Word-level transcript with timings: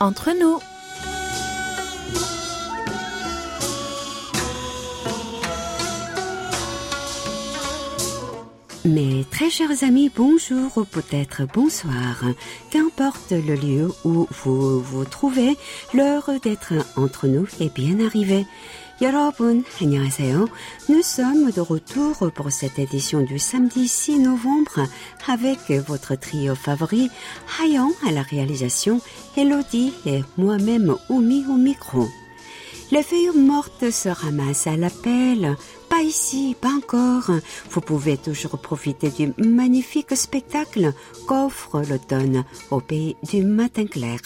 entre 0.00 0.30
nous. 0.38 0.58
Mes 8.84 9.24
très 9.30 9.50
chers 9.50 9.82
amis, 9.82 10.10
bonjour 10.14 10.78
ou 10.78 10.84
peut-être 10.84 11.42
bonsoir. 11.52 12.24
Qu'importe 12.70 13.32
le 13.32 13.54
lieu 13.54 13.92
où 14.04 14.26
vous 14.30 14.80
vous 14.80 15.04
trouvez, 15.04 15.56
l'heure 15.92 16.30
d'être 16.42 16.72
entre 16.96 17.26
nous 17.26 17.46
est 17.60 17.74
bien 17.74 18.00
arrivée. 18.04 18.46
여러분, 19.01 19.65
안녕하세요. 19.81 20.47
Nous 20.87 21.03
sommes 21.03 21.51
de 21.51 21.61
retour 21.61 22.31
pour 22.31 22.51
cette 22.51 22.79
édition 22.79 23.21
du 23.21 23.39
samedi 23.39 23.87
6 23.87 24.19
novembre 24.19 24.87
avec 25.27 25.71
votre 25.87 26.15
trio 26.15 26.55
favori, 26.55 27.09
Hayan 27.59 27.91
à 28.07 28.11
la 28.11 28.21
réalisation, 28.21 29.01
Elodie 29.35 29.93
et 30.05 30.23
moi-même 30.37 30.95
Oumi 31.09 31.43
au 31.49 31.57
micro. 31.57 32.07
Les 32.91 33.01
feuilles 33.01 33.35
mortes 33.35 33.89
se 33.89 34.09
ramassent 34.09 34.67
à 34.67 34.77
la 34.77 34.89
pelle. 34.89 35.55
pas 35.88 36.02
ici, 36.02 36.54
pas 36.60 36.68
encore. 36.68 37.30
Vous 37.70 37.80
pouvez 37.80 38.18
toujours 38.18 38.58
profiter 38.58 39.10
du 39.10 39.32
magnifique 39.38 40.14
spectacle 40.14 40.92
qu'offre 41.26 41.80
l'automne 41.88 42.44
au 42.70 42.80
pays 42.80 43.16
du 43.22 43.42
matin 43.42 43.86
clair. 43.86 44.20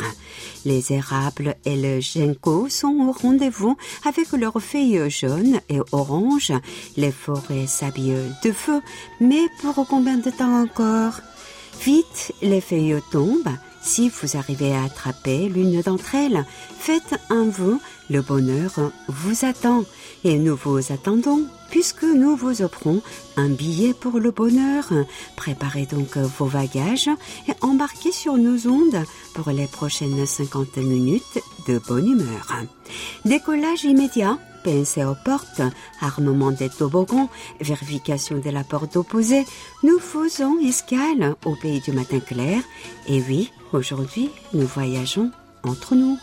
Les 0.65 0.93
érables 0.93 1.55
et 1.65 1.77
le 1.77 2.01
ginkgo 2.01 2.69
sont 2.69 2.97
au 3.09 3.13
rendez-vous 3.13 3.77
avec 4.05 4.33
leurs 4.33 4.61
feuilles 4.61 5.09
jaunes 5.09 5.61
et 5.69 5.79
oranges. 5.93 6.53
Les 6.97 7.13
forêts 7.13 7.67
s'habillent 7.67 8.33
de 8.45 8.53
feu, 8.53 8.81
mais 9.21 9.47
pour 9.61 9.87
combien 9.87 10.19
de 10.19 10.31
temps 10.31 10.63
encore? 10.63 11.21
Vite, 11.85 12.33
les 12.43 12.61
feuilles 12.61 13.03
tombent. 13.11 13.57
Si 13.85 14.09
vous 14.09 14.37
arrivez 14.37 14.73
à 14.75 14.85
attraper 14.85 15.49
l'une 15.49 15.81
d'entre 15.83 16.15
elles, 16.15 16.45
faites 16.79 17.19
un 17.31 17.49
vœu, 17.49 17.79
le 18.13 18.23
bonheur 18.23 18.93
vous 19.09 19.45
attend. 19.45 19.85
Et 20.23 20.39
nous 20.39 20.55
vous 20.55 20.93
attendons, 20.93 21.47
puisque 21.71 22.05
nous 22.05 22.37
vous 22.37 22.63
offrons 22.63 23.03
un 23.37 23.49
billet 23.49 23.95
pour 23.95 24.21
le 24.21 24.31
bonheur. 24.31 24.93
Préparez 25.37 25.87
donc 25.87 26.17
vos 26.17 26.47
bagages 26.47 27.11
et 27.49 27.53
embarquez 27.63 28.13
sur 28.13 28.37
nos 28.37 28.69
ondes 28.69 29.03
pour 29.35 29.51
les 29.51 29.67
prochaines 29.67 30.27
50 30.27 30.77
minutes 30.77 31.41
de 31.67 31.79
bonne 31.79 32.07
humeur. 32.07 32.55
Décollage 33.25 33.85
immédiat 33.85 34.39
pensez 34.63 35.05
aux 35.05 35.17
portes, 35.25 35.63
armement 36.01 36.53
des 36.53 36.69
toboggans, 36.69 37.29
vérification 37.61 38.39
de 38.39 38.51
la 38.51 38.63
porte 38.63 38.97
opposée. 38.97 39.45
Nous 39.83 39.99
faisons 39.99 40.57
escale 40.61 41.35
au 41.45 41.57
pays 41.57 41.81
du 41.81 41.91
matin 41.91 42.21
clair. 42.21 42.63
Et 43.09 43.21
oui, 43.23 43.51
aujourd'hui, 43.73 44.31
nous 44.55 44.67
voyageons 44.67 45.33
entre 45.65 45.97
nous. 45.97 46.17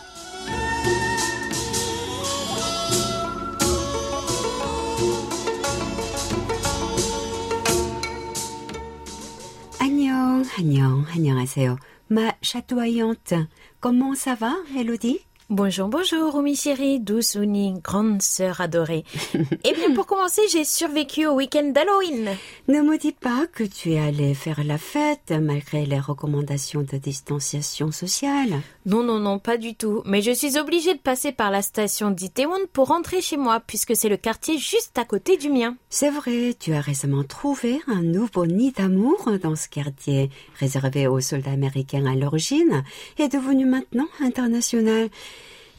Ma 12.10 12.34
chatoyante, 12.42 13.34
comment 13.80 14.16
ça 14.16 14.36
va, 14.36 14.54
Elodie? 14.78 15.20
Bonjour, 15.52 15.88
bonjour, 15.88 16.36
Oumi 16.36 16.56
chérie, 16.56 17.00
douce 17.00 17.34
Ouni, 17.34 17.74
grande 17.84 18.22
sœur 18.22 18.62
adorée. 18.62 19.04
Eh 19.64 19.74
bien, 19.74 19.96
pour 19.96 20.06
commencer, 20.06 20.44
j'ai 20.52 20.64
survécu 20.64 21.26
au 21.26 21.34
week-end 21.34 21.72
d'Halloween. 21.74 22.30
Ne 22.68 22.82
me 22.82 23.00
dis 23.00 23.12
pas 23.12 23.48
que 23.52 23.64
tu 23.64 23.94
es 23.94 24.00
allée 24.00 24.36
faire 24.36 24.64
la 24.64 24.78
fête 24.78 25.32
malgré 25.32 25.88
les 25.88 26.00
recommandations 26.00 26.84
de 26.84 26.98
distanciation 26.98 27.92
sociale. 27.92 28.62
Non, 28.86 29.02
non, 29.02 29.20
non, 29.20 29.40
pas 29.40 29.58
du 29.58 29.74
tout. 29.74 30.04
Mais 30.06 30.22
je 30.22 30.32
suis 30.32 30.60
obligée 30.60 30.94
de 30.94 31.00
passer 31.00 31.32
par 31.32 31.50
la 31.50 31.64
station 31.64 32.12
d'Itaewon 32.12 32.68
pour 32.72 32.90
rentrer 32.90 33.20
chez 33.20 33.38
moi, 33.38 33.60
puisque 33.60 33.96
c'est 33.96 34.10
le 34.10 34.18
quartier 34.18 34.60
juste 34.60 35.00
à 35.00 35.06
côté 35.06 35.36
du 35.36 35.50
mien. 35.50 35.76
C'est 35.90 36.12
vrai, 36.12 36.56
tu 36.60 36.74
as 36.74 36.82
récemment 36.82 37.24
trouvé 37.24 37.82
un 37.88 38.04
nouveau 38.04 38.46
nid 38.46 38.72
d'amour 38.72 39.32
dans 39.42 39.56
ce 39.56 39.68
quartier 39.68 40.30
réservé 40.60 41.08
aux 41.08 41.22
soldats 41.22 41.52
américains 41.52 42.06
à 42.06 42.16
l'origine 42.16 42.84
et 43.18 43.28
devenu 43.28 43.66
maintenant 43.66 44.08
international. 44.22 45.10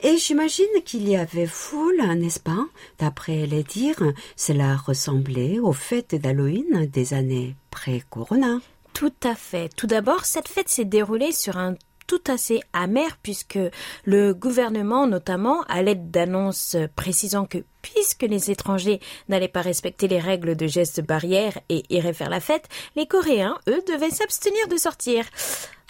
Et 0.03 0.16
j'imagine 0.16 0.83
qu'il 0.84 1.09
y 1.09 1.16
avait 1.16 1.47
foule, 1.47 2.03
n'est-ce 2.16 2.41
pas? 2.41 2.66
D'après 2.99 3.47
les 3.47 3.62
dires, 3.62 4.03
cela 4.34 4.77
ressemblait 4.77 5.59
aux 5.59 5.72
fêtes 5.72 6.15
d'Halloween 6.15 6.87
des 6.87 7.12
années 7.12 7.55
pré-corona. 7.71 8.60
Tout 8.94 9.12
à 9.22 9.34
fait. 9.34 9.69
Tout 9.77 9.87
d'abord, 9.87 10.25
cette 10.25 10.49
fête 10.49 10.69
s'est 10.69 10.84
déroulée 10.84 11.33
sur 11.33 11.59
un 11.59 11.75
tout 12.06 12.22
assez 12.27 12.60
amer 12.72 13.19
puisque 13.22 13.59
le 14.05 14.34
gouvernement, 14.34 15.06
notamment, 15.06 15.62
à 15.69 15.81
l'aide 15.81 16.10
d'annonces 16.10 16.77
précisant 16.97 17.44
que 17.44 17.59
puisque 17.83 18.22
les 18.22 18.50
étrangers 18.50 19.00
n'allaient 19.28 19.47
pas 19.47 19.60
respecter 19.60 20.09
les 20.09 20.19
règles 20.19 20.56
de 20.56 20.66
gestes 20.66 21.03
barrières 21.03 21.60
et 21.69 21.84
iraient 21.89 22.12
faire 22.12 22.31
la 22.31 22.41
fête, 22.41 22.69
les 22.97 23.06
Coréens, 23.06 23.59
eux, 23.69 23.83
devaient 23.87 24.10
s'abstenir 24.10 24.66
de 24.66 24.77
sortir. 24.77 25.25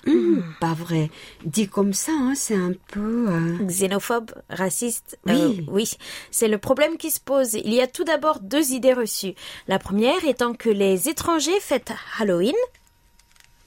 Hum, 0.07 0.43
pas 0.61 0.73
vrai. 0.73 1.11
Dit 1.45 1.69
comme 1.69 1.93
ça, 1.93 2.13
hein, 2.13 2.33
c'est 2.35 2.57
un 2.57 2.73
peu... 2.89 3.27
euh, 3.29 3.59
Xénophobe, 3.65 4.31
raciste. 4.49 5.19
Oui. 5.27 5.33
euh, 5.35 5.53
oui, 5.69 5.91
c'est 6.31 6.49
le 6.49 6.59
problème 6.59 6.97
qui 6.97 7.11
se 7.11 7.21
pose. 7.21 7.55
Il 7.55 7.73
y 7.75 7.81
a 7.81 7.87
tout 7.87 8.05
d'abord 8.05 8.41
deux 8.41 8.73
idées 8.73 8.95
reçues. 8.95 9.35
La 9.69 9.79
première 9.79 10.25
étant 10.25 10.55
que 10.55 10.71
les 10.71 11.09
étrangers 11.09 11.61
fêtent 11.61 11.93
Halloween. 12.19 12.55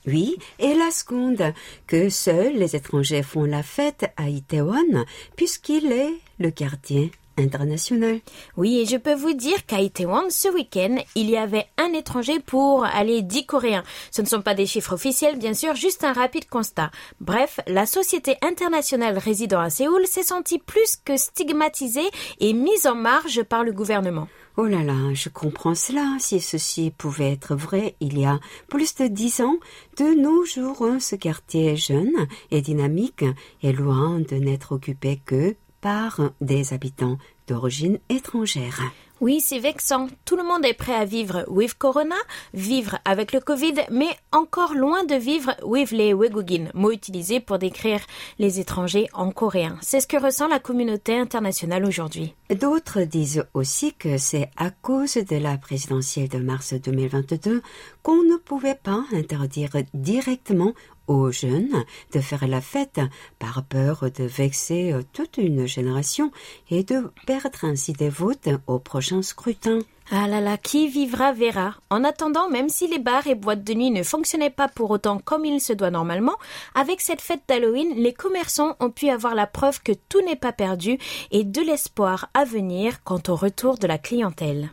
Oui, 0.06 0.36
et 0.60 0.74
la 0.74 0.92
seconde, 0.92 1.54
que 1.88 2.10
seuls 2.10 2.56
les 2.58 2.76
étrangers 2.76 3.24
font 3.24 3.46
la 3.46 3.64
fête 3.64 4.06
à 4.18 4.28
Itaewon, 4.28 5.06
puisqu'il 5.38 5.92
est 5.94 6.14
le 6.40 6.52
quartier 6.52 7.12
international. 7.38 8.20
Oui, 8.58 8.80
et 8.80 8.86
je 8.86 8.98
peux 8.98 9.14
vous 9.14 9.34
dire 9.34 9.66
qu'à 9.66 9.80
Itaewon, 9.80 10.30
ce 10.30 10.48
week-end, 10.48 10.98
il 11.16 11.30
y 11.30 11.38
avait 11.38 11.68
un 11.78 11.94
étranger 11.94 12.40
pour 12.40 12.86
aller 12.86 13.22
10 13.22 13.46
Coréens. 13.46 13.84
Ce 14.12 14.22
ne 14.22 14.28
sont 14.28 14.42
pas 14.42 14.56
des 14.56 14.66
chiffres 14.66 14.94
officiels, 14.94 15.38
bien 15.38 15.54
sûr, 15.54 15.76
juste 15.76 16.04
un 16.04 16.14
rapide 16.14 16.48
constat. 16.50 16.92
Bref, 17.20 17.60
la 17.68 17.86
société 17.86 18.38
internationale 18.42 19.18
résidant 19.18 19.60
à 19.60 19.70
Séoul 19.70 20.06
s'est 20.08 20.24
sentie 20.24 20.60
plus 20.60 20.98
que 21.04 21.18
stigmatisée 21.18 22.10
et 22.40 22.54
mise 22.54 22.88
en 22.88 22.96
marge 22.96 23.44
par 23.44 23.64
le 23.64 23.72
gouvernement. 23.72 24.28
Oh 24.56 24.66
là 24.66 24.84
là, 24.84 25.14
je 25.16 25.30
comprends 25.30 25.74
cela. 25.74 26.18
Si 26.20 26.40
ceci 26.40 26.92
pouvait 26.92 27.32
être 27.32 27.56
vrai 27.56 27.96
il 28.00 28.20
y 28.20 28.26
a 28.26 28.40
plus 28.68 28.94
de 28.96 29.08
dix 29.08 29.42
ans, 29.42 29.58
de 29.98 30.14
nos 30.14 30.46
jours, 30.46 30.88
ce 31.00 31.16
quartier 31.16 31.76
jeune 31.76 32.28
et 32.52 32.62
dynamique 32.62 33.26
est 33.64 33.72
loin 33.72 34.20
de 34.20 34.36
n'être 34.36 34.74
occupé 34.74 35.20
que 35.26 35.56
par 35.84 36.22
des 36.40 36.74
habitants 36.74 37.18
d'origine 37.48 38.00
étrangère. 38.10 38.82
Oui, 39.20 39.40
c'est 39.40 39.60
vexant. 39.60 40.08
Tout 40.26 40.36
le 40.36 40.44
monde 40.44 40.66
est 40.66 40.74
prêt 40.74 40.96
à 40.96 41.06
vivre 41.06 41.46
with 41.48 41.76
Corona, 41.76 42.16
vivre 42.54 43.00
avec 43.06 43.32
le 43.32 43.40
Covid, 43.40 43.76
mais 43.92 44.10
encore 44.32 44.74
loin 44.74 45.06
de 45.06 45.16
vivre 45.16 45.56
with 45.64 45.92
les 45.92 46.14
Wegugin, 46.14 46.70
mot 46.74 46.92
utilisé 46.92 47.40
pour 47.40 47.58
décrire 47.58 48.02
les 48.40 48.60
étrangers 48.60 49.08
en 49.14 49.32
coréen. 49.32 49.78
C'est 49.82 50.02
ce 50.02 50.08
que 50.08 50.22
ressent 50.22 50.48
la 50.48 50.60
communauté 50.60 51.18
internationale 51.18 51.86
aujourd'hui. 51.86 52.34
D'autres 52.50 53.02
disent 53.02 53.46
aussi 53.54 53.94
que 53.94 54.18
c'est 54.18 54.50
à 54.58 54.72
cause 54.72 55.14
de 55.16 55.38
la 55.38 55.58
présidentielle 55.58 56.30
de 56.30 56.40
mars 56.40 56.74
2022 56.74 57.62
qu'on 58.02 58.24
ne 58.24 58.36
pouvait 58.36 58.80
pas 58.82 59.04
interdire 59.14 59.72
directement 59.94 60.74
aux 61.08 61.32
jeunes 61.32 61.84
de 62.14 62.20
faire 62.20 62.48
la 62.48 62.62
fête 62.62 63.02
par 63.40 63.64
peur 63.64 64.06
de 64.16 64.24
vexer 64.24 64.96
toute 65.14 65.38
une 65.38 65.66
génération 65.66 66.32
et 66.70 66.84
de 66.84 67.12
perdre 67.26 67.64
ainsi 67.64 67.94
des 67.94 68.10
votes 68.10 68.50
au 68.68 68.80
prochain 68.80 69.22
scrutin. 69.22 69.80
Ah 70.12 70.28
là 70.28 70.42
là, 70.42 70.58
qui 70.58 70.88
vivra 70.88 71.32
verra. 71.32 71.76
En 71.90 72.04
attendant, 72.04 72.50
même 72.50 72.70
si 72.70 72.88
les 72.88 73.00
bars 73.00 73.26
et 73.26 73.36
boîtes 73.36 73.64
de 73.64 73.74
nuit 73.74 73.90
ne 73.90 74.04
fonctionnaient 74.04 74.50
pas 74.50 74.68
pour 74.68 74.92
autant 74.92 75.20
comme 75.20 75.46
il 75.46 75.62
se 75.62 75.74
doit 75.74 75.92
normalement, 75.92 76.36
avec 76.76 77.02
cette 77.02 77.22
fête 77.22 77.44
d'Halloween, 77.48 77.94
les 77.96 78.14
commerçants 78.14 78.76
ont 78.80 78.90
pu 78.90 79.10
avoir 79.10 79.34
la 79.34 79.48
preuve 79.48 79.82
que 79.82 79.94
tout 80.10 80.22
n'est 80.22 80.36
pas 80.36 80.52
perdu 80.52 80.98
et 81.32 81.44
de 81.44 81.62
l'espoir 81.62 82.30
à 82.34 82.44
venir 82.44 83.04
quant 83.04 83.22
au 83.28 83.36
retour 83.36 83.78
de 83.78 83.88
la 83.88 83.98
clientèle. 83.98 84.72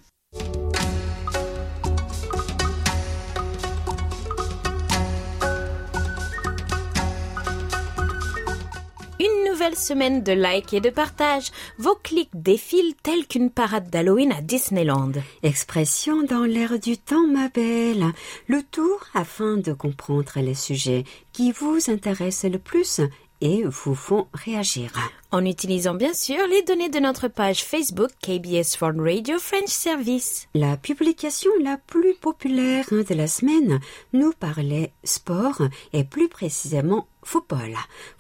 Nouvelle 9.61 9.77
semaine 9.77 10.23
de 10.23 10.33
likes 10.33 10.73
et 10.73 10.81
de 10.81 10.89
partage. 10.89 11.51
Vos 11.77 11.95
clics 11.95 12.31
défilent 12.33 12.95
tels 13.03 13.27
qu'une 13.27 13.51
parade 13.51 13.91
d'Halloween 13.91 14.33
à 14.33 14.41
Disneyland. 14.41 15.13
Expression 15.43 16.23
dans 16.23 16.45
l'air 16.45 16.79
du 16.79 16.97
temps, 16.97 17.27
ma 17.27 17.49
belle. 17.49 18.07
Le 18.47 18.63
tout 18.63 18.97
afin 19.13 19.59
de 19.59 19.75
comprendre 19.75 20.33
les 20.37 20.55
sujets 20.55 21.05
qui 21.35 21.53
vous 21.53 21.79
intéressent 21.89 22.51
le 22.51 22.59
plus 22.59 23.03
et 23.43 23.65
vous 23.65 23.95
font 23.95 24.29
réagir. 24.33 24.93
En 25.31 25.45
utilisant 25.45 25.95
bien 25.95 26.15
sûr 26.15 26.47
les 26.49 26.63
données 26.63 26.89
de 26.89 26.99
notre 26.99 27.29
page 27.29 27.63
Facebook 27.63 28.11
KBS 28.23 28.81
World 28.81 29.01
Radio 29.01 29.39
French 29.39 29.69
Service. 29.69 30.49
La 30.55 30.79
publication 30.79 31.51
la 31.63 31.77
plus 31.77 32.15
populaire 32.15 32.87
de 32.91 33.15
la 33.15 33.27
semaine 33.27 33.79
nous 34.15 34.33
parlait 34.33 34.93
sport 35.05 35.63
et 35.93 36.05
plus 36.05 36.29
précisément 36.29 37.07
football. 37.23 37.77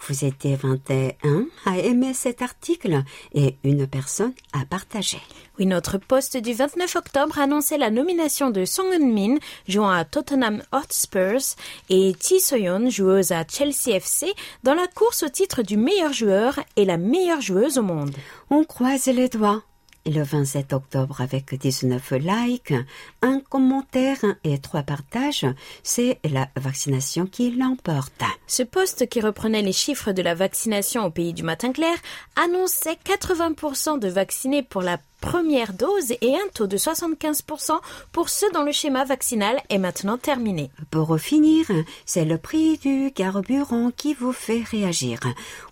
Vous 0.06 0.25
étiez 0.25 0.56
21 0.56 1.47
à 1.67 1.79
aimer 1.79 2.14
cet 2.14 2.43
article 2.43 3.02
et 3.35 3.56
une 3.64 3.87
personne 3.87 4.32
à 4.52 4.64
partager. 4.64 5.20
Oui, 5.58 5.67
notre 5.67 5.99
post 5.99 6.37
du 6.37 6.55
29 6.55 6.97
octobre 6.97 7.38
annonçait 7.38 7.76
la 7.76 7.91
nomination 7.91 8.50
de 8.50 8.64
Song 8.64 8.93
Eun-min, 8.93 9.37
jouant 9.69 9.91
à 9.91 10.05
Tottenham 10.05 10.62
Hotspurs, 10.73 11.56
et 11.91 12.14
Ji 12.20 12.41
Soyeon, 12.41 12.88
joueuse 12.88 13.32
à 13.32 13.44
Chelsea 13.47 13.94
FC, 13.94 14.32
dans 14.62 14.75
la 14.75 14.87
course 14.87 15.23
au 15.23 15.29
titre 15.29 15.62
du 15.62 15.76
meilleur 15.76 16.12
joueur 16.12 16.61
et 16.76 16.85
la 16.85 16.97
meilleure 16.97 17.41
joueuse 17.41 17.79
au 17.79 17.82
monde. 17.82 18.14
On 18.49 18.64
croise 18.64 19.06
les 19.06 19.29
doigts 19.29 19.62
le 20.06 20.23
27 20.23 20.73
octobre 20.73 21.20
avec 21.20 21.55
19 21.55 22.12
likes, 22.12 22.75
un 23.23 23.41
commentaire 23.41 24.19
et 24.44 24.58
trois 24.58 24.82
partages, 24.82 25.47
c'est 25.82 26.19
la 26.25 26.49
vaccination 26.56 27.26
qui 27.26 27.50
l'emporte. 27.50 28.23
Ce 28.47 28.62
poste 28.62 29.08
qui 29.08 29.20
reprenait 29.20 29.62
les 29.62 29.73
chiffres 29.73 30.12
de 30.12 30.23
la 30.23 30.35
vaccination 30.35 31.05
au 31.05 31.11
pays 31.11 31.32
du 31.32 31.43
matin 31.43 31.73
clair 31.73 31.97
annonçait 32.37 32.99
80% 33.05 33.99
de 33.99 34.08
vaccinés 34.08 34.62
pour 34.62 34.82
la 34.82 34.99
première 35.20 35.72
dose 35.72 36.12
et 36.20 36.34
un 36.34 36.49
taux 36.55 36.67
de 36.67 36.76
75% 36.76 37.78
pour 38.12 38.28
ceux 38.28 38.50
dont 38.52 38.62
le 38.62 38.72
schéma 38.72 39.05
vaccinal 39.05 39.61
est 39.69 39.78
maintenant 39.78 40.19
terminé. 40.19 40.70
Pour 40.90 41.19
finir, 41.19 41.67
c'est 42.06 42.25
le 42.25 42.38
prix 42.38 42.78
du 42.78 43.12
carburant 43.14 43.90
qui 43.96 44.14
vous 44.14 44.32
fait 44.32 44.62
réagir. 44.70 45.20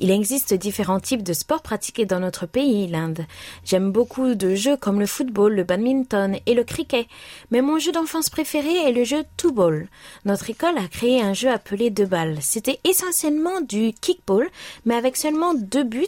Il 0.00 0.10
existe 0.10 0.52
différents 0.52 0.98
types 0.98 1.22
de 1.22 1.32
sports 1.32 1.62
pratiqués 1.62 2.04
dans 2.04 2.18
notre 2.18 2.44
pays, 2.44 2.88
l'Inde. 2.88 3.24
J'aime 3.64 3.92
beaucoup 3.92 4.34
de 4.34 4.56
jeux 4.56 4.76
comme 4.76 4.98
le 4.98 5.06
football, 5.06 5.54
le 5.54 5.62
badminton 5.62 6.36
et 6.44 6.54
le 6.54 6.64
cricket. 6.64 7.06
Mais 7.52 7.62
mon 7.62 7.78
jeu 7.78 7.92
d'enfance 7.92 8.30
préféré 8.30 8.74
est 8.88 8.92
le 8.92 9.04
jeu 9.04 9.22
two 9.36 9.52
ball. 9.52 9.86
Notre 10.24 10.50
école 10.50 10.76
a 10.76 10.88
créé 10.88 11.22
un 11.22 11.32
jeu 11.32 11.48
appelé 11.48 11.90
deux 11.90 12.04
balles. 12.04 12.38
C'était 12.40 12.80
essentiellement 12.82 13.60
du 13.60 13.92
kickball, 13.92 14.48
mais 14.84 14.96
avec 14.96 15.16
seulement 15.16 15.54
deux 15.54 15.84
buts 15.84 16.06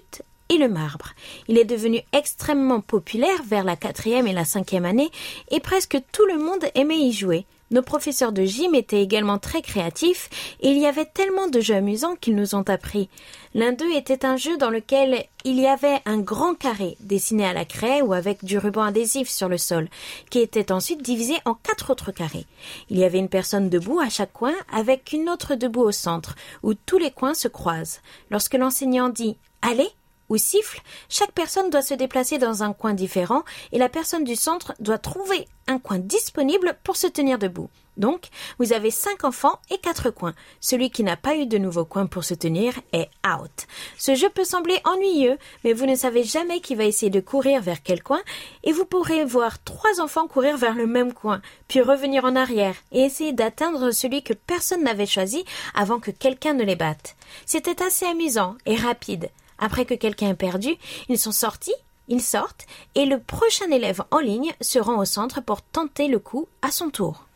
et 0.48 0.58
le 0.58 0.68
marbre. 0.68 1.10
Il 1.46 1.56
est 1.56 1.64
devenu 1.64 2.00
extrêmement 2.12 2.80
populaire 2.80 3.44
vers 3.46 3.62
la 3.62 3.76
quatrième 3.76 4.26
et 4.26 4.32
la 4.32 4.44
cinquième 4.44 4.84
année 4.84 5.12
et 5.52 5.60
presque 5.60 5.98
tout 6.10 6.26
le 6.26 6.38
monde 6.38 6.64
aimait 6.74 6.98
y 6.98 7.12
jouer. 7.12 7.46
Nos 7.72 7.82
professeurs 7.82 8.32
de 8.32 8.44
gym 8.44 8.74
étaient 8.74 9.02
également 9.02 9.38
très 9.38 9.62
créatifs 9.62 10.28
et 10.60 10.68
il 10.68 10.78
y 10.78 10.86
avait 10.86 11.06
tellement 11.06 11.48
de 11.48 11.60
jeux 11.60 11.74
amusants 11.74 12.16
qu'ils 12.16 12.36
nous 12.36 12.54
ont 12.54 12.68
appris. 12.68 13.08
L'un 13.54 13.72
d'eux 13.72 13.92
était 13.94 14.26
un 14.26 14.36
jeu 14.36 14.58
dans 14.58 14.68
lequel 14.70 15.24
il 15.44 15.58
y 15.58 15.66
avait 15.66 16.00
un 16.04 16.18
grand 16.18 16.54
carré 16.54 16.96
dessiné 17.00 17.46
à 17.46 17.54
la 17.54 17.64
craie 17.64 18.02
ou 18.02 18.12
avec 18.12 18.44
du 18.44 18.58
ruban 18.58 18.82
adhésif 18.82 19.28
sur 19.28 19.48
le 19.48 19.56
sol, 19.58 19.88
qui 20.28 20.40
était 20.40 20.70
ensuite 20.70 21.02
divisé 21.02 21.34
en 21.46 21.54
quatre 21.54 21.90
autres 21.90 22.12
carrés. 22.12 22.46
Il 22.90 22.98
y 22.98 23.04
avait 23.04 23.18
une 23.18 23.30
personne 23.30 23.70
debout 23.70 24.00
à 24.00 24.10
chaque 24.10 24.32
coin 24.32 24.54
avec 24.72 25.12
une 25.12 25.30
autre 25.30 25.54
debout 25.54 25.82
au 25.82 25.92
centre, 25.92 26.34
où 26.62 26.74
tous 26.74 26.98
les 26.98 27.10
coins 27.10 27.34
se 27.34 27.48
croisent. 27.48 28.00
Lorsque 28.30 28.54
l'enseignant 28.54 29.08
dit 29.08 29.38
Allez, 29.62 29.88
ou 30.32 30.38
siffle, 30.38 30.80
chaque 31.10 31.32
personne 31.32 31.68
doit 31.68 31.82
se 31.82 31.92
déplacer 31.92 32.38
dans 32.38 32.62
un 32.62 32.72
coin 32.72 32.94
différent 32.94 33.44
et 33.70 33.78
la 33.78 33.90
personne 33.90 34.24
du 34.24 34.34
centre 34.34 34.72
doit 34.80 34.96
trouver 34.96 35.46
un 35.68 35.78
coin 35.78 35.98
disponible 35.98 36.76
pour 36.84 36.96
se 36.96 37.06
tenir 37.06 37.38
debout. 37.38 37.68
Donc, 37.98 38.28
vous 38.58 38.72
avez 38.72 38.90
cinq 38.90 39.24
enfants 39.24 39.58
et 39.70 39.76
quatre 39.76 40.08
coins. 40.08 40.34
Celui 40.60 40.88
qui 40.88 41.04
n'a 41.04 41.18
pas 41.18 41.36
eu 41.36 41.44
de 41.44 41.58
nouveau 41.58 41.84
coin 41.84 42.06
pour 42.06 42.24
se 42.24 42.32
tenir 42.32 42.72
est 42.94 43.10
out. 43.28 43.66
Ce 43.98 44.14
jeu 44.14 44.30
peut 44.30 44.44
sembler 44.44 44.80
ennuyeux, 44.84 45.36
mais 45.62 45.74
vous 45.74 45.84
ne 45.84 45.94
savez 45.94 46.24
jamais 46.24 46.60
qui 46.60 46.74
va 46.74 46.84
essayer 46.84 47.10
de 47.10 47.20
courir 47.20 47.60
vers 47.60 47.82
quel 47.82 48.02
coin, 48.02 48.22
et 48.64 48.72
vous 48.72 48.86
pourrez 48.86 49.26
voir 49.26 49.62
trois 49.62 50.00
enfants 50.00 50.26
courir 50.26 50.56
vers 50.56 50.74
le 50.74 50.86
même 50.86 51.12
coin, 51.12 51.42
puis 51.68 51.82
revenir 51.82 52.24
en 52.24 52.34
arrière 52.34 52.76
et 52.92 53.00
essayer 53.00 53.34
d'atteindre 53.34 53.90
celui 53.90 54.22
que 54.22 54.32
personne 54.32 54.84
n'avait 54.84 55.04
choisi 55.04 55.44
avant 55.74 56.00
que 56.00 56.10
quelqu'un 56.10 56.54
ne 56.54 56.64
les 56.64 56.76
batte. 56.76 57.16
C'était 57.44 57.82
assez 57.82 58.06
amusant 58.06 58.56
et 58.64 58.76
rapide. 58.76 59.28
Après 59.62 59.84
que 59.84 59.94
quelqu'un 59.94 60.30
est 60.30 60.34
perdu, 60.34 60.70
ils 61.08 61.18
sont 61.18 61.30
sortis, 61.30 61.74
ils 62.08 62.20
sortent, 62.20 62.66
et 62.96 63.06
le 63.06 63.20
prochain 63.20 63.70
élève 63.70 64.02
en 64.10 64.18
ligne 64.18 64.52
se 64.60 64.80
rend 64.80 64.98
au 64.98 65.04
centre 65.04 65.40
pour 65.40 65.62
tenter 65.62 66.08
le 66.08 66.18
coup 66.18 66.48
à 66.62 66.72
son 66.72 66.90
tour. 66.90 67.28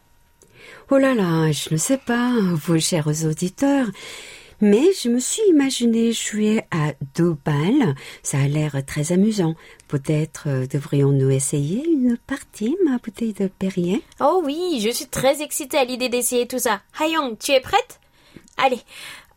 Oh 0.90 0.98
là 0.98 1.14
là, 1.14 1.52
je 1.52 1.72
ne 1.72 1.76
sais 1.76 1.98
pas, 1.98 2.32
vos 2.40 2.80
chers 2.80 3.06
auditeurs, 3.24 3.86
mais 4.60 4.86
je 5.00 5.08
me 5.08 5.20
suis 5.20 5.42
imaginé 5.48 6.12
jouer 6.12 6.64
à 6.72 6.94
deux 7.14 7.36
balles. 7.44 7.94
Ça 8.24 8.38
a 8.38 8.48
l'air 8.48 8.74
très 8.84 9.12
amusant. 9.12 9.54
Peut-être 9.86 10.48
euh, 10.48 10.66
devrions-nous 10.66 11.30
essayer 11.30 11.86
une 11.86 12.16
partie, 12.16 12.76
ma 12.84 12.98
bouteille 12.98 13.34
de 13.34 13.46
Perrier? 13.46 14.02
Oh 14.18 14.42
oui, 14.44 14.80
je 14.82 14.90
suis 14.90 15.06
très 15.06 15.42
excitée 15.42 15.78
à 15.78 15.84
l'idée 15.84 16.08
d'essayer 16.08 16.48
tout 16.48 16.58
ça. 16.58 16.80
Hayong, 16.98 17.36
tu 17.38 17.52
es 17.52 17.60
prête? 17.60 18.00
Allez, 18.56 18.80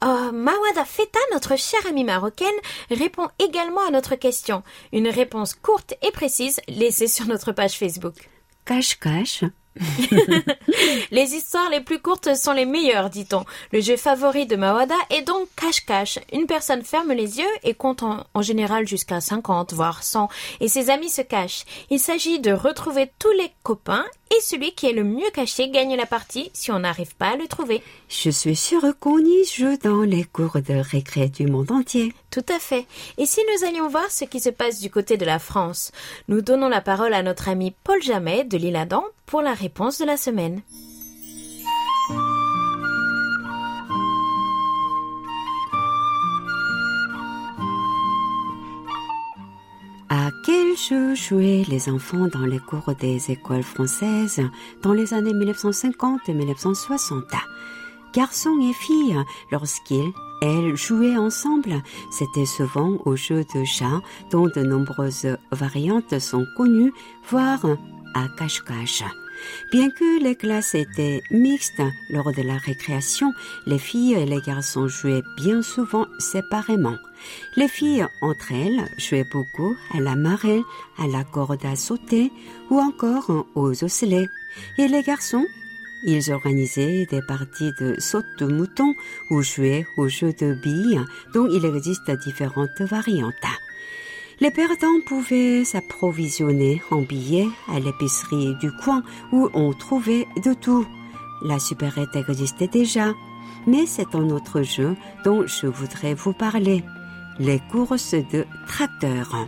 Oh, 0.01 0.31
Mawada 0.31 0.85
Feta, 0.85 1.19
notre 1.33 1.57
chère 1.57 1.85
amie 1.85 2.05
marocaine, 2.05 2.47
répond 2.89 3.27
également 3.37 3.85
à 3.85 3.91
notre 3.91 4.15
question. 4.15 4.63
Une 4.93 5.09
réponse 5.09 5.55
courte 5.55 5.93
et 6.01 6.11
précise 6.11 6.61
laissée 6.69 7.07
sur 7.07 7.25
notre 7.25 7.51
page 7.51 7.77
Facebook. 7.77 8.29
Cache-cache. 8.63 9.43
les 11.11 11.35
histoires 11.35 11.69
les 11.69 11.81
plus 11.81 11.99
courtes 11.99 12.33
sont 12.35 12.53
les 12.53 12.65
meilleures, 12.65 13.09
dit-on. 13.09 13.45
Le 13.73 13.81
jeu 13.81 13.97
favori 13.97 14.45
de 14.45 14.55
Mawada 14.55 14.95
est 15.09 15.23
donc 15.23 15.49
cache-cache. 15.57 16.19
Une 16.31 16.45
personne 16.45 16.83
ferme 16.83 17.11
les 17.11 17.39
yeux 17.39 17.55
et 17.63 17.73
compte 17.73 18.01
en, 18.01 18.25
en 18.33 18.41
général 18.41 18.87
jusqu'à 18.87 19.19
50, 19.19 19.73
voire 19.73 20.03
100, 20.03 20.29
et 20.61 20.69
ses 20.69 20.89
amis 20.89 21.09
se 21.09 21.21
cachent. 21.21 21.65
Il 21.89 21.99
s'agit 21.99 22.39
de 22.39 22.51
retrouver 22.51 23.11
tous 23.19 23.31
les 23.31 23.51
copains 23.63 24.05
et 24.35 24.41
celui 24.41 24.73
qui 24.73 24.87
est 24.87 24.93
le 24.93 25.03
mieux 25.03 25.29
caché 25.33 25.69
gagne 25.69 25.95
la 25.95 26.05
partie 26.05 26.51
si 26.53 26.71
on 26.71 26.79
n'arrive 26.79 27.15
pas 27.15 27.29
à 27.29 27.35
le 27.35 27.47
trouver. 27.47 27.81
Je 28.07 28.29
suis 28.29 28.55
sûre 28.55 28.85
qu'on 28.99 29.19
y 29.19 29.45
joue 29.45 29.77
dans 29.77 30.01
les 30.01 30.23
cours 30.23 30.61
de 30.61 30.75
récré 30.75 31.29
du 31.29 31.47
monde 31.47 31.71
entier. 31.71 32.13
Tout 32.31 32.45
à 32.49 32.59
fait. 32.59 32.85
Et 33.17 33.25
si 33.25 33.41
nous 33.41 33.65
allions 33.65 33.87
voir 33.87 34.09
ce 34.11 34.25
qui 34.25 34.39
se 34.39 34.49
passe 34.49 34.79
du 34.79 34.89
côté 34.89 35.17
de 35.17 35.25
la 35.25 35.39
France, 35.39 35.91
nous 36.27 36.41
donnons 36.41 36.69
la 36.69 36.81
parole 36.81 37.13
à 37.13 37.23
notre 37.23 37.49
ami 37.49 37.73
Paul 37.83 38.01
Jamet 38.01 38.43
de 38.43 38.57
l'île 38.57 38.75
Adam 38.75 39.03
pour 39.25 39.41
la 39.41 39.53
réponse 39.53 39.99
de 39.99 40.05
la 40.05 40.17
semaine. 40.17 40.61
Quel 50.45 50.77
jeu 50.77 51.15
jouaient 51.15 51.63
les 51.67 51.89
enfants 51.89 52.27
dans 52.27 52.45
les 52.45 52.59
cours 52.59 52.93
des 52.99 53.31
écoles 53.31 53.63
françaises 53.63 54.41
dans 54.81 54.93
les 54.93 55.13
années 55.13 55.33
1950 55.33 56.29
et 56.29 56.33
1960 56.33 57.23
Garçons 58.13 58.57
et 58.61 58.73
filles, 58.73 59.17
lorsqu'ils, 59.51 60.11
elles 60.41 60.75
jouaient 60.75 61.17
ensemble, 61.17 61.83
c'était 62.09 62.45
souvent 62.45 62.97
au 63.05 63.15
jeu 63.15 63.43
de 63.53 63.63
chat 63.63 64.01
dont 64.31 64.47
de 64.47 64.61
nombreuses 64.61 65.37
variantes 65.51 66.17
sont 66.19 66.45
connues, 66.57 66.93
voire 67.29 67.65
à 68.15 68.27
cache-cache. 68.37 69.03
Bien 69.71 69.89
que 69.89 70.23
les 70.23 70.35
classes 70.35 70.75
étaient 70.75 71.21
mixtes 71.31 71.81
lors 72.09 72.31
de 72.31 72.41
la 72.41 72.57
récréation, 72.57 73.31
les 73.65 73.79
filles 73.79 74.13
et 74.13 74.25
les 74.25 74.41
garçons 74.41 74.87
jouaient 74.87 75.23
bien 75.37 75.61
souvent 75.61 76.05
séparément. 76.19 76.97
Les 77.55 77.67
filles, 77.67 78.05
entre 78.21 78.51
elles, 78.51 78.87
jouaient 78.97 79.27
beaucoup 79.31 79.75
à 79.93 79.99
la 79.99 80.15
marée, 80.15 80.61
à 80.97 81.07
la 81.07 81.23
corde 81.23 81.65
à 81.65 81.75
sauter 81.75 82.31
ou 82.69 82.79
encore 82.79 83.45
aux 83.55 83.83
osselets. 83.83 84.29
Et 84.77 84.87
les 84.87 85.03
garçons 85.03 85.45
ils 86.03 86.31
organisaient 86.31 87.05
des 87.07 87.21
parties 87.21 87.73
de 87.79 87.99
saute 87.99 88.25
de 88.39 88.45
mouton 88.45 88.95
ou 89.31 89.41
jouaient 89.41 89.85
aux 89.97 90.07
jeux 90.07 90.33
de 90.33 90.53
billes 90.53 91.01
dont 91.33 91.47
il 91.47 91.65
existe 91.65 92.09
différentes 92.11 92.81
variantes. 92.81 93.33
Les 94.41 94.51
perdants 94.51 95.01
pouvaient 95.05 95.65
s'approvisionner 95.65 96.81
en 96.91 97.01
billets 97.01 97.49
à 97.67 97.77
l'épicerie 97.81 98.55
du 98.61 98.71
coin 98.71 99.03
où 99.33 99.49
on 99.53 99.73
trouvait 99.73 100.27
de 100.45 100.53
tout. 100.53 100.87
La 101.43 101.59
supérette 101.59 102.15
existait 102.15 102.69
déjà, 102.69 103.13
mais 103.67 103.85
c'est 103.85 104.15
un 104.15 104.29
autre 104.29 104.61
jeu 104.61 104.95
dont 105.25 105.45
je 105.45 105.67
voudrais 105.67 106.13
vous 106.13 106.31
parler. 106.31 106.85
Les 107.37 107.59
courses 107.69 108.13
de 108.13 108.45
tracteurs. 108.65 109.47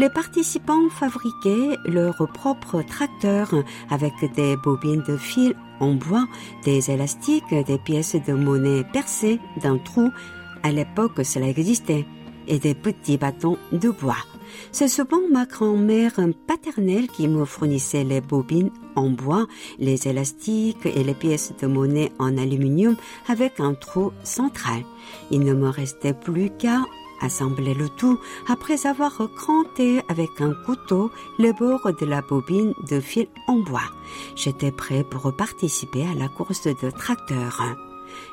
Les 0.00 0.10
participants 0.10 0.88
fabriquaient 0.90 1.76
leurs 1.84 2.28
propres 2.32 2.82
tracteurs 2.82 3.54
avec 3.88 4.14
des 4.34 4.56
bobines 4.56 5.04
de 5.06 5.16
fil 5.16 5.54
en 5.78 5.94
bois, 5.94 6.26
des 6.64 6.90
élastiques, 6.90 7.54
des 7.66 7.78
pièces 7.78 8.16
de 8.16 8.32
monnaie 8.32 8.82
percées 8.92 9.38
d'un 9.62 9.78
trou. 9.78 10.10
À 10.64 10.72
l'époque, 10.72 11.24
cela 11.24 11.46
existait 11.48 12.04
et 12.48 12.58
des 12.58 12.74
petits 12.74 13.16
bâtons 13.16 13.58
de 13.72 13.90
bois. 13.90 14.24
C'est 14.72 14.88
souvent 14.88 15.20
ma 15.30 15.46
grand-mère 15.46 16.12
paternelle 16.46 17.08
qui 17.08 17.28
me 17.28 17.44
fournissait 17.44 18.04
les 18.04 18.20
bobines 18.20 18.70
en 18.96 19.10
bois, 19.10 19.46
les 19.78 20.06
élastiques 20.06 20.86
et 20.86 21.02
les 21.02 21.14
pièces 21.14 21.52
de 21.60 21.66
monnaie 21.66 22.12
en 22.18 22.36
aluminium 22.38 22.96
avec 23.28 23.60
un 23.60 23.74
trou 23.74 24.12
central. 24.22 24.84
Il 25.30 25.40
ne 25.40 25.54
me 25.54 25.68
restait 25.68 26.14
plus 26.14 26.50
qu'à 26.50 26.82
assembler 27.20 27.74
le 27.74 27.88
tout 27.88 28.18
après 28.48 28.86
avoir 28.86 29.12
cranté 29.36 30.02
avec 30.08 30.40
un 30.40 30.52
couteau 30.66 31.10
les 31.38 31.52
bords 31.52 31.90
de 32.00 32.06
la 32.06 32.22
bobine 32.22 32.74
de 32.88 33.00
fil 33.00 33.28
en 33.48 33.58
bois. 33.58 33.90
J'étais 34.36 34.72
prêt 34.72 35.04
pour 35.04 35.34
participer 35.34 36.06
à 36.06 36.14
la 36.14 36.28
course 36.28 36.66
de 36.66 36.90
tracteur. 36.90 37.62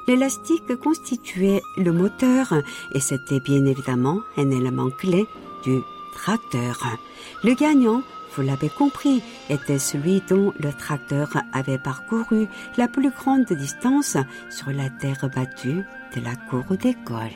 L'élastique 0.08 0.75
constituait 0.77 1.62
le 1.77 1.91
moteur 1.91 2.53
et 2.91 3.00
c'était 3.00 3.39
bien 3.39 3.65
évidemment 3.65 4.22
un 4.38 4.50
élément 4.50 4.89
clé 4.89 5.25
du 5.63 5.79
tracteur. 6.13 6.79
Le 7.43 7.53
gagnant, 7.53 8.01
vous 8.36 8.41
l'avez 8.41 8.70
compris, 8.70 9.22
était 9.50 9.79
celui 9.79 10.22
dont 10.29 10.53
le 10.60 10.72
tracteur 10.72 11.29
avait 11.53 11.77
parcouru 11.77 12.48
la 12.77 12.88
plus 12.88 13.12
grande 13.12 13.46
distance 13.46 14.17
sur 14.50 14.72
la 14.72 14.89
terre 14.89 15.29
battue 15.36 15.84
de 16.15 16.22
la 16.22 16.36
cour 16.36 16.77
d'école. 16.77 17.29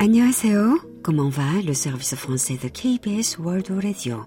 안녕하세요. 0.01 0.79
Comment 1.04 1.28
va 1.28 1.60
le 1.62 1.74
service 1.74 2.14
français 2.14 2.58
de 2.62 2.68
KBS 2.68 3.36
World 3.38 3.70
Radio? 3.70 4.24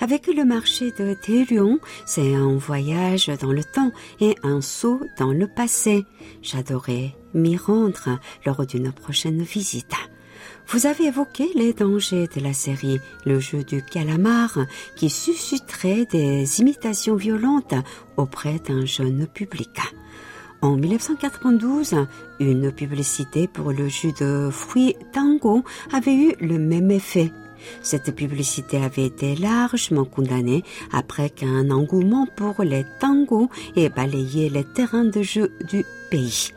Avec 0.00 0.28
le 0.28 0.44
marché 0.44 0.92
de 0.92 1.12
Thérion, 1.12 1.80
c'est 2.06 2.36
un 2.36 2.54
voyage 2.54 3.26
dans 3.40 3.50
le 3.50 3.64
temps 3.64 3.90
et 4.20 4.36
un 4.44 4.60
saut 4.60 5.00
dans 5.18 5.32
le 5.32 5.48
passé. 5.48 6.04
J'adorais 6.40 7.16
m'y 7.34 7.56
rendre 7.56 8.20
lors 8.46 8.64
d'une 8.64 8.92
prochaine 8.92 9.42
visite. 9.42 9.90
Vous 10.68 10.86
avez 10.86 11.06
évoqué 11.06 11.48
les 11.56 11.72
dangers 11.72 12.28
de 12.28 12.40
la 12.40 12.52
série 12.52 13.00
Le 13.26 13.40
jeu 13.40 13.64
du 13.64 13.82
calamar 13.82 14.56
qui 14.94 15.10
susciterait 15.10 16.06
des 16.06 16.60
imitations 16.60 17.16
violentes 17.16 17.74
auprès 18.16 18.60
d'un 18.60 18.86
jeune 18.86 19.26
public. 19.26 19.80
En 20.64 20.76
1992, 20.76 22.06
une 22.40 22.72
publicité 22.72 23.46
pour 23.46 23.70
le 23.70 23.86
jus 23.86 24.14
de 24.18 24.48
fruits 24.50 24.96
tango 25.12 25.62
avait 25.92 26.14
eu 26.14 26.32
le 26.40 26.58
même 26.58 26.90
effet. 26.90 27.30
Cette 27.82 28.16
publicité 28.16 28.78
avait 28.78 29.04
été 29.04 29.36
largement 29.36 30.06
condamnée 30.06 30.64
après 30.90 31.28
qu'un 31.28 31.70
engouement 31.70 32.26
pour 32.34 32.64
les 32.64 32.86
tangos 32.98 33.50
ait 33.76 33.90
balayé 33.90 34.48
les 34.48 34.64
terrains 34.64 35.04
de 35.04 35.20
jeu 35.20 35.52
du 35.68 35.84
pays. 36.10 36.52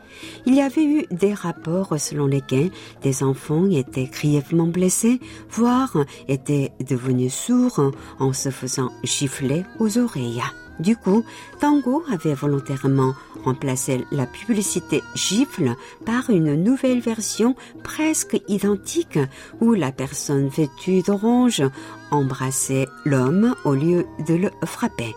Il 0.46 0.54
y 0.54 0.62
avait 0.62 0.86
eu 0.86 1.04
des 1.10 1.34
rapports 1.34 2.00
selon 2.00 2.28
lesquels 2.28 2.70
des 3.02 3.22
enfants 3.22 3.68
étaient 3.68 4.08
grièvement 4.10 4.68
blessés, 4.68 5.20
voire 5.50 5.98
étaient 6.28 6.72
devenus 6.80 7.34
sourds 7.34 7.92
en 8.18 8.32
se 8.32 8.48
faisant 8.48 8.90
gifler 9.04 9.64
aux 9.78 9.98
oreilles. 9.98 10.42
Du 10.78 10.96
coup, 10.96 11.24
Tango 11.60 12.04
avait 12.10 12.34
volontairement 12.34 13.14
remplacé 13.44 14.04
la 14.12 14.26
publicité 14.26 15.02
gifle 15.14 15.74
par 16.04 16.30
une 16.30 16.54
nouvelle 16.54 17.00
version 17.00 17.56
presque 17.82 18.40
identique 18.48 19.18
où 19.60 19.74
la 19.74 19.92
personne 19.92 20.48
vêtue 20.48 21.02
d'orange 21.02 21.62
embrassait 22.10 22.86
l'homme 23.04 23.54
au 23.64 23.74
lieu 23.74 24.06
de 24.26 24.34
le 24.34 24.50
frapper. 24.64 25.14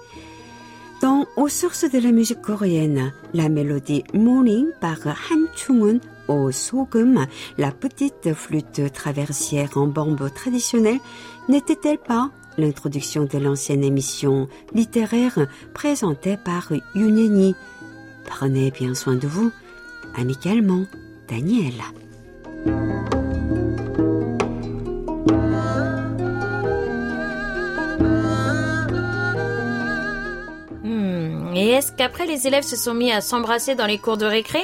Dans 1.02 1.26
Aux 1.36 1.48
sources 1.48 1.90
de 1.90 2.00
la 2.00 2.12
musique 2.12 2.42
coréenne, 2.42 3.12
la 3.34 3.50
mélodie 3.50 4.04
Morning 4.14 4.68
par 4.80 5.00
Han 5.08 5.48
Chung-un 5.56 6.00
au 6.28 6.52
Sogum, 6.52 7.26
la 7.58 7.72
petite 7.72 8.34
flûte 8.34 8.94
traversière 8.94 9.78
en 9.78 9.88
bombe 9.88 10.32
traditionnelle, 10.34 11.00
n'était-elle 11.50 11.98
pas 11.98 12.30
l'introduction 12.58 13.26
de 13.26 13.38
l'ancienne 13.38 13.84
émission 13.84 14.48
littéraire 14.74 15.48
présentée 15.74 16.38
par 16.38 16.72
Yuneni. 16.96 17.56
Prenez 18.26 18.72
bien 18.72 18.94
soin 18.94 19.16
de 19.16 19.28
vous. 19.28 19.52
Amicalement, 20.16 20.86
Daniel. 21.28 21.74
Hmm, 30.84 31.56
et 31.56 31.70
est-ce 31.70 31.92
qu'après 31.94 32.26
les 32.26 32.48
élèves 32.48 32.64
se 32.64 32.76
sont 32.76 32.94
mis 32.94 33.12
à 33.12 33.22
s'embrasser 33.22 33.76
dans 33.76 33.86
les 33.86 33.98
cours 33.98 34.18
de 34.18 34.26
récré? 34.26 34.60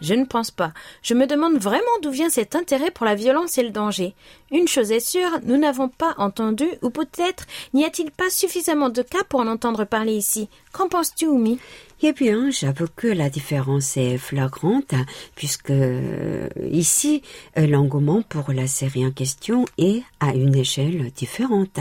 Je 0.00 0.14
ne 0.14 0.24
pense 0.24 0.50
pas. 0.50 0.72
Je 1.02 1.14
me 1.14 1.26
demande 1.26 1.58
vraiment 1.58 1.86
d'où 2.02 2.10
vient 2.10 2.30
cet 2.30 2.56
intérêt 2.56 2.90
pour 2.90 3.06
la 3.06 3.14
violence 3.14 3.58
et 3.58 3.62
le 3.62 3.70
danger. 3.70 4.14
Une 4.50 4.68
chose 4.68 4.92
est 4.92 5.00
sûre, 5.00 5.38
nous 5.44 5.56
n'avons 5.56 5.88
pas 5.88 6.14
entendu, 6.18 6.66
ou 6.82 6.90
peut-être 6.90 7.46
n'y 7.74 7.84
a-t-il 7.84 8.10
pas 8.10 8.30
suffisamment 8.30 8.88
de 8.88 9.02
cas 9.02 9.24
pour 9.28 9.40
en 9.40 9.46
entendre 9.46 9.84
parler 9.84 10.14
ici. 10.14 10.48
Qu'en 10.72 10.88
penses-tu, 10.88 11.26
Oumi? 11.26 11.58
Eh 12.02 12.12
bien, 12.12 12.50
j'avoue 12.50 12.86
que 12.96 13.06
la 13.06 13.28
différence 13.28 13.98
est 13.98 14.16
flagrante, 14.16 14.94
puisque 15.34 15.70
euh, 15.70 16.48
ici, 16.70 17.22
euh, 17.58 17.66
l'engouement 17.66 18.22
pour 18.22 18.52
la 18.52 18.66
série 18.66 19.04
en 19.04 19.10
question 19.10 19.66
est 19.76 20.02
à 20.18 20.34
une 20.34 20.56
échelle 20.56 21.10
différente. 21.10 21.78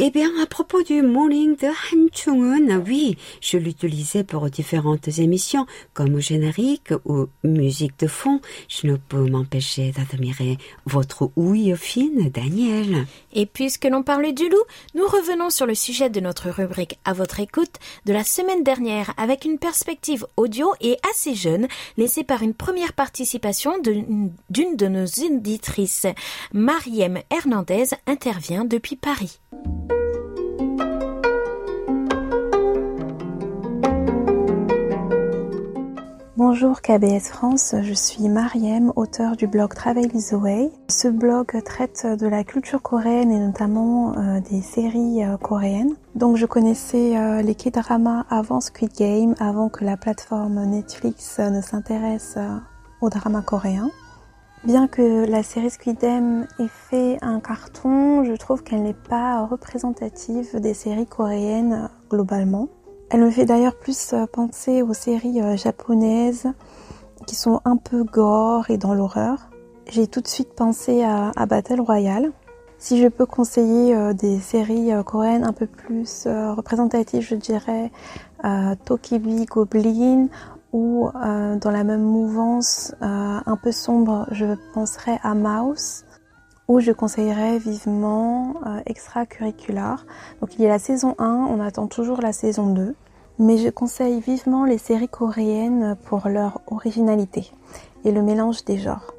Eh 0.00 0.10
bien, 0.10 0.30
à 0.40 0.46
propos 0.46 0.84
du 0.84 1.02
morning 1.02 1.56
de 1.56 1.66
Han 1.66 2.06
Chung-eun, 2.12 2.80
oui, 2.86 3.18
je 3.40 3.58
l'utilisais 3.58 4.22
pour 4.22 4.48
différentes 4.48 5.08
émissions, 5.18 5.66
comme 5.92 6.14
au 6.14 6.20
générique 6.20 6.92
ou 7.04 7.26
musique 7.42 7.98
de 7.98 8.06
fond. 8.06 8.40
Je 8.68 8.86
ne 8.86 8.94
peux 8.94 9.28
m'empêcher 9.28 9.90
d'admirer 9.90 10.56
votre 10.86 11.32
ouïe 11.34 11.74
fine, 11.76 12.30
Daniel. 12.30 13.06
Et 13.32 13.44
puisque 13.44 13.86
l'on 13.86 14.04
parle 14.04 14.32
du 14.34 14.48
loup, 14.48 14.62
nous 14.94 15.04
revenons 15.04 15.50
sur 15.50 15.66
le 15.66 15.74
sujet 15.74 16.10
de 16.10 16.20
notre 16.20 16.48
rubrique 16.48 17.00
à 17.04 17.12
votre 17.12 17.40
écoute 17.40 17.74
de 18.06 18.12
la 18.12 18.22
semaine 18.22 18.62
dernière 18.62 19.12
avec 19.16 19.44
une 19.44 19.58
perspective 19.58 20.24
audio 20.36 20.74
et 20.80 20.96
assez 21.10 21.34
jeune, 21.34 21.66
laissée 21.96 22.22
par 22.22 22.44
une 22.44 22.54
première 22.54 22.92
participation 22.92 23.72
d'une 23.82 24.76
de 24.76 24.86
nos 24.86 25.06
éditrices. 25.06 26.06
Mariem 26.52 27.18
Hernandez 27.30 27.86
intervient 28.06 28.64
depuis 28.64 28.94
Paris. 28.94 29.40
Bonjour 36.38 36.82
KBS 36.82 37.30
France, 37.30 37.74
je 37.82 37.92
suis 37.92 38.28
Mariem, 38.28 38.92
auteure 38.94 39.34
du 39.34 39.48
blog 39.48 39.74
Travel 39.74 40.06
is 40.14 40.28
the 40.28 40.34
Way. 40.34 40.70
Ce 40.88 41.08
blog 41.08 41.48
traite 41.64 42.06
de 42.06 42.28
la 42.28 42.44
culture 42.44 42.80
coréenne 42.80 43.32
et 43.32 43.40
notamment 43.40 44.16
euh, 44.16 44.38
des 44.48 44.62
séries 44.62 45.24
euh, 45.24 45.36
coréennes. 45.36 45.96
Donc 46.14 46.36
je 46.36 46.46
connaissais 46.46 47.18
euh, 47.18 47.42
les 47.42 47.56
K-dramas 47.56 48.24
avant 48.30 48.60
Squid 48.60 48.92
Game, 48.96 49.34
avant 49.40 49.68
que 49.68 49.84
la 49.84 49.96
plateforme 49.96 50.64
Netflix 50.64 51.40
ne 51.40 51.60
s'intéresse 51.60 52.38
aux 53.00 53.10
dramas 53.10 53.42
coréens. 53.42 53.90
Bien 54.62 54.86
que 54.86 55.28
la 55.28 55.42
série 55.42 55.70
Squid 55.70 55.98
Game 55.98 56.46
ait 56.60 56.68
fait 56.68 57.18
un 57.20 57.40
carton, 57.40 58.22
je 58.22 58.34
trouve 58.34 58.62
qu'elle 58.62 58.84
n'est 58.84 58.94
pas 58.94 59.44
représentative 59.44 60.60
des 60.60 60.74
séries 60.74 61.06
coréennes 61.06 61.90
globalement. 62.08 62.68
Elle 63.10 63.22
me 63.22 63.30
fait 63.30 63.46
d'ailleurs 63.46 63.76
plus 63.76 64.12
euh, 64.12 64.26
penser 64.26 64.82
aux 64.82 64.92
séries 64.92 65.40
euh, 65.40 65.56
japonaises 65.56 66.46
qui 67.26 67.36
sont 67.36 67.60
un 67.64 67.76
peu 67.76 68.04
gore 68.04 68.70
et 68.70 68.76
dans 68.76 68.92
l'horreur. 68.92 69.48
J'ai 69.88 70.06
tout 70.06 70.20
de 70.20 70.28
suite 70.28 70.52
pensé 70.54 71.02
à, 71.02 71.32
Battle 71.46 71.80
Royale. 71.80 72.30
Si 72.76 73.00
je 73.00 73.08
peux 73.08 73.24
conseiller 73.24 73.94
euh, 73.94 74.12
des 74.12 74.38
séries 74.38 74.92
coréennes 75.06 75.44
un 75.44 75.54
peu 75.54 75.66
plus 75.66 76.26
représentatives, 76.26 77.22
je 77.22 77.34
dirais 77.34 77.90
Tokibi 78.84 79.46
Goblin 79.46 80.28
ou 80.72 81.08
dans 81.14 81.70
la 81.70 81.82
même 81.82 82.02
mouvance 82.02 82.94
un 83.00 83.58
peu 83.62 83.72
sombre, 83.72 84.26
je 84.30 84.54
penserais 84.74 85.18
à 85.22 85.34
Mouse 85.34 86.04
ou 86.68 86.80
je 86.80 86.92
conseillerais 86.92 87.58
vivement 87.58 88.54
euh, 88.66 88.80
extracurricular. 88.84 90.04
Donc 90.40 90.54
il 90.54 90.62
y 90.62 90.66
a 90.66 90.68
la 90.68 90.78
saison 90.78 91.14
1, 91.18 91.48
on 91.50 91.60
attend 91.60 91.86
toujours 91.86 92.20
la 92.20 92.32
saison 92.32 92.72
2, 92.72 92.94
mais 93.38 93.56
je 93.56 93.70
conseille 93.70 94.20
vivement 94.20 94.66
les 94.66 94.78
séries 94.78 95.08
coréennes 95.08 95.96
pour 96.04 96.28
leur 96.28 96.60
originalité 96.66 97.50
et 98.04 98.12
le 98.12 98.22
mélange 98.22 98.64
des 98.64 98.78
genres. 98.78 99.14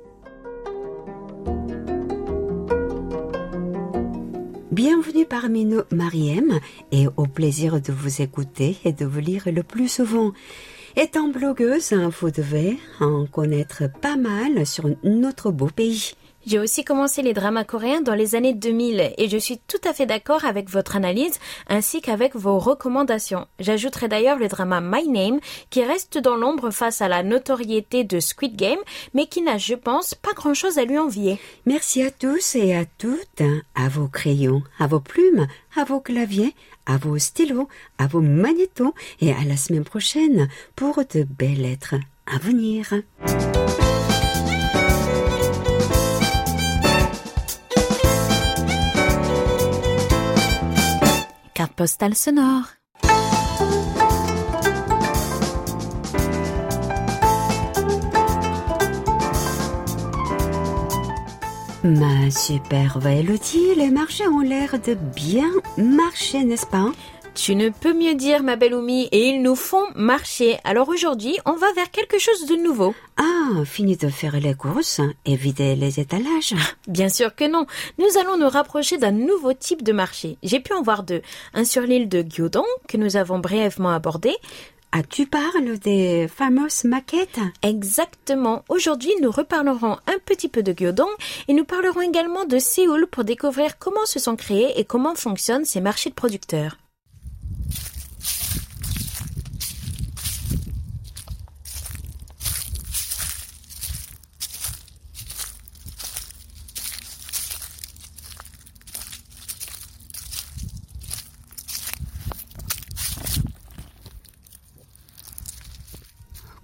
Bienvenue 4.72 5.25
parmi 5.25 5.65
nous, 5.65 5.82
Mariem, 5.91 6.60
et 6.91 7.08
au 7.18 7.25
plaisir 7.25 7.82
de 7.82 7.91
vous 7.91 8.22
écouter 8.22 8.77
et 8.86 8.94
de 8.94 9.06
vous 9.06 9.20
lire 9.20 9.44
le 9.48 9.63
plus 9.63 9.89
souvent. 9.89 10.32
Étant 10.96 11.27
blogueuse, 11.27 11.94
vous 11.94 12.32
devez 12.32 12.77
en 13.00 13.25
connaître 13.25 13.84
pas 14.01 14.15
mal 14.15 14.65
sur 14.65 14.86
notre 15.03 15.51
beau 15.51 15.68
pays. 15.68 16.13
J'ai 16.46 16.60
aussi 16.60 16.84
commencé 16.84 17.22
les 17.22 17.34
dramas 17.34 17.63
coréens 17.63 18.01
dans 18.01 18.13
les 18.13 18.36
années 18.36 18.53
2000 18.53 19.13
et 19.17 19.29
je 19.29 19.38
suis 19.38 19.60
tout 19.60 19.81
à 19.84 19.93
fait 19.93 20.06
d'accord 20.06 20.45
avec 20.45 20.69
votre 20.69 20.95
analyse 20.95 21.38
ainsi 21.67 22.02
qu'avec 22.02 22.36
vos 22.36 22.58
recommandations. 22.60 23.47
J'ajouterai 23.60 24.08
d'ailleurs 24.08 24.38
le 24.38 24.47
drama 24.47 24.80
My 24.82 25.08
Name 25.08 25.39
qui 25.69 25.84
reste 25.84 26.17
dans 26.17 26.36
l'ombre 26.36 26.71
face 26.71 27.02
à 27.02 27.08
la 27.08 27.23
notoriété 27.23 28.04
de 28.04 28.19
Squid 28.19 28.56
Game 28.56 28.80
mais 29.13 29.28
qui 29.28 29.41
n'a, 29.41 29.58
je 29.58 29.75
pense, 29.75 30.15
pas 30.15 30.34
grand 30.34 30.54
chose 30.54 30.78
à 30.78 30.86
lui 30.86 30.97
envier. 30.97 31.39
Merci 31.65 32.02
à 32.04 32.12
tous 32.12 32.56
et 32.56 32.75
à 32.75 32.86
toutes, 32.86 33.43
à 33.75 33.89
vos 33.89 34.08
crayons, 34.08 34.63
à 34.80 34.88
vos 34.88 35.02
plumes, 35.02 35.47
à 35.75 35.84
vos 35.84 35.99
claviers, 35.99 36.56
à 36.86 36.97
vos 36.97 37.17
stylos, 37.17 37.67
à 37.97 38.08
vos 38.08 38.21
magnétos 38.21 38.93
et 39.21 39.32
à 39.32 39.43
la 39.45 39.58
semaine 39.58 39.84
prochaine 39.84 40.47
pour 40.75 41.04
de 41.13 41.23
belles 41.23 41.62
lettres 41.62 41.95
à 42.25 42.38
venir. 42.38 42.93
Postale 51.80 52.13
sonore. 52.13 52.65
Ma 61.86 62.30
superbe 62.30 63.06
Elodie, 63.06 63.76
les 63.78 63.92
marchés 63.92 64.28
ont 64.28 64.42
l'air 64.42 64.78
de 64.86 64.94
bien 64.94 65.50
marcher, 65.78 66.44
n'est-ce 66.44 66.65
pas? 66.65 66.92
Tu 67.34 67.56
ne 67.56 67.70
peux 67.70 67.94
mieux 67.94 68.15
dire, 68.15 68.44
ma 68.44 68.58
belle 68.58 68.74
Oumi, 68.74 69.08
et 69.13 69.30
ils 69.30 69.42
nous 69.42 69.56
font 69.56 69.86
marcher. 69.96 70.58
Alors 70.65 70.89
aujourd'hui, 70.89 71.38
on 71.46 71.54
va 71.54 71.72
vers 71.72 71.92
quelque 71.92 72.20
chose 72.20 72.46
de 72.46 72.56
nouveau. 72.58 72.94
Ah, 73.15 73.38
fini 73.65 73.97
de 73.97 74.09
faire 74.09 74.39
les 74.39 74.53
courses 74.53 75.01
et 75.25 75.35
vider 75.35 75.75
les 75.75 75.99
étalages. 75.99 76.55
Bien 76.88 77.09
sûr 77.09 77.35
que 77.35 77.47
non. 77.47 77.65
Nous 77.97 78.19
allons 78.19 78.38
nous 78.38 78.49
rapprocher 78.49 78.97
d'un 78.97 79.12
nouveau 79.12 79.53
type 79.53 79.83
de 79.83 79.91
marché. 79.91 80.38
J'ai 80.43 80.59
pu 80.59 80.73
en 80.73 80.81
voir 80.81 81.03
deux. 81.03 81.21
Un 81.53 81.63
sur 81.63 81.81
l'île 81.83 82.09
de 82.09 82.21
Gyodong, 82.21 82.65
que 82.88 82.97
nous 82.97 83.15
avons 83.15 83.39
brièvement 83.39 83.91
abordé. 83.91 84.35
Ah, 84.91 85.03
tu 85.03 85.27
parles 85.27 85.77
des 85.77 86.27
fameuses 86.27 86.83
maquettes? 86.83 87.39
Exactement. 87.62 88.63
Aujourd'hui, 88.69 89.12
nous 89.21 89.29
reparlerons 89.29 89.97
un 90.07 90.17
petit 90.25 90.49
peu 90.49 90.63
de 90.63 90.73
Gyodong 90.75 91.12
et 91.47 91.53
nous 91.53 91.65
parlerons 91.65 92.01
également 92.01 92.45
de 92.45 92.57
Séoul 92.57 93.05
pour 93.05 93.23
découvrir 93.23 93.77
comment 93.77 94.05
se 94.05 94.17
sont 94.19 94.35
créés 94.35 94.79
et 94.79 94.85
comment 94.85 95.13
fonctionnent 95.13 95.65
ces 95.65 95.79
marchés 95.79 96.09
de 96.09 96.15
producteurs. 96.15 96.77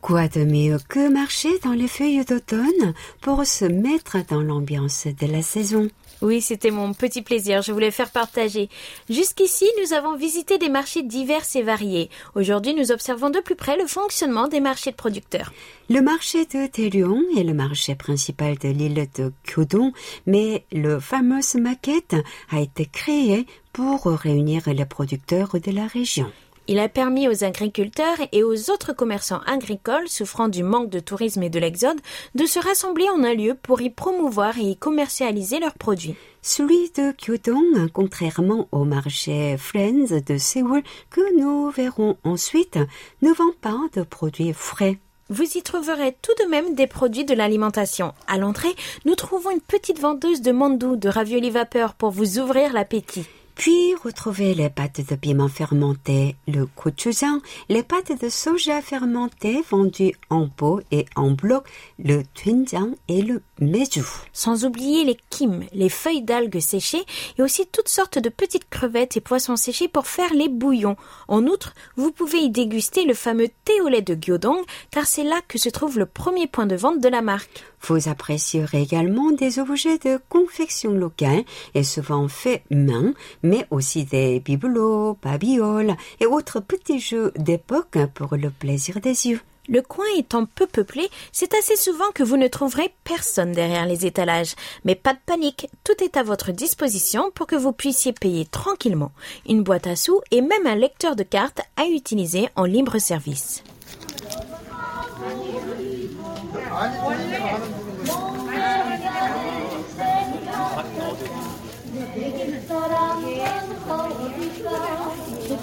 Quoi 0.05 0.27
de 0.27 0.43
mieux 0.43 0.77
que 0.87 1.09
marcher 1.09 1.57
dans 1.63 1.71
les 1.71 1.87
feuilles 1.87 2.23
d'automne 2.23 2.93
pour 3.21 3.43
se 3.43 3.65
mettre 3.65 4.17
dans 4.29 4.43
l'ambiance 4.43 5.07
de 5.07 5.25
la 5.25 5.41
saison? 5.41 5.89
Oui, 6.21 6.41
c'était 6.41 6.69
mon 6.69 6.93
petit 6.93 7.23
plaisir, 7.23 7.63
je 7.63 7.71
voulais 7.71 7.89
faire 7.89 8.11
partager. 8.11 8.69
Jusqu'ici, 9.09 9.65
nous 9.81 9.93
avons 9.93 10.15
visité 10.15 10.59
des 10.59 10.69
marchés 10.69 11.01
divers 11.01 11.41
et 11.55 11.63
variés. 11.63 12.11
Aujourd'hui, 12.35 12.75
nous 12.75 12.91
observons 12.91 13.31
de 13.31 13.39
plus 13.39 13.55
près 13.55 13.77
le 13.77 13.87
fonctionnement 13.87 14.47
des 14.47 14.59
marchés 14.59 14.91
de 14.91 14.95
producteurs. 14.95 15.51
Le 15.89 16.01
marché 16.01 16.45
de 16.45 16.67
Telion 16.67 17.23
est 17.35 17.43
le 17.43 17.55
marché 17.55 17.95
principal 17.95 18.59
de 18.59 18.69
l'île 18.69 19.07
de 19.17 19.33
Kyodong, 19.43 19.91
mais 20.27 20.65
le 20.71 20.99
fameux 20.99 21.41
maquette 21.59 22.15
a 22.51 22.59
été 22.59 22.85
créé 22.85 23.47
pour 23.73 24.05
réunir 24.05 24.61
les 24.67 24.85
producteurs 24.85 25.59
de 25.59 25.71
la 25.71 25.87
région. 25.87 26.31
Il 26.67 26.79
a 26.79 26.89
permis 26.89 27.27
aux 27.27 27.43
agriculteurs 27.43 28.17
et 28.31 28.43
aux 28.43 28.71
autres 28.71 28.91
commerçants 28.91 29.41
agricoles 29.45 30.07
souffrant 30.07 30.47
du 30.47 30.63
manque 30.63 30.89
de 30.89 30.99
tourisme 30.99 31.43
et 31.43 31.49
de 31.49 31.59
l'exode 31.59 32.01
de 32.33 32.45
se 32.47 32.57
rassembler 32.57 33.07
en 33.09 33.23
un 33.23 33.35
lieu 33.35 33.53
pour 33.53 33.81
y 33.81 33.91
promouvoir 33.91 34.57
et 34.57 34.71
y 34.71 34.75
commercialiser 34.75 35.59
leurs 35.59 35.75
produits. 35.75 36.15
Celui 36.41 36.91
de 36.95 37.11
Kyotong, 37.11 37.89
contrairement 37.93 38.67
au 38.71 38.83
marché 38.83 39.57
Friends 39.57 40.21
de 40.25 40.37
Séoul 40.37 40.81
que 41.11 41.39
nous 41.39 41.69
verrons 41.69 42.17
ensuite, 42.23 42.79
ne 43.21 43.31
vend 43.31 43.53
pas 43.61 43.79
de 43.93 44.01
produits 44.01 44.53
frais. 44.53 44.97
Vous 45.29 45.57
y 45.57 45.61
trouverez 45.61 46.15
tout 46.21 46.33
de 46.43 46.49
même 46.49 46.73
des 46.73 46.87
produits 46.87 47.25
de 47.25 47.33
l'alimentation. 47.35 48.13
À 48.27 48.37
l'entrée, 48.37 48.75
nous 49.05 49.15
trouvons 49.15 49.51
une 49.51 49.61
petite 49.61 49.99
vendeuse 49.99 50.41
de 50.41 50.51
mandou 50.51 50.95
de 50.95 51.09
raviolis 51.09 51.51
vapeur 51.51 51.93
pour 51.93 52.09
vous 52.11 52.39
ouvrir 52.39 52.73
l'appétit. 52.73 53.27
Puis 53.55 53.95
retrouvez 54.03 54.53
les 54.53 54.69
pâtes 54.69 54.99
de 55.09 55.15
piment 55.15 55.47
fermentées, 55.47 56.35
le 56.45 56.67
gochujang, 56.75 57.39
les 57.69 57.83
pâtes 57.83 58.21
de 58.21 58.27
soja 58.27 58.81
fermentées 58.81 59.63
vendues 59.71 60.13
en 60.29 60.49
pot 60.49 60.81
et 60.91 61.05
en 61.15 61.31
bloc, 61.31 61.65
le 61.97 62.23
doenjang 62.35 62.93
et 63.07 63.21
le 63.21 63.41
meju. 63.61 64.03
Sans 64.33 64.65
oublier 64.65 65.05
les 65.05 65.17
kim, 65.29 65.63
les 65.71 65.87
feuilles 65.87 66.21
d'algues 66.21 66.59
séchées 66.59 67.05
et 67.37 67.41
aussi 67.41 67.65
toutes 67.65 67.87
sortes 67.87 68.19
de 68.19 68.29
petites 68.29 68.69
crevettes 68.69 69.15
et 69.15 69.21
poissons 69.21 69.55
séchés 69.55 69.87
pour 69.87 70.05
faire 70.05 70.33
les 70.33 70.49
bouillons. 70.49 70.97
En 71.29 71.45
outre, 71.45 71.73
vous 71.95 72.11
pouvez 72.11 72.39
y 72.39 72.49
déguster 72.49 73.05
le 73.05 73.13
fameux 73.13 73.47
thé 73.63 73.79
au 73.81 73.87
lait 73.87 74.01
de 74.01 74.17
Gyodong 74.19 74.65
car 74.91 75.07
c'est 75.07 75.23
là 75.23 75.39
que 75.47 75.57
se 75.57 75.69
trouve 75.69 75.97
le 75.97 76.05
premier 76.05 76.47
point 76.47 76.65
de 76.65 76.75
vente 76.75 76.99
de 76.99 77.09
la 77.09 77.21
marque. 77.21 77.63
Vous 77.87 78.09
apprécierez 78.09 78.81
également 78.81 79.31
des 79.31 79.59
objets 79.59 79.99
de 79.99 80.19
confection 80.27 80.91
locale 80.91 81.43
et 81.75 81.83
souvent 81.83 82.27
faits 82.27 82.63
main, 82.71 83.13
mais 83.43 83.67
aussi 83.69 84.05
des 84.05 84.39
bibelots, 84.39 85.19
babioles 85.21 85.95
et 86.19 86.25
autres 86.25 86.59
petits 86.61 86.99
jeux 86.99 87.31
d'époque 87.35 87.99
pour 88.15 88.37
le 88.37 88.49
plaisir 88.49 88.99
des 89.01 89.27
yeux. 89.27 89.39
Le 89.67 89.81
coin 89.81 90.05
étant 90.17 90.45
peu 90.45 90.65
peuplé, 90.65 91.09
c'est 91.31 91.53
assez 91.53 91.75
souvent 91.75 92.11
que 92.13 92.23
vous 92.23 92.37
ne 92.37 92.47
trouverez 92.47 92.91
personne 93.03 93.51
derrière 93.51 93.85
les 93.85 94.07
étalages. 94.07 94.55
Mais 94.83 94.95
pas 94.95 95.13
de 95.13 95.19
panique, 95.23 95.67
tout 95.83 96.03
est 96.03 96.17
à 96.17 96.23
votre 96.23 96.51
disposition 96.51 97.31
pour 97.35 97.45
que 97.45 97.55
vous 97.55 97.71
puissiez 97.71 98.13
payer 98.13 98.45
tranquillement. 98.45 99.11
Une 99.47 99.63
boîte 99.63 99.87
à 99.87 99.95
sous 99.95 100.21
et 100.31 100.41
même 100.41 100.65
un 100.65 100.75
lecteur 100.75 101.15
de 101.15 101.23
cartes 101.23 101.61
à 101.77 101.85
utiliser 101.85 102.49
en 102.55 102.65
libre 102.65 102.97
service. 102.97 103.63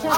De 0.03 0.09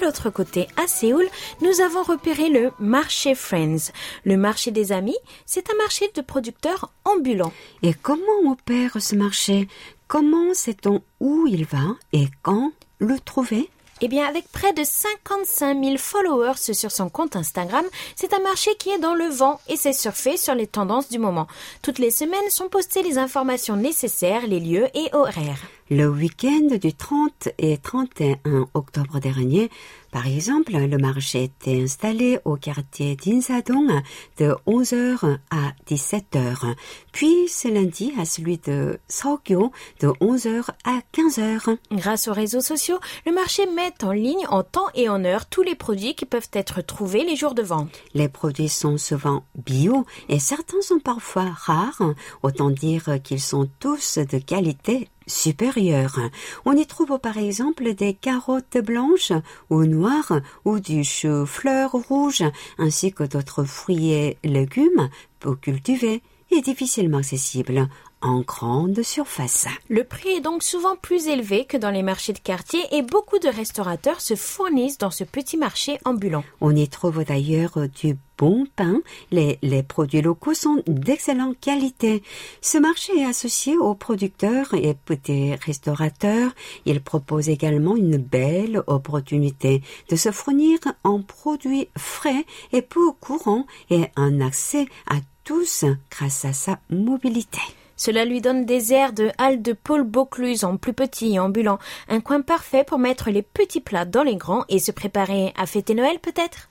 l'autre 0.00 0.30
côté, 0.30 0.68
à 0.82 0.86
Séoul, 0.86 1.26
nous 1.60 1.80
avons 1.82 2.02
repéré 2.02 2.48
le 2.48 2.72
marché 2.78 3.34
Friends. 3.34 3.92
Le 4.24 4.38
marché 4.38 4.70
des 4.70 4.92
amis, 4.92 5.18
c'est 5.44 5.70
un 5.70 5.76
marché 5.76 6.10
de 6.14 6.22
producteurs 6.22 6.90
ambulants. 7.04 7.52
Et 7.82 7.92
comment 7.92 8.50
opère 8.50 9.02
ce 9.02 9.14
marché? 9.16 9.68
Comment 10.08 10.54
sait-on 10.54 11.02
où 11.20 11.46
il 11.46 11.66
va 11.66 11.96
et 12.14 12.28
quand 12.42 12.72
le 12.98 13.20
trouver? 13.20 13.68
Eh 14.04 14.08
bien, 14.08 14.26
avec 14.26 14.50
près 14.50 14.72
de 14.72 14.82
55 14.84 15.82
000 15.82 15.96
followers 15.96 16.56
sur 16.56 16.90
son 16.90 17.08
compte 17.08 17.36
Instagram, 17.36 17.84
c'est 18.16 18.34
un 18.34 18.40
marché 18.40 18.74
qui 18.74 18.90
est 18.90 18.98
dans 18.98 19.14
le 19.14 19.26
vent 19.26 19.60
et 19.68 19.76
s'est 19.76 19.92
surfé 19.92 20.36
sur 20.36 20.56
les 20.56 20.66
tendances 20.66 21.08
du 21.08 21.20
moment. 21.20 21.46
Toutes 21.82 22.00
les 22.00 22.10
semaines 22.10 22.50
sont 22.50 22.68
postées 22.68 23.02
les 23.02 23.16
informations 23.16 23.76
nécessaires, 23.76 24.46
les 24.46 24.58
lieux 24.58 24.88
et 24.94 25.08
horaires. 25.12 25.60
Le 25.94 26.08
week-end 26.08 26.78
du 26.80 26.94
30 26.94 27.50
et 27.58 27.76
31 27.76 28.66
octobre 28.72 29.20
dernier, 29.20 29.68
par 30.10 30.26
exemple, 30.26 30.72
le 30.72 30.96
marché 30.96 31.44
était 31.44 31.82
installé 31.82 32.38
au 32.46 32.56
quartier 32.56 33.14
d'Insadong 33.14 34.02
de 34.38 34.54
11h 34.66 35.38
à 35.50 35.72
17h. 35.86 36.74
Puis 37.12 37.46
ce 37.48 37.68
lundi 37.68 38.10
à 38.18 38.24
celui 38.24 38.56
de 38.56 39.00
Seogyo 39.06 39.70
de 40.00 40.08
11h 40.08 40.70
à 40.84 41.00
15h. 41.12 41.76
Grâce 41.92 42.26
aux 42.26 42.32
réseaux 42.32 42.62
sociaux, 42.62 42.98
le 43.26 43.32
marché 43.32 43.66
met 43.66 43.92
en 44.02 44.12
ligne 44.12 44.46
en 44.48 44.62
temps 44.62 44.88
et 44.94 45.10
en 45.10 45.22
heure 45.26 45.44
tous 45.44 45.62
les 45.62 45.74
produits 45.74 46.14
qui 46.14 46.24
peuvent 46.24 46.50
être 46.54 46.80
trouvés 46.80 47.24
les 47.24 47.36
jours 47.36 47.54
de 47.54 47.62
vente. 47.62 48.00
Les 48.14 48.30
produits 48.30 48.70
sont 48.70 48.96
souvent 48.96 49.44
bio 49.56 50.06
et 50.30 50.38
certains 50.38 50.80
sont 50.80 51.00
parfois 51.00 51.50
rares. 51.54 52.14
Autant 52.42 52.70
dire 52.70 53.18
qu'ils 53.22 53.40
sont 53.40 53.68
tous 53.78 54.16
de 54.16 54.38
qualité 54.38 55.08
supérieure. 55.26 56.20
On 56.64 56.76
y 56.76 56.86
trouve 56.86 57.18
par 57.18 57.38
exemple 57.38 57.94
des 57.94 58.14
carottes 58.14 58.78
blanches 58.78 59.32
ou 59.70 59.84
noires 59.84 60.40
ou 60.64 60.80
du 60.80 61.04
chou-fleur 61.04 61.92
rouge 61.92 62.42
ainsi 62.78 63.12
que 63.12 63.24
d'autres 63.24 63.64
fruits 63.64 64.12
et 64.12 64.38
légumes 64.44 65.08
peu 65.40 65.54
cultivés 65.56 66.22
et 66.50 66.60
difficilement 66.60 67.18
accessibles 67.18 67.88
en 68.22 68.40
grande 68.40 69.02
surface. 69.02 69.66
Le 69.88 70.04
prix 70.04 70.30
est 70.30 70.40
donc 70.40 70.62
souvent 70.62 70.96
plus 70.96 71.26
élevé 71.26 71.64
que 71.64 71.76
dans 71.76 71.90
les 71.90 72.02
marchés 72.02 72.32
de 72.32 72.38
quartier 72.38 72.80
et 72.92 73.02
beaucoup 73.02 73.38
de 73.38 73.48
restaurateurs 73.48 74.20
se 74.20 74.36
fournissent 74.36 74.98
dans 74.98 75.10
ce 75.10 75.24
petit 75.24 75.56
marché 75.56 75.98
ambulant. 76.04 76.44
On 76.60 76.74
y 76.74 76.88
trouve 76.88 77.24
d'ailleurs 77.24 77.76
du 78.00 78.16
bon 78.38 78.66
pain. 78.76 79.00
Les, 79.30 79.58
les 79.62 79.82
produits 79.82 80.22
locaux 80.22 80.54
sont 80.54 80.82
d'excellente 80.86 81.58
qualité. 81.60 82.22
Ce 82.60 82.78
marché 82.78 83.12
est 83.18 83.24
associé 83.24 83.76
aux 83.76 83.94
producteurs 83.94 84.74
et 84.74 84.94
petits 84.94 85.54
restaurateurs. 85.54 86.52
Il 86.86 87.02
propose 87.02 87.48
également 87.48 87.96
une 87.96 88.16
belle 88.16 88.82
opportunité 88.86 89.82
de 90.08 90.16
se 90.16 90.30
fournir 90.30 90.78
en 91.04 91.20
produits 91.22 91.88
frais 91.96 92.44
et 92.72 92.82
peu 92.82 93.12
courants 93.20 93.66
et 93.90 94.06
un 94.16 94.40
accès 94.40 94.86
à 95.06 95.16
tous 95.44 95.84
grâce 96.10 96.44
à 96.44 96.52
sa 96.52 96.78
mobilité. 96.90 97.60
Cela 98.04 98.24
lui 98.24 98.40
donne 98.40 98.64
des 98.64 98.92
airs 98.92 99.12
de 99.12 99.30
halle 99.38 99.62
de 99.62 99.72
Paul 99.72 100.02
Bocluse 100.02 100.64
en 100.64 100.76
plus 100.76 100.92
petit 100.92 101.34
et 101.34 101.38
ambulant, 101.38 101.78
un 102.08 102.18
coin 102.18 102.40
parfait 102.40 102.82
pour 102.82 102.98
mettre 102.98 103.30
les 103.30 103.42
petits 103.42 103.80
plats 103.80 104.04
dans 104.04 104.24
les 104.24 104.34
grands 104.34 104.64
et 104.68 104.80
se 104.80 104.90
préparer 104.90 105.52
à 105.56 105.66
fêter 105.66 105.94
Noël 105.94 106.18
peut-être? 106.18 106.68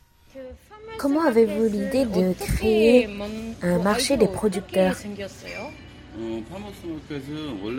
Comment 0.97 1.23
avez-vous 1.23 1.67
l'idée 1.69 2.03
de 2.03 2.33
créer 2.33 3.07
un 3.61 3.79
marché 3.79 4.17
des 4.17 4.27
producteurs? 4.27 4.97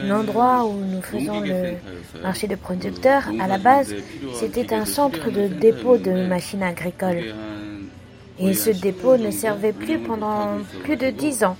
L'endroit 0.02 0.64
où 0.64 0.72
nous 0.72 1.02
faisons 1.02 1.40
le 1.40 1.74
marché 2.22 2.46
des 2.46 2.56
producteurs, 2.56 3.24
à 3.38 3.46
la 3.48 3.58
base, 3.58 3.94
c'était 4.32 4.72
un 4.72 4.86
centre 4.86 5.30
de 5.30 5.48
dépôt 5.48 5.98
de 5.98 6.26
machines 6.26 6.62
agricoles. 6.62 7.34
Et 8.38 8.54
ce 8.54 8.70
dépôt 8.70 9.18
ne 9.18 9.30
servait 9.30 9.74
plus 9.74 9.98
pendant 9.98 10.56
plus 10.84 10.96
de 10.96 11.10
dix 11.10 11.44
ans. 11.44 11.58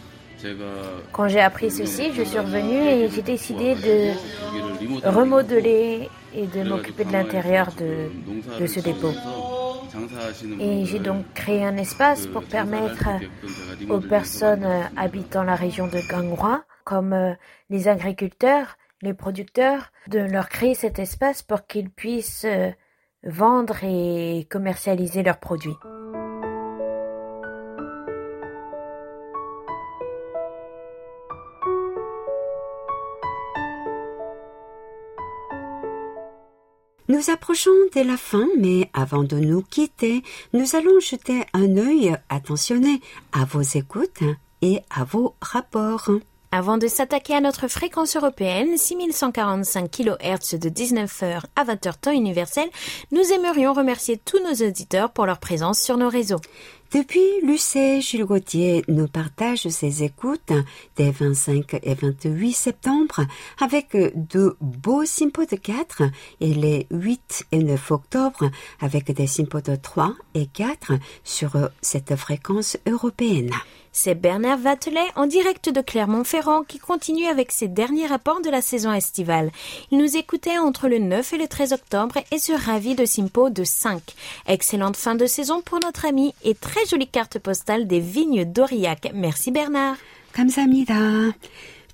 Quand 1.13 1.29
j'ai 1.29 1.41
appris 1.41 1.71
ceci, 1.71 2.13
je 2.13 2.23
suis 2.23 2.39
revenue 2.39 2.87
et 2.87 3.09
j'ai 3.09 3.23
décidé 3.23 3.75
de 3.75 5.09
remodeler 5.09 6.09
et 6.35 6.47
de 6.47 6.63
m'occuper 6.69 7.05
de 7.05 7.13
l'intérieur 7.13 7.69
de, 7.79 8.67
ce 8.67 8.81
dépôt. 8.81 9.13
Et 10.59 10.85
j'ai 10.85 10.99
donc 10.99 11.25
créé 11.35 11.65
un 11.65 11.77
espace 11.77 12.27
pour 12.27 12.45
permettre 12.45 13.09
aux 13.91 14.01
personnes 14.01 14.67
habitant 14.97 15.43
la 15.43 15.55
région 15.55 15.87
de 15.87 16.01
Ganghwa, 16.09 16.65
comme 16.85 17.13
euh, 17.13 17.35
les 17.71 17.89
agriculteurs, 17.89 18.77
les 19.03 19.15
producteurs, 19.15 19.93
de 20.09 20.19
leur 20.19 20.49
créer 20.49 20.75
cet 20.75 20.99
espace 20.99 21.43
pour 21.43 21.67
qu'ils 21.67 21.91
puissent 21.91 22.47
euh, 22.47 22.71
vendre 23.23 23.85
et 23.85 24.47
commercialiser 24.51 25.23
leurs 25.23 25.39
produits. 25.39 25.77
Nous 37.13 37.29
approchons 37.29 37.71
de 37.95 38.01
la 38.01 38.17
fin, 38.17 38.49
mais 38.57 38.89
avant 38.95 39.23
de 39.23 39.37
nous 39.37 39.61
quitter, 39.61 40.23
nous 40.55 40.77
allons 40.77 40.99
jeter 40.99 41.43
un 41.53 41.77
œil 41.77 42.17
attentionné 42.31 43.03
à 43.33 43.45
vos 43.45 43.61
écoutes 43.61 44.23
et 44.63 44.81
à 44.89 45.05
vos 45.05 45.35
rapports. 45.43 46.11
Avant 46.55 46.77
de 46.77 46.87
s'attaquer 46.87 47.35
à 47.35 47.41
notre 47.41 47.67
fréquence 47.67 48.15
européenne, 48.15 48.77
6145 48.77 49.91
kHz 49.91 50.59
de 50.59 50.69
19h 50.69 51.45
à 51.57 51.65
20h 51.65 51.99
temps 51.99 52.13
universel, 52.13 52.69
nous 53.11 53.23
aimerions 53.33 53.73
remercier 53.73 54.19
tous 54.19 54.39
nos 54.41 54.69
auditeurs 54.69 55.13
pour 55.13 55.25
leur 55.25 55.39
présence 55.39 55.81
sur 55.81 55.97
nos 55.97 56.11
réseaux. 56.11 56.43
Depuis, 56.93 57.41
Lucet 57.43 58.03
Jules 58.03 58.27
Gauthier 58.27 58.85
nous 58.87 59.09
partage 59.09 59.67
ses 59.67 60.03
écoutes 60.03 60.53
des 60.97 61.11
25 61.11 61.81
et 61.83 61.95
28 61.95 62.53
septembre 62.53 63.23
avec 63.59 63.97
de 64.31 64.55
beaux 64.61 65.07
sympos 65.07 65.47
de 65.47 65.57
4 65.57 66.03
et 66.41 66.53
les 66.53 66.87
8 66.91 67.47
et 67.53 67.61
9 67.61 67.93
octobre 67.93 68.51
avec 68.79 69.11
des 69.11 69.27
sympos 69.27 69.63
de 69.63 69.75
3 69.75 70.13
et 70.35 70.45
4 70.45 70.93
sur 71.25 71.53
cette 71.81 72.15
fréquence 72.15 72.77
européenne. 72.87 73.53
C'est 73.95 74.15
Bernard 74.15 74.59
Vatelet 74.59 75.01
en 75.17 75.27
direct 75.27 75.69
de 75.69 75.83
Clermont-Ferrand 75.83 76.42
qui 76.68 76.80
continue 76.80 77.28
avec 77.28 77.52
ses 77.52 77.68
derniers 77.68 78.08
rapports 78.08 78.42
de 78.42 78.50
la 78.50 78.62
saison 78.62 78.92
estivale. 78.94 79.52
Il 79.92 79.98
nous 79.98 80.18
écoutait 80.18 80.58
entre 80.58 80.88
le 80.88 81.00
9 81.00 81.34
et 81.34 81.38
le 81.38 81.48
13 81.48 81.74
octobre 81.74 82.16
et 82.32 82.40
se 82.40 82.54
ravit 82.54 82.96
de 82.96 83.06
Simpo 83.06 83.50
de 83.50 83.64
5. 83.64 84.02
Excellente 84.48 84.98
fin 84.98 85.16
de 85.16 85.26
saison 85.26 85.62
pour 85.62 85.80
notre 85.80 86.06
ami 86.06 86.34
et 86.44 86.56
très 86.56 86.86
jolie 86.86 87.08
carte 87.08 87.40
postale 87.40 87.88
des 87.88 88.00
vignes 88.00 88.46
d'Aurillac. 88.46 89.12
Merci 89.14 89.52
Bernard. 89.52 89.98
감사합니다. 90.38 91.34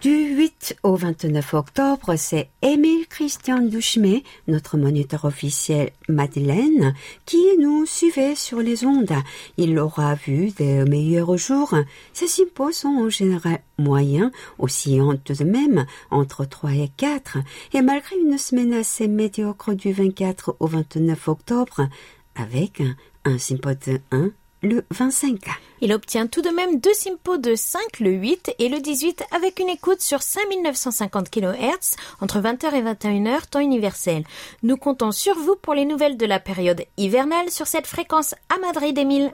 Du 0.00 0.10
8 0.10 0.76
au 0.84 0.94
29 0.94 1.54
octobre, 1.54 2.14
c'est 2.14 2.50
Émile 2.62 3.08
Christian 3.08 3.58
Douchemet, 3.62 4.22
notre 4.46 4.78
moniteur 4.78 5.24
officiel 5.24 5.90
Madeleine, 6.08 6.94
qui 7.26 7.42
nous 7.58 7.84
suivait 7.84 8.36
sur 8.36 8.60
les 8.60 8.84
ondes. 8.84 9.12
Il 9.56 9.76
aura 9.76 10.14
vu 10.14 10.50
des 10.50 10.84
meilleurs 10.84 11.36
jours. 11.36 11.74
Ces 12.12 12.28
sympos 12.28 12.70
sont 12.70 13.06
en 13.06 13.08
général 13.08 13.58
moyens, 13.76 14.30
oscillant 14.60 15.16
tout 15.16 15.32
de 15.32 15.42
même 15.42 15.84
entre 16.12 16.44
3 16.44 16.74
et 16.74 16.92
4. 16.96 17.38
Et 17.72 17.82
malgré 17.82 18.14
une 18.20 18.38
semaine 18.38 18.74
assez 18.74 19.08
médiocre 19.08 19.74
du 19.74 19.92
24 19.92 20.58
au 20.60 20.68
29 20.68 21.26
octobre, 21.26 21.88
avec 22.36 22.84
un 23.24 23.36
sympo 23.38 23.70
de 23.70 24.00
1 24.12 24.30
le 24.62 24.84
25. 24.90 25.38
Il 25.80 25.92
obtient 25.92 26.26
tout 26.26 26.42
de 26.42 26.48
même 26.50 26.80
deux 26.80 26.94
simpos 26.94 27.38
de 27.38 27.54
5 27.54 28.00
le 28.00 28.10
8 28.10 28.54
et 28.58 28.68
le 28.68 28.80
18 28.80 29.22
avec 29.30 29.60
une 29.60 29.68
écoute 29.68 30.00
sur 30.00 30.22
5950 30.22 31.30
kHz 31.30 31.96
entre 32.20 32.40
20h 32.40 32.74
et 32.74 32.82
21h 32.82 33.48
temps 33.48 33.60
universel. 33.60 34.24
Nous 34.62 34.76
comptons 34.76 35.12
sur 35.12 35.36
vous 35.36 35.56
pour 35.56 35.74
les 35.74 35.84
nouvelles 35.84 36.16
de 36.16 36.26
la 36.26 36.40
période 36.40 36.82
hivernale 36.96 37.50
sur 37.50 37.66
cette 37.66 37.86
fréquence 37.86 38.34
à 38.48 38.58
Madrid, 38.58 38.98
Émile. 38.98 39.32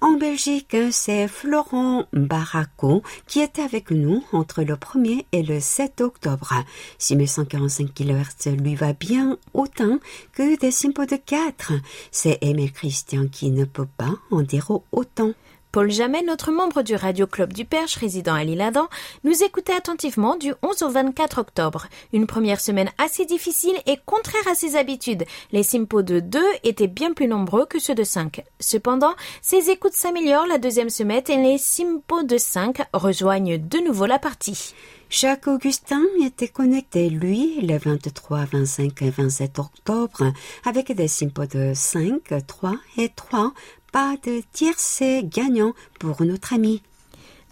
En 0.00 0.12
Belgique, 0.12 0.76
c'est 0.92 1.26
Florent 1.26 2.04
Baraco 2.12 3.02
qui 3.26 3.40
était 3.40 3.62
avec 3.62 3.90
nous 3.90 4.22
entre 4.32 4.62
le 4.62 4.74
1er 4.74 5.24
et 5.32 5.42
le 5.42 5.58
7 5.58 6.02
octobre. 6.02 6.54
6145 6.98 7.92
kHz 7.92 8.56
lui 8.62 8.76
va 8.76 8.92
bien 8.92 9.38
autant 9.54 9.98
que 10.32 10.56
des 10.56 10.70
simpos 10.70 11.06
de 11.06 11.16
4. 11.16 11.72
C'est 12.12 12.38
Emile 12.42 12.72
Christian 12.72 13.26
qui 13.26 13.50
ne 13.50 13.64
peut 13.64 13.88
pas 13.96 14.14
en 14.30 14.42
dire 14.42 14.70
autant. 14.92 15.32
Paul 15.70 15.90
Jamais, 15.90 16.22
notre 16.22 16.50
membre 16.50 16.82
du 16.82 16.94
Radio 16.94 17.26
Club 17.26 17.52
du 17.52 17.66
Perche 17.66 17.96
résident 17.96 18.32
à 18.32 18.42
l'Île-Adam, 18.42 18.88
nous 19.24 19.42
écoutait 19.42 19.74
attentivement 19.74 20.36
du 20.36 20.54
11 20.62 20.82
au 20.82 20.88
24 20.88 21.38
octobre. 21.38 21.88
Une 22.14 22.26
première 22.26 22.60
semaine 22.60 22.88
assez 22.96 23.26
difficile 23.26 23.76
et 23.84 23.98
contraire 24.06 24.48
à 24.50 24.54
ses 24.54 24.76
habitudes. 24.76 25.26
Les 25.52 25.62
simpos 25.62 26.02
de 26.02 26.20
2 26.20 26.40
étaient 26.64 26.86
bien 26.86 27.12
plus 27.12 27.28
nombreux 27.28 27.66
que 27.66 27.78
ceux 27.78 27.94
de 27.94 28.04
5. 28.04 28.42
Cependant, 28.60 29.14
ses 29.42 29.68
écoutes 29.68 29.92
s'améliorent 29.92 30.46
la 30.46 30.56
deuxième 30.56 30.90
semaine 30.90 31.22
et 31.28 31.36
les 31.36 31.58
simpos 31.58 32.22
de 32.22 32.38
5 32.38 32.78
rejoignent 32.94 33.58
de 33.58 33.78
nouveau 33.78 34.06
la 34.06 34.18
partie. 34.18 34.74
Jacques 35.10 35.46
Augustin 35.48 36.02
était 36.22 36.48
connecté, 36.48 37.08
lui, 37.08 37.60
le 37.62 37.78
23, 37.78 38.44
25 38.52 39.00
et 39.00 39.10
27 39.10 39.58
octobre, 39.58 40.32
avec 40.66 40.92
des 40.92 41.08
simpos 41.08 41.46
de 41.46 41.72
5, 41.74 42.20
3 42.46 42.74
et 42.98 43.08
3 43.08 43.54
pas 43.92 44.14
de 44.24 44.42
tiercé 44.52 45.22
gagnant 45.24 45.72
pour 45.98 46.22
notre 46.22 46.52
ami. 46.52 46.82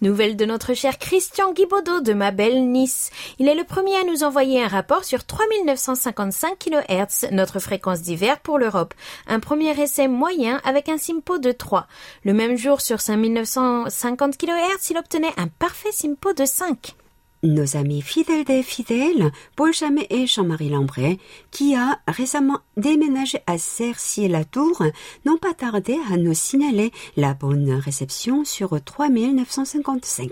Nouvelle 0.01 0.35
de 0.35 0.45
notre 0.45 0.75
cher 0.75 0.99
Christian 0.99 1.53
Guibaudot 1.53 2.01
de 2.01 2.13
ma 2.13 2.29
belle 2.29 2.69
Nice. 2.71 3.09
Il 3.39 3.47
est 3.47 3.55
le 3.55 3.63
premier 3.63 3.95
à 3.95 4.03
nous 4.03 4.23
envoyer 4.23 4.61
un 4.61 4.67
rapport 4.67 5.03
sur 5.03 5.25
3955 5.25 6.59
kHz, 6.59 7.31
notre 7.31 7.59
fréquence 7.59 8.01
d'hiver 8.01 8.39
pour 8.39 8.59
l'Europe. 8.59 8.93
Un 9.25 9.39
premier 9.39 9.79
essai 9.81 10.07
moyen 10.07 10.61
avec 10.63 10.87
un 10.87 10.99
simpo 10.99 11.39
de 11.39 11.51
3. 11.51 11.87
Le 12.23 12.33
même 12.33 12.57
jour 12.57 12.81
sur 12.81 13.01
5950 13.01 14.37
kHz, 14.37 14.91
il 14.91 14.97
obtenait 14.97 15.33
un 15.37 15.47
parfait 15.47 15.91
simpo 15.91 16.31
de 16.33 16.45
5 16.45 16.95
nos 17.43 17.77
amis 17.77 18.01
fidèles 18.01 18.43
des 18.43 18.63
fidèles, 18.63 19.31
Paul 19.55 19.73
Chamet 19.73 20.07
et 20.09 20.27
Jean-Marie 20.27 20.69
Lambray, 20.69 21.17
qui 21.51 21.75
a 21.75 21.99
récemment 22.07 22.59
déménagé 22.75 23.39
à 23.47 23.57
Cercy-la-Tour, 23.57 24.83
n'ont 25.25 25.37
pas 25.37 25.53
tardé 25.53 25.97
à 26.11 26.17
nous 26.17 26.33
signaler 26.33 26.91
la 27.15 27.33
bonne 27.33 27.71
réception 27.71 28.45
sur 28.45 28.81
3955. 28.81 30.31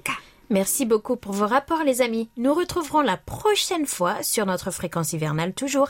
Merci 0.50 0.86
beaucoup 0.86 1.16
pour 1.16 1.34
vos 1.34 1.48
rapports, 1.48 1.84
les 1.84 2.02
amis. 2.02 2.30
Nous 2.38 2.54
retrouverons 2.54 3.02
la 3.02 3.18
prochaine 3.18 3.88
fois 3.88 4.22
sur 4.22 4.46
notre 4.46 4.70
fréquence 4.70 5.14
hivernale 5.14 5.54
toujours 5.54 5.90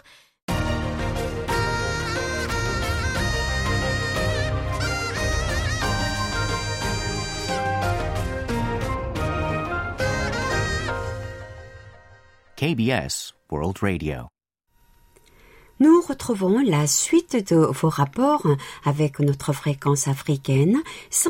KBS 12.65 13.35
World 13.51 13.77
Radio. 13.83 14.27
Nous 15.79 16.01
retrouvons 16.01 16.57
la 16.65 16.87
suite 16.87 17.51
de 17.51 17.57
vos 17.57 17.89
rapports 17.89 18.47
avec 18.83 19.19
notre 19.19 19.53
fréquence 19.53 20.07
africaine 20.07 20.81
100 21.11 21.29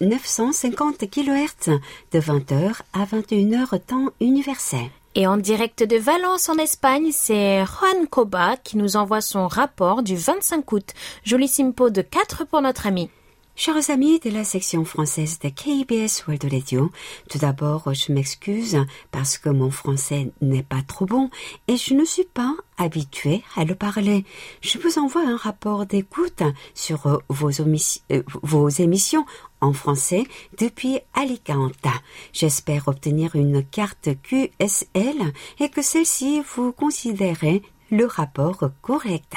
950 0.00 1.10
kHz 1.10 1.80
de 2.12 2.20
20h 2.20 2.82
à 2.92 3.04
21h 3.04 3.80
temps 3.80 4.10
universel. 4.20 4.86
Et 5.16 5.26
en 5.26 5.38
direct 5.38 5.82
de 5.82 5.96
Valence 5.96 6.48
en 6.48 6.56
Espagne, 6.56 7.10
c'est 7.10 7.64
Juan 7.64 8.06
Coba 8.08 8.56
qui 8.56 8.76
nous 8.76 8.94
envoie 8.94 9.22
son 9.22 9.48
rapport 9.48 10.04
du 10.04 10.14
25 10.14 10.70
août. 10.70 10.94
Joli 11.24 11.48
simpo 11.48 11.90
de 11.90 12.02
4 12.02 12.44
pour 12.46 12.62
notre 12.62 12.86
ami. 12.86 13.10
Chers 13.58 13.88
amis 13.88 14.20
de 14.20 14.28
la 14.28 14.44
section 14.44 14.84
française 14.84 15.38
de 15.38 15.48
KBS 15.48 16.26
World 16.26 16.46
Radio, 16.52 16.90
tout 17.30 17.38
d'abord, 17.38 17.94
je 17.94 18.12
m'excuse 18.12 18.76
parce 19.10 19.38
que 19.38 19.48
mon 19.48 19.70
français 19.70 20.30
n'est 20.42 20.62
pas 20.62 20.82
trop 20.86 21.06
bon 21.06 21.30
et 21.66 21.78
je 21.78 21.94
ne 21.94 22.04
suis 22.04 22.26
pas 22.26 22.54
habitué 22.76 23.42
à 23.56 23.64
le 23.64 23.74
parler. 23.74 24.26
Je 24.60 24.76
vous 24.76 24.98
envoie 24.98 25.26
un 25.26 25.38
rapport 25.38 25.86
d'écoute 25.86 26.42
sur 26.74 27.06
euh, 27.06 27.16
vos, 27.30 27.50
euh, 27.62 28.22
vos 28.42 28.68
émissions 28.68 29.24
en 29.62 29.72
français 29.72 30.24
depuis 30.58 31.00
Alicante. 31.14 31.86
J'espère 32.34 32.88
obtenir 32.88 33.36
une 33.36 33.64
carte 33.64 34.10
QSL 34.22 35.32
et 35.60 35.70
que 35.70 35.80
celle-ci 35.80 36.42
vous 36.54 36.72
considérez 36.72 37.62
le 37.90 38.04
rapport 38.04 38.68
correct. 38.82 39.34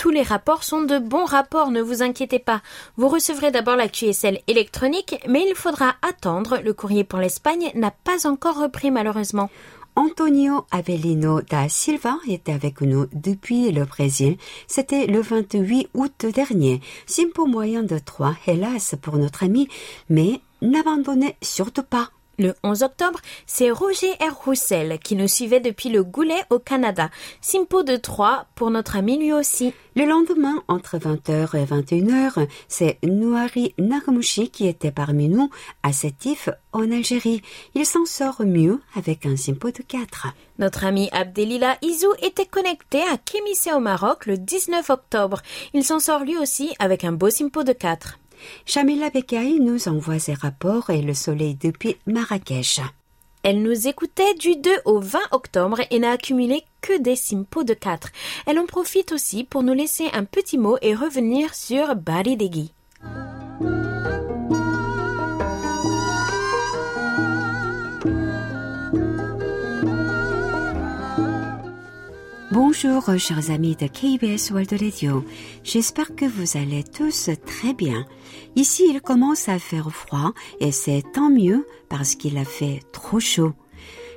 Tous 0.00 0.08
les 0.08 0.22
rapports 0.22 0.64
sont 0.64 0.80
de 0.80 0.98
bons 0.98 1.26
rapports, 1.26 1.70
ne 1.70 1.82
vous 1.82 2.02
inquiétez 2.02 2.38
pas. 2.38 2.62
Vous 2.96 3.08
recevrez 3.08 3.50
d'abord 3.50 3.76
la 3.76 3.86
QSL 3.86 4.40
électronique, 4.46 5.22
mais 5.28 5.44
il 5.46 5.54
faudra 5.54 5.96
attendre. 6.00 6.58
Le 6.64 6.72
courrier 6.72 7.04
pour 7.04 7.18
l'Espagne 7.18 7.70
n'a 7.74 7.90
pas 7.90 8.26
encore 8.26 8.58
repris 8.58 8.90
malheureusement. 8.90 9.50
Antonio 9.96 10.64
Avellino 10.70 11.42
da 11.42 11.68
Silva 11.68 12.16
était 12.26 12.54
avec 12.54 12.80
nous 12.80 13.08
depuis 13.12 13.72
le 13.72 13.84
Brésil. 13.84 14.38
C'était 14.66 15.06
le 15.06 15.20
28 15.20 15.90
août 15.92 16.24
dernier. 16.34 16.80
Simple 17.04 17.42
moyen 17.46 17.82
de 17.82 17.98
3, 17.98 18.36
hélas 18.46 18.94
pour 19.02 19.18
notre 19.18 19.44
ami, 19.44 19.68
mais 20.08 20.40
n'abandonnez 20.62 21.36
surtout 21.42 21.82
pas. 21.82 22.08
Le 22.40 22.54
11 22.64 22.84
octobre, 22.84 23.20
c'est 23.44 23.70
Roger 23.70 24.12
R. 24.14 24.34
Roussel 24.46 24.98
qui 25.04 25.14
nous 25.14 25.28
suivait 25.28 25.60
depuis 25.60 25.90
le 25.90 26.02
Goulet 26.02 26.42
au 26.48 26.58
Canada. 26.58 27.10
Simpo 27.42 27.82
de 27.82 27.96
3 27.96 28.46
pour 28.54 28.70
notre 28.70 28.96
ami 28.96 29.18
lui 29.18 29.34
aussi. 29.34 29.74
Le 29.94 30.06
lendemain, 30.06 30.62
entre 30.66 30.96
20h 30.96 31.54
et 31.58 31.66
21h, 31.66 32.48
c'est 32.66 32.96
Nouari 33.04 33.74
Nagamushi 33.76 34.48
qui 34.48 34.66
était 34.66 34.90
parmi 34.90 35.28
nous 35.28 35.50
à 35.82 35.92
Sétif 35.92 36.48
en 36.72 36.90
Algérie. 36.90 37.42
Il 37.74 37.84
s'en 37.84 38.06
sort 38.06 38.40
mieux 38.40 38.80
avec 38.96 39.26
un 39.26 39.36
simpo 39.36 39.70
de 39.70 39.82
4. 39.82 40.28
Notre 40.58 40.86
ami 40.86 41.10
Abdelila 41.12 41.76
Izou 41.82 42.14
était 42.22 42.46
connecté 42.46 43.02
à 43.02 43.18
Kémissé 43.18 43.70
au 43.74 43.80
Maroc 43.80 44.24
le 44.24 44.38
19 44.38 44.88
octobre. 44.88 45.42
Il 45.74 45.84
s'en 45.84 45.98
sort 45.98 46.24
lui 46.24 46.38
aussi 46.38 46.74
avec 46.78 47.04
un 47.04 47.12
beau 47.12 47.28
simpo 47.28 47.64
de 47.64 47.74
4. 47.74 48.16
Shamila 48.66 49.10
Bekai 49.10 49.58
nous 49.60 49.88
envoie 49.88 50.18
ses 50.18 50.34
rapports 50.34 50.90
et 50.90 51.02
le 51.02 51.14
soleil 51.14 51.54
depuis 51.54 51.96
Marrakech. 52.06 52.80
Elle 53.42 53.62
nous 53.62 53.88
écoutait 53.88 54.34
du 54.34 54.56
2 54.56 54.70
au 54.84 55.00
20 55.00 55.18
octobre 55.30 55.80
et 55.90 55.98
n'a 55.98 56.10
accumulé 56.10 56.62
que 56.82 57.00
des 57.00 57.16
simpos 57.16 57.64
de 57.64 57.72
4. 57.72 58.08
Elle 58.46 58.58
en 58.58 58.66
profite 58.66 59.12
aussi 59.12 59.44
pour 59.44 59.62
nous 59.62 59.72
laisser 59.72 60.08
un 60.12 60.24
petit 60.24 60.58
mot 60.58 60.76
et 60.82 60.94
revenir 60.94 61.54
sur 61.54 61.94
Baridegi. 61.96 62.72
Bonjour, 72.52 73.16
chers 73.16 73.52
amis 73.52 73.76
de 73.76 73.86
KBS 73.86 74.50
World 74.50 74.72
Radio. 74.72 75.24
J'espère 75.62 76.16
que 76.16 76.24
vous 76.24 76.58
allez 76.58 76.82
tous 76.82 77.30
très 77.46 77.74
bien. 77.74 78.04
Ici, 78.56 78.90
il 78.92 79.00
commence 79.00 79.48
à 79.48 79.60
faire 79.60 79.88
froid 79.92 80.32
et 80.58 80.72
c'est 80.72 81.04
tant 81.12 81.30
mieux 81.30 81.64
parce 81.88 82.16
qu'il 82.16 82.36
a 82.38 82.44
fait 82.44 82.80
trop 82.90 83.20
chaud. 83.20 83.52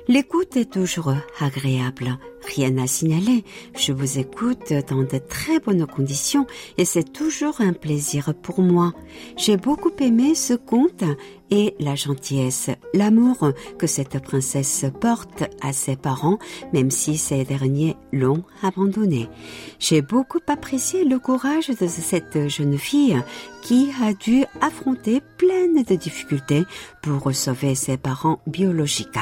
L'écoute 0.08 0.56
est 0.56 0.70
toujours 0.70 1.14
agréable. 1.38 2.18
Rien 2.54 2.76
à 2.76 2.88
signaler. 2.88 3.44
Je 3.78 3.92
vous 3.92 4.18
écoute 4.18 4.72
dans 4.88 5.02
de 5.02 5.18
très 5.18 5.60
bonnes 5.60 5.86
conditions 5.86 6.46
et 6.76 6.84
c'est 6.84 7.12
toujours 7.12 7.60
un 7.60 7.72
plaisir 7.72 8.34
pour 8.42 8.60
moi. 8.60 8.92
J'ai 9.36 9.56
beaucoup 9.56 9.92
aimé 10.00 10.34
ce 10.34 10.54
conte 10.54 11.04
la 11.78 11.94
gentillesse, 11.94 12.70
l'amour 12.92 13.52
que 13.78 13.86
cette 13.86 14.20
princesse 14.20 14.84
porte 15.00 15.44
à 15.62 15.72
ses 15.72 15.96
parents, 15.96 16.38
même 16.72 16.90
si 16.90 17.16
ces 17.16 17.44
derniers 17.44 17.96
l'ont 18.12 18.44
abandonnée. 18.62 19.28
J'ai 19.78 20.02
beaucoup 20.02 20.40
apprécié 20.48 21.04
le 21.04 21.18
courage 21.18 21.68
de 21.68 21.86
cette 21.86 22.48
jeune 22.48 22.78
fille 22.78 23.22
qui 23.64 23.90
a 24.02 24.12
dû 24.12 24.44
affronter 24.60 25.22
plein 25.38 25.82
de 25.82 25.94
difficultés 25.96 26.64
pour 27.00 27.34
sauver 27.34 27.74
ses 27.74 27.96
parents 27.96 28.40
biologiques. 28.46 29.18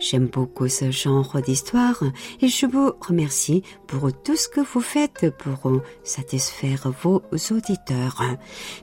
J'aime 0.00 0.26
beaucoup 0.26 0.68
ce 0.68 0.90
genre 0.90 1.40
d'histoire 1.40 2.02
et 2.42 2.48
je 2.48 2.66
vous 2.66 2.90
remercie 3.00 3.62
pour 3.86 4.10
tout 4.12 4.34
ce 4.34 4.48
que 4.48 4.60
vous 4.60 4.80
faites 4.80 5.30
pour 5.38 5.80
satisfaire 6.02 6.92
vos 7.02 7.22
auditeurs. 7.52 8.20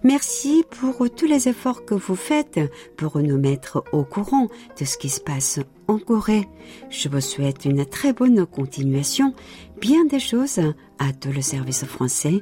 Merci 0.06 0.64
pour 0.80 1.06
tous 1.14 1.28
les 1.28 1.50
efforts 1.50 1.84
que 1.84 1.94
vous 1.94 2.16
faites 2.16 2.62
pour 2.96 3.20
nous 3.20 3.38
mettre 3.38 3.84
au 3.92 4.06
courant 4.06 4.48
de 4.80 4.86
ce 4.86 4.98
qui 4.98 5.10
se 5.10 5.20
passe 5.20 5.60
en 5.90 6.00
Corée. 6.00 6.48
Je 6.90 7.10
vous 7.10 7.20
souhaite 7.20 7.66
une 7.66 7.86
très 7.86 8.14
bonne 8.14 8.46
continuation, 8.46 9.34
bien 9.82 10.06
des 10.06 10.22
choses 10.22 10.62
à 11.00 11.12
tout 11.12 11.34
le 11.34 11.42
service 11.42 11.84
français. 11.84 12.42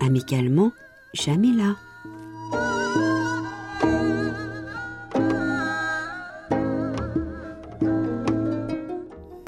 Amicalement, 0.00 0.70
Jamila. 1.12 1.74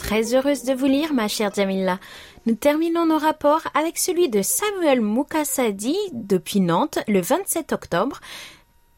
Très 0.07 0.37
heureuse 0.37 0.63
de 0.63 0.73
vous 0.73 0.87
lire, 0.87 1.13
ma 1.13 1.27
chère 1.27 1.53
Jamila. 1.53 1.99
Nous 2.47 2.55
terminons 2.55 3.07
nos 3.07 3.19
rapports 3.19 3.63
avec 3.75 3.99
celui 3.99 4.29
de 4.29 4.41
Samuel 4.41 5.01
Moukassadi 5.01 5.97
depuis 6.13 6.61
Nantes 6.61 7.01
le 7.09 7.21
27 7.21 7.73
octobre. 7.73 8.21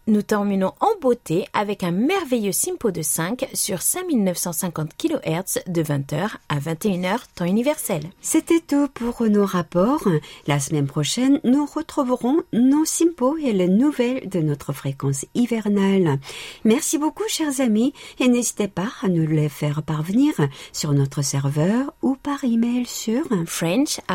Nous 0.09 0.23
terminons 0.23 0.73
en 0.81 0.99
beauté 1.03 1.47
avec 1.53 1.85
un 1.85 1.91
merveilleux 1.91 2.53
Simpo 2.53 2.91
de 2.91 3.03
5 3.03 3.47
sur 3.53 3.83
5950 3.83 4.93
kHz 4.97 5.59
de 5.67 5.83
20h 5.83 6.31
à 6.49 6.59
21h 6.59 7.19
temps 7.35 7.45
universel. 7.45 8.05
C'était 8.23 8.61
tout 8.67 8.89
pour 8.95 9.23
nos 9.25 9.45
rapports. 9.45 10.09
La 10.47 10.61
semaine 10.61 10.87
prochaine, 10.87 11.41
nous 11.45 11.67
retrouverons 11.67 12.39
nos 12.55 12.87
Simpo 12.87 13.37
et 13.37 13.53
les 13.53 13.69
nouvelles 13.69 14.31
de 14.31 14.41
notre 14.41 14.73
fréquence 14.73 15.27
hivernale. 15.35 16.19
Merci 16.65 16.97
beaucoup, 16.97 17.29
chers 17.29 17.61
amis, 17.61 17.93
et 18.19 18.29
n'hésitez 18.29 18.69
pas 18.69 18.89
à 19.03 19.09
nous 19.09 19.27
les 19.27 19.51
faire 19.51 19.83
parvenir 19.83 20.33
sur 20.73 20.95
notre 20.95 21.21
serveur 21.21 21.93
ou 22.01 22.17
par 22.17 22.45
email 22.45 22.87
sur 22.87 23.25
french.kbs.co.kr 23.45 24.09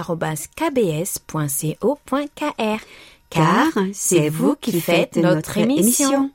car 3.34 3.72
c'est 3.94 4.30
vous 4.30 4.56
qui 4.56 4.80
faites 4.80 5.16
notre 5.16 5.58
émission. 5.58 6.30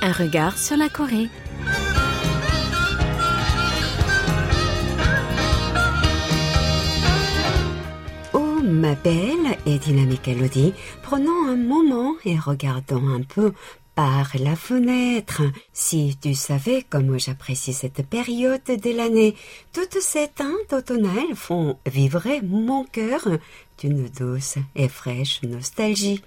Un 0.00 0.12
regard 0.12 0.56
sur 0.56 0.76
la 0.76 0.88
Corée. 0.88 1.28
Oh, 8.32 8.38
ma 8.62 8.94
belle 8.94 9.56
et 9.66 9.78
dynamique 9.78 10.28
Elodie, 10.28 10.74
prenons 11.02 11.48
un 11.48 11.56
moment 11.56 12.14
et 12.24 12.38
regardons 12.38 13.08
un 13.08 13.22
peu 13.22 13.52
par 13.94 14.32
la 14.38 14.56
fenêtre. 14.56 15.42
Si 15.72 16.16
tu 16.20 16.34
savais 16.34 16.84
comment 16.88 17.18
j'apprécie 17.18 17.72
cette 17.72 18.06
période 18.06 18.62
de 18.66 18.96
l'année, 18.96 19.34
toutes 19.72 20.00
ces 20.00 20.28
teintes 20.28 20.72
automnales 20.72 21.34
font 21.34 21.78
vibrer 21.86 22.40
mon 22.42 22.84
cœur 22.84 23.28
d'une 23.78 24.08
douce 24.08 24.56
et 24.74 24.88
fraîche 24.88 25.42
nostalgie. 25.42 26.22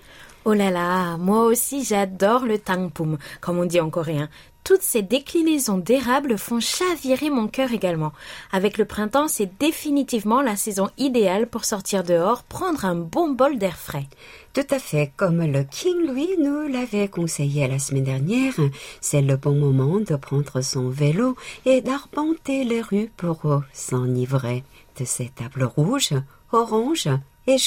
Oh 0.46 0.54
là 0.54 0.70
là, 0.70 1.18
moi 1.18 1.46
aussi 1.46 1.84
j'adore 1.84 2.46
le 2.46 2.60
tangpum, 2.60 3.18
comme 3.42 3.58
on 3.58 3.66
dit 3.66 3.80
en 3.80 3.90
coréen. 3.90 4.30
Toutes 4.66 4.82
ces 4.82 5.04
déclinaisons 5.04 5.78
d'érable 5.78 6.40
font 6.40 6.60
chavirer 6.60 7.30
mon 7.30 7.48
cœur 7.48 7.72
également. 7.72 8.14
Avec 8.52 8.80
le 8.80 8.86
printemps, 8.86 9.28
c'est 9.28 9.60
définitivement 9.60 10.42
la 10.42 10.56
saison 10.56 10.90
idéale 10.98 11.46
pour 11.46 11.66
sortir 11.66 12.04
dehors, 12.04 12.42
prendre 12.42 12.84
un 12.84 12.96
bon 12.96 13.30
bol 13.30 13.60
d'air 13.60 13.78
frais. 13.78 14.08
Tout 14.54 14.66
à 14.72 14.80
fait, 14.80 15.12
comme 15.18 15.46
le 15.46 15.64
King 15.66 16.12
lui 16.12 16.30
nous 16.40 16.68
l'avait 16.68 17.10
conseillé 17.10 17.68
la 17.68 17.78
semaine 17.78 18.06
dernière, 18.06 18.56
c'est 19.02 19.22
le 19.22 19.38
bon 19.38 19.54
moment 19.54 20.00
de 20.00 20.16
prendre 20.16 20.60
son 20.62 20.90
vélo 20.90 21.36
et 21.68 21.82
d'arpenter 21.82 22.64
les 22.64 22.82
rues 22.82 23.12
pour 23.18 23.62
s'enivrer 23.72 24.64
de 25.00 25.06
ces 25.06 25.30
tables 25.30 25.66
rouges, 25.66 26.16
oranges 26.52 27.10
et. 27.48 27.58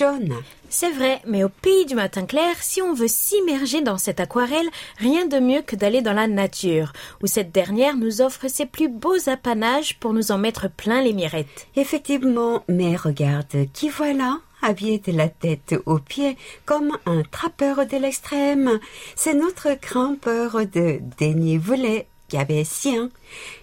C'est 0.71 0.91
vrai, 0.91 1.21
mais 1.27 1.45
au 1.45 1.49
pays 1.49 1.87
du 1.87 1.95
matin 1.95 2.27
clair, 2.27 2.57
si 2.61 2.83
on 2.83 2.93
veut 2.93 3.09
s'immerger 3.09 3.81
dans 3.81 3.97
cette 3.97 4.21
aquarelle, 4.21 4.69
rien 4.99 5.27
de 5.27 5.39
mieux 5.39 5.63
que 5.63 5.77
d'aller 5.77 6.03
dans 6.03 6.13
la 6.13 6.27
nature, 6.27 6.93
où 7.23 7.27
cette 7.27 7.53
dernière 7.53 7.97
nous 7.97 8.21
offre 8.21 8.49
ses 8.49 8.67
plus 8.67 8.89
beaux 8.89 9.29
apanages 9.29 9.99
pour 9.99 10.13
nous 10.13 10.31
en 10.33 10.39
mettre 10.39 10.69
plein 10.69 11.01
les 11.01 11.13
mirettes. 11.13 11.69
Effectivement, 11.77 12.65
mais 12.69 12.97
regarde, 12.97 13.67
qui 13.73 13.89
voilà 13.89 14.41
habillé 14.61 14.99
de 14.99 15.13
la 15.13 15.29
tête 15.29 15.77
aux 15.87 16.01
pieds 16.01 16.37
comme 16.67 16.99
un 17.07 17.23
trappeur 17.23 17.87
de 17.87 17.97
l'extrême? 17.97 18.81
C'est 19.15 19.35
notre 19.35 19.75
grimpeur 19.81 20.67
de 20.67 21.01
dénivelé 21.19 22.07
Gabessien. 22.31 23.11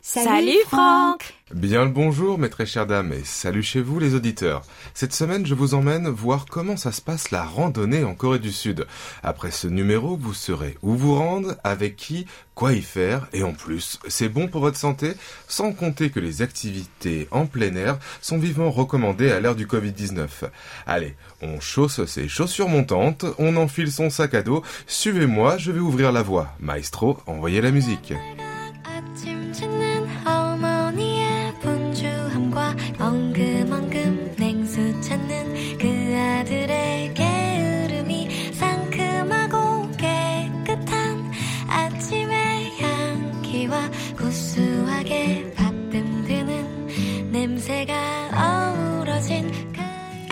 Salut, 0.01 0.51
Franck 0.67 1.35
Bien 1.53 1.85
le 1.85 1.91
bonjour 1.91 2.39
mes 2.39 2.49
très 2.49 2.65
chères 2.65 2.87
dames 2.87 3.13
et 3.13 3.23
salut 3.23 3.61
chez 3.61 3.81
vous 3.81 3.99
les 3.99 4.15
auditeurs. 4.15 4.63
Cette 4.95 5.13
semaine 5.13 5.45
je 5.45 5.53
vous 5.53 5.75
emmène 5.75 6.07
voir 6.07 6.45
comment 6.49 6.75
ça 6.75 6.91
se 6.91 7.01
passe 7.01 7.29
la 7.29 7.43
randonnée 7.43 8.03
en 8.03 8.15
Corée 8.15 8.39
du 8.39 8.51
Sud. 8.51 8.87
Après 9.21 9.51
ce 9.51 9.67
numéro 9.67 10.17
vous 10.17 10.33
saurez 10.33 10.75
où 10.81 10.95
vous 10.95 11.15
rendre, 11.15 11.55
avec 11.63 11.97
qui, 11.97 12.25
quoi 12.55 12.73
y 12.73 12.81
faire 12.81 13.27
et 13.31 13.43
en 13.43 13.53
plus 13.53 13.99
c'est 14.07 14.27
bon 14.27 14.47
pour 14.47 14.61
votre 14.61 14.77
santé? 14.77 15.13
Sans 15.47 15.71
compter 15.71 16.09
que 16.09 16.19
les 16.19 16.41
activités 16.41 17.27
en 17.29 17.45
plein 17.45 17.75
air 17.75 17.99
sont 18.21 18.39
vivement 18.39 18.71
recommandées 18.71 19.31
à 19.31 19.39
l'ère 19.39 19.55
du 19.55 19.67
Covid-19. 19.67 20.27
Allez, 20.87 21.15
on 21.41 21.59
chausse 21.59 22.03
ses 22.05 22.27
chaussures 22.27 22.69
montantes, 22.69 23.25
on 23.37 23.55
enfile 23.55 23.91
son 23.91 24.09
sac 24.09 24.33
à 24.33 24.41
dos, 24.41 24.63
suivez-moi, 24.87 25.57
je 25.57 25.71
vais 25.71 25.79
ouvrir 25.79 26.11
la 26.11 26.23
voie. 26.23 26.49
Maestro, 26.59 27.19
envoyez 27.27 27.61
la 27.61 27.71
musique. 27.71 28.13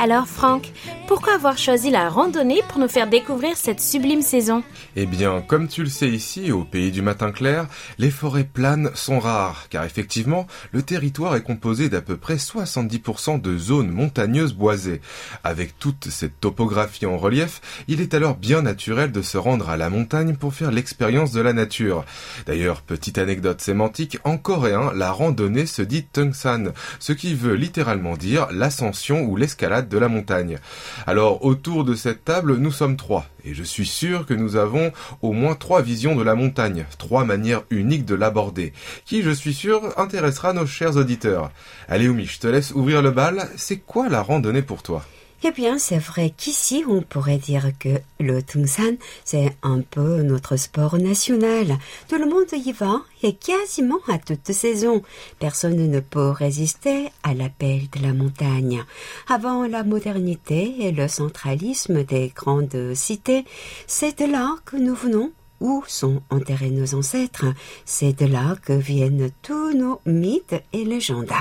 Alors 0.03 0.27
Franck, 0.27 0.73
pourquoi 1.13 1.35
avoir 1.35 1.59
choisi 1.59 1.91
la 1.91 2.09
randonnée 2.09 2.61
pour 2.67 2.79
nous 2.79 2.87
faire 2.87 3.07
découvrir 3.07 3.55
cette 3.55 3.79
sublime 3.79 4.23
saison 4.23 4.63
Eh 4.95 5.05
bien, 5.05 5.41
comme 5.41 5.67
tu 5.67 5.83
le 5.83 5.89
sais 5.89 6.09
ici, 6.09 6.51
au 6.51 6.63
pays 6.63 6.89
du 6.89 7.03
matin 7.03 7.31
clair, 7.31 7.67
les 7.99 8.09
forêts 8.09 8.49
planes 8.51 8.89
sont 8.95 9.19
rares, 9.19 9.67
car 9.69 9.83
effectivement, 9.83 10.47
le 10.71 10.81
territoire 10.81 11.35
est 11.35 11.43
composé 11.43 11.87
d'à 11.87 12.01
peu 12.01 12.17
près 12.17 12.37
70% 12.37 13.39
de 13.39 13.55
zones 13.59 13.91
montagneuses 13.91 14.55
boisées. 14.55 15.01
Avec 15.43 15.77
toute 15.77 16.09
cette 16.09 16.39
topographie 16.39 17.05
en 17.05 17.19
relief, 17.19 17.61
il 17.87 18.01
est 18.01 18.15
alors 18.15 18.35
bien 18.35 18.63
naturel 18.63 19.11
de 19.11 19.21
se 19.21 19.37
rendre 19.37 19.69
à 19.69 19.77
la 19.77 19.91
montagne 19.91 20.35
pour 20.35 20.55
faire 20.55 20.71
l'expérience 20.71 21.31
de 21.31 21.41
la 21.41 21.53
nature. 21.53 22.05
D'ailleurs, 22.47 22.81
petite 22.81 23.19
anecdote 23.19 23.61
sémantique, 23.61 24.17
en 24.23 24.39
coréen, 24.39 24.91
la 24.95 25.11
randonnée 25.11 25.67
se 25.67 25.83
dit 25.83 26.05
tungsan, 26.05 26.73
ce 26.97 27.13
qui 27.13 27.35
veut 27.35 27.53
littéralement 27.53 28.17
dire 28.17 28.47
l'ascension 28.51 29.21
ou 29.21 29.35
l'escalade 29.35 29.89
de 29.89 29.97
la 29.99 30.07
montagne. 30.07 30.57
Alors 31.05 31.43
autour 31.43 31.83
de 31.83 31.95
cette 31.95 32.23
table, 32.23 32.55
nous 32.55 32.71
sommes 32.71 32.95
trois, 32.95 33.25
et 33.43 33.53
je 33.53 33.63
suis 33.63 33.85
sûr 33.85 34.25
que 34.25 34.33
nous 34.33 34.55
avons 34.55 34.91
au 35.21 35.33
moins 35.33 35.55
trois 35.55 35.81
visions 35.81 36.15
de 36.15 36.23
la 36.23 36.35
montagne, 36.35 36.85
trois 36.97 37.25
manières 37.25 37.63
uniques 37.69 38.05
de 38.05 38.15
l'aborder, 38.15 38.71
qui 39.05 39.21
je 39.21 39.31
suis 39.31 39.53
sûr 39.53 39.81
intéressera 39.99 40.53
nos 40.53 40.65
chers 40.65 40.95
auditeurs. 40.95 41.51
Allez 41.89 42.07
Oumi, 42.07 42.25
je 42.25 42.39
te 42.39 42.47
laisse 42.47 42.71
ouvrir 42.71 43.01
le 43.01 43.11
bal, 43.11 43.49
c'est 43.57 43.77
quoi 43.77 44.07
la 44.07 44.21
randonnée 44.21 44.61
pour 44.61 44.81
toi? 44.81 45.03
Eh 45.45 45.51
bien, 45.51 45.77
c'est 45.77 45.97
vrai 45.97 46.31
qu'ici, 46.35 46.85
on 46.87 47.01
pourrait 47.01 47.37
dire 47.37 47.71
que 47.77 47.99
le 48.19 48.41
Tungsan, 48.41 48.95
c'est 49.25 49.55
un 49.61 49.81
peu 49.81 50.21
notre 50.21 50.55
sport 50.55 50.97
national. 50.97 51.77
Tout 52.07 52.17
le 52.17 52.29
monde 52.29 52.47
y 52.53 52.71
va 52.71 53.01
et 53.23 53.33
quasiment 53.33 53.99
à 54.07 54.17
toute 54.19 54.51
saison. 54.53 55.01
Personne 55.39 55.89
ne 55.89 55.99
peut 55.99 56.29
résister 56.29 57.09
à 57.23 57.33
l'appel 57.33 57.89
de 57.91 58.01
la 58.01 58.13
montagne. 58.13 58.83
Avant 59.27 59.67
la 59.67 59.83
modernité 59.83 60.75
et 60.79 60.91
le 60.91 61.09
centralisme 61.09 62.03
des 62.03 62.31
grandes 62.33 62.93
cités, 62.93 63.43
c'est 63.85 64.19
de 64.19 64.31
là 64.31 64.55
que 64.65 64.77
nous 64.77 64.95
venons 64.95 65.31
où 65.59 65.83
sont 65.87 66.21
enterrés 66.29 66.69
nos 66.69 66.95
ancêtres. 66.95 67.45
C'est 67.85 68.19
de 68.19 68.25
là 68.25 68.55
que 68.63 68.73
viennent 68.73 69.29
tous 69.41 69.73
nos 69.73 69.99
mythes 70.05 70.61
et 70.71 70.85
légendes. 70.85 71.31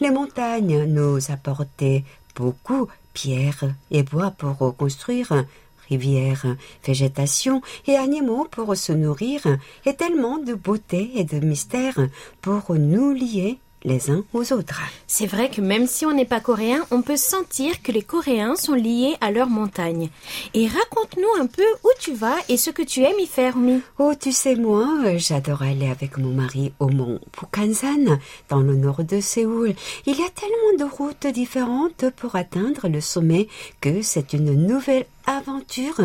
Les 0.00 0.10
montagnes 0.10 0.84
nous 0.84 1.30
apportaient 1.30 2.04
beaucoup 2.34 2.88
pierres 3.12 3.64
et 3.90 4.02
bois 4.02 4.30
pour 4.30 4.56
reconstruire, 4.58 5.44
rivières, 5.88 6.56
végétation 6.86 7.62
et 7.86 7.96
animaux 7.96 8.46
pour 8.50 8.76
se 8.76 8.92
nourrir, 8.92 9.42
et 9.84 9.94
tellement 9.94 10.38
de 10.38 10.54
beauté 10.54 11.10
et 11.16 11.24
de 11.24 11.44
mystère 11.44 11.98
pour 12.40 12.74
nous 12.74 13.12
lier 13.12 13.58
les 13.84 14.10
uns 14.10 14.24
aux 14.32 14.52
autres. 14.52 14.80
C'est 15.06 15.26
vrai 15.26 15.50
que 15.50 15.60
même 15.60 15.86
si 15.86 16.06
on 16.06 16.12
n'est 16.12 16.24
pas 16.24 16.40
coréen, 16.40 16.86
on 16.90 17.02
peut 17.02 17.16
sentir 17.16 17.82
que 17.82 17.92
les 17.92 18.02
Coréens 18.02 18.56
sont 18.56 18.74
liés 18.74 19.16
à 19.20 19.30
leur 19.30 19.48
montagne. 19.48 20.10
Et 20.54 20.66
raconte-nous 20.66 21.42
un 21.42 21.46
peu 21.46 21.66
où 21.84 21.88
tu 21.98 22.12
vas 22.12 22.36
et 22.48 22.56
ce 22.56 22.70
que 22.70 22.82
tu 22.82 23.02
aimes 23.02 23.18
y 23.18 23.26
faire, 23.26 23.56
Mi. 23.56 23.80
Oh, 23.98 24.12
tu 24.18 24.32
sais, 24.32 24.56
moi, 24.56 24.86
j'adore 25.16 25.62
aller 25.62 25.88
avec 25.88 26.18
mon 26.18 26.30
mari 26.30 26.72
au 26.78 26.88
mont 26.88 27.20
Pukansan, 27.32 28.18
dans 28.48 28.60
le 28.60 28.76
nord 28.76 29.04
de 29.04 29.20
Séoul. 29.20 29.74
Il 30.06 30.18
y 30.18 30.22
a 30.22 30.30
tellement 30.30 30.86
de 30.86 30.90
routes 30.90 31.26
différentes 31.26 32.04
pour 32.16 32.36
atteindre 32.36 32.88
le 32.88 33.00
sommet 33.00 33.48
que 33.80 34.02
c'est 34.02 34.32
une 34.32 34.66
nouvelle 34.66 35.06
aventure 35.26 36.00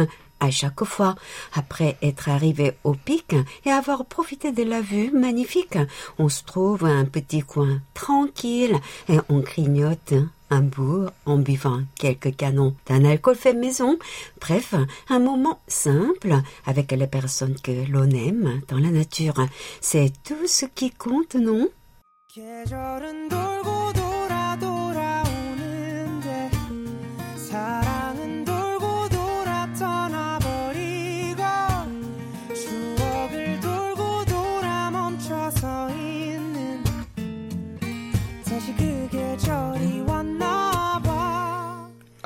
chaque 0.51 0.83
fois, 0.83 1.15
après 1.53 1.97
être 2.01 2.29
arrivé 2.29 2.73
au 2.83 2.93
pic 2.93 3.35
et 3.65 3.71
avoir 3.71 4.05
profité 4.05 4.51
de 4.51 4.63
la 4.63 4.81
vue 4.81 5.11
magnifique, 5.11 5.77
on 6.17 6.29
se 6.29 6.43
trouve 6.43 6.85
à 6.85 6.89
un 6.89 7.05
petit 7.05 7.41
coin 7.41 7.81
tranquille 7.93 8.77
et 9.09 9.17
on 9.29 9.39
grignote 9.39 10.13
un 10.49 10.61
bout 10.61 11.07
en 11.25 11.37
buvant 11.37 11.81
quelques 11.95 12.35
canons 12.35 12.75
d'un 12.87 13.03
alcool 13.05 13.35
fait 13.35 13.53
maison. 13.53 13.97
Bref, 14.39 14.75
un 15.09 15.19
moment 15.19 15.59
simple 15.67 16.35
avec 16.65 16.91
les 16.91 17.07
personnes 17.07 17.55
que 17.61 17.89
l'on 17.91 18.09
aime 18.09 18.61
dans 18.67 18.77
la 18.77 18.91
nature. 18.91 19.35
C'est 19.81 20.11
tout 20.23 20.47
ce 20.47 20.65
qui 20.65 20.91
compte, 20.91 21.35
non? 21.35 21.69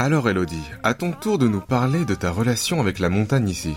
Alors 0.02 0.30
Elodie, 0.30 0.64
à 0.82 0.94
ton 0.94 1.12
tour 1.12 1.38
de 1.38 1.50
nous 1.50 1.60
parler 1.60 2.06
de 2.06 2.16
ta 2.16 2.32
relation 2.32 2.80
avec 2.80 3.00
la 3.00 3.10
montagne 3.10 3.50
ici. 3.50 3.76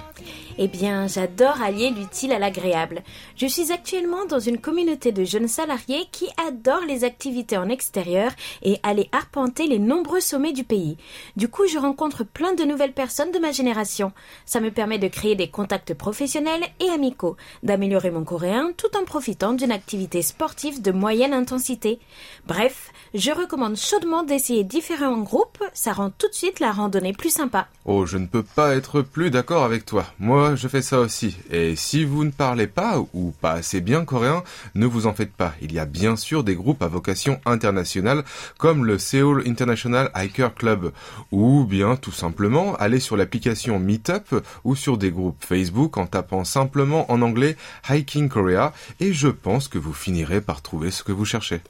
Eh 0.58 0.68
bien, 0.68 1.06
j'adore 1.06 1.62
allier 1.62 1.90
l'utile 1.90 2.32
à 2.32 2.38
l'agréable. 2.38 3.02
Je 3.36 3.46
suis 3.46 3.72
actuellement 3.72 4.26
dans 4.26 4.38
une 4.38 4.58
communauté 4.58 5.10
de 5.10 5.24
jeunes 5.24 5.48
salariés 5.48 6.06
qui 6.12 6.28
adorent 6.46 6.84
les 6.86 7.04
activités 7.04 7.56
en 7.56 7.68
extérieur 7.68 8.32
et 8.62 8.78
aller 8.82 9.08
arpenter 9.12 9.66
les 9.66 9.78
nombreux 9.78 10.20
sommets 10.20 10.52
du 10.52 10.64
pays. 10.64 10.98
Du 11.36 11.48
coup, 11.48 11.66
je 11.66 11.78
rencontre 11.78 12.24
plein 12.24 12.54
de 12.54 12.64
nouvelles 12.64 12.92
personnes 12.92 13.32
de 13.32 13.38
ma 13.38 13.50
génération. 13.50 14.12
Ça 14.44 14.60
me 14.60 14.70
permet 14.70 14.98
de 14.98 15.08
créer 15.08 15.34
des 15.34 15.48
contacts 15.48 15.94
professionnels 15.94 16.64
et 16.80 16.90
amicaux, 16.90 17.36
d'améliorer 17.62 18.10
mon 18.10 18.24
coréen 18.24 18.72
tout 18.76 18.94
en 18.96 19.04
profitant 19.04 19.54
d'une 19.54 19.72
activité 19.72 20.20
sportive 20.20 20.82
de 20.82 20.92
moyenne 20.92 21.32
intensité. 21.32 21.98
Bref, 22.46 22.92
je 23.14 23.30
recommande 23.30 23.76
chaudement 23.76 24.22
d'essayer 24.22 24.64
différents 24.64 25.18
groupes, 25.18 25.62
ça 25.72 25.92
rend 25.92 26.10
tout 26.10 26.28
de 26.28 26.34
suite 26.34 26.60
la 26.60 26.72
randonnée 26.72 27.12
plus 27.12 27.30
sympa. 27.30 27.68
Oh, 27.84 28.06
je 28.06 28.18
ne 28.18 28.26
peux 28.26 28.42
pas 28.42 28.74
être 28.74 29.02
plus 29.02 29.30
d'accord 29.30 29.64
avec 29.64 29.86
toi. 29.86 30.06
Moi, 30.18 30.41
je 30.54 30.68
fais 30.68 30.82
ça 30.82 31.00
aussi. 31.00 31.36
Et 31.50 31.76
si 31.76 32.04
vous 32.04 32.24
ne 32.24 32.30
parlez 32.30 32.66
pas 32.66 32.98
ou 33.12 33.32
pas 33.40 33.52
assez 33.52 33.80
bien 33.80 34.04
coréen, 34.04 34.42
ne 34.74 34.86
vous 34.86 35.06
en 35.06 35.12
faites 35.12 35.32
pas. 35.32 35.54
Il 35.60 35.72
y 35.72 35.78
a 35.78 35.84
bien 35.84 36.16
sûr 36.16 36.44
des 36.44 36.54
groupes 36.54 36.82
à 36.82 36.88
vocation 36.88 37.40
internationale 37.46 38.24
comme 38.58 38.84
le 38.84 38.98
Seoul 38.98 39.42
International 39.46 40.10
Hiker 40.14 40.54
Club 40.54 40.92
ou 41.30 41.64
bien 41.64 41.96
tout 41.96 42.12
simplement 42.12 42.74
aller 42.76 43.00
sur 43.00 43.16
l'application 43.16 43.78
Meetup 43.78 44.34
ou 44.64 44.74
sur 44.74 44.98
des 44.98 45.10
groupes 45.10 45.44
Facebook 45.44 45.96
en 45.96 46.06
tapant 46.06 46.44
simplement 46.44 47.10
en 47.10 47.22
anglais 47.22 47.56
Hiking 47.88 48.28
Korea 48.28 48.72
et 49.00 49.12
je 49.12 49.28
pense 49.28 49.68
que 49.68 49.78
vous 49.78 49.92
finirez 49.92 50.40
par 50.40 50.62
trouver 50.62 50.90
ce 50.90 51.02
que 51.02 51.12
vous 51.12 51.24
cherchez. 51.24 51.60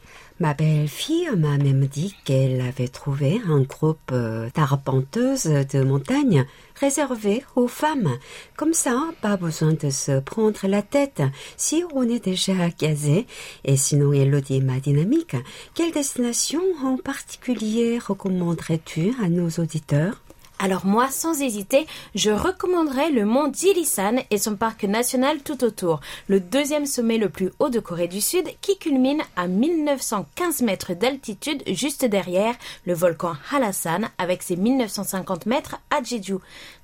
Ma 0.41 0.55
belle-fille 0.55 1.29
m'a 1.37 1.57
même 1.57 1.87
dit 1.87 2.15
qu'elle 2.25 2.61
avait 2.61 2.89
trouvé 2.89 3.41
un 3.49 3.61
groupe 3.61 4.11
euh, 4.13 4.49
d'arpenteuses 4.55 5.45
de 5.45 5.83
montagne 5.83 6.47
réservé 6.81 7.45
aux 7.55 7.69
femmes. 7.69 8.17
Comme 8.57 8.73
ça, 8.73 8.99
pas 9.21 9.37
besoin 9.37 9.75
de 9.75 9.91
se 9.91 10.21
prendre 10.21 10.67
la 10.67 10.83
tête 10.83 11.23
si 11.57 11.85
on 11.95 12.09
est 12.09 12.25
déjà 12.25 12.71
casé. 12.71 13.27
Et 13.65 13.77
sinon, 13.77 14.13
Elodie 14.13 14.61
ma 14.61 14.81
dynamique. 14.81 15.37
Quelle 15.75 15.93
destination 15.93 16.63
en 16.83 16.97
particulier 16.97 17.99
recommanderais-tu 17.99 19.15
à 19.23 19.29
nos 19.29 19.49
auditeurs? 19.49 20.23
Alors 20.65 20.87
moi, 20.87 21.09
sans 21.11 21.43
hésiter, 21.43 21.89
je 22.15 22.31
recommanderais 22.31 23.11
le 23.11 23.25
mont 23.25 23.49
Dilisan 23.49 24.19
et 24.31 24.39
son 24.39 24.55
parc 24.55 24.85
national 24.85 25.43
tout 25.43 25.65
autour, 25.65 25.99
le 26.29 26.39
deuxième 26.39 26.87
sommet 26.87 27.19
le 27.19 27.29
plus 27.29 27.51
haut 27.59 27.69
de 27.69 27.81
Corée 27.81 28.07
du 28.07 28.21
Sud 28.21 28.47
qui 28.61 28.79
culmine 28.79 29.23
à 29.35 29.49
1915 29.49 30.63
mètres 30.63 30.95
d'altitude 30.95 31.65
juste 31.67 32.05
derrière 32.05 32.55
le 32.87 32.95
volcan 32.95 33.33
Halasan 33.51 34.03
avec 34.19 34.45
ses 34.45 34.55
1950 34.55 35.47
mètres 35.47 35.79
à 35.91 36.01
Jeju. 36.01 36.37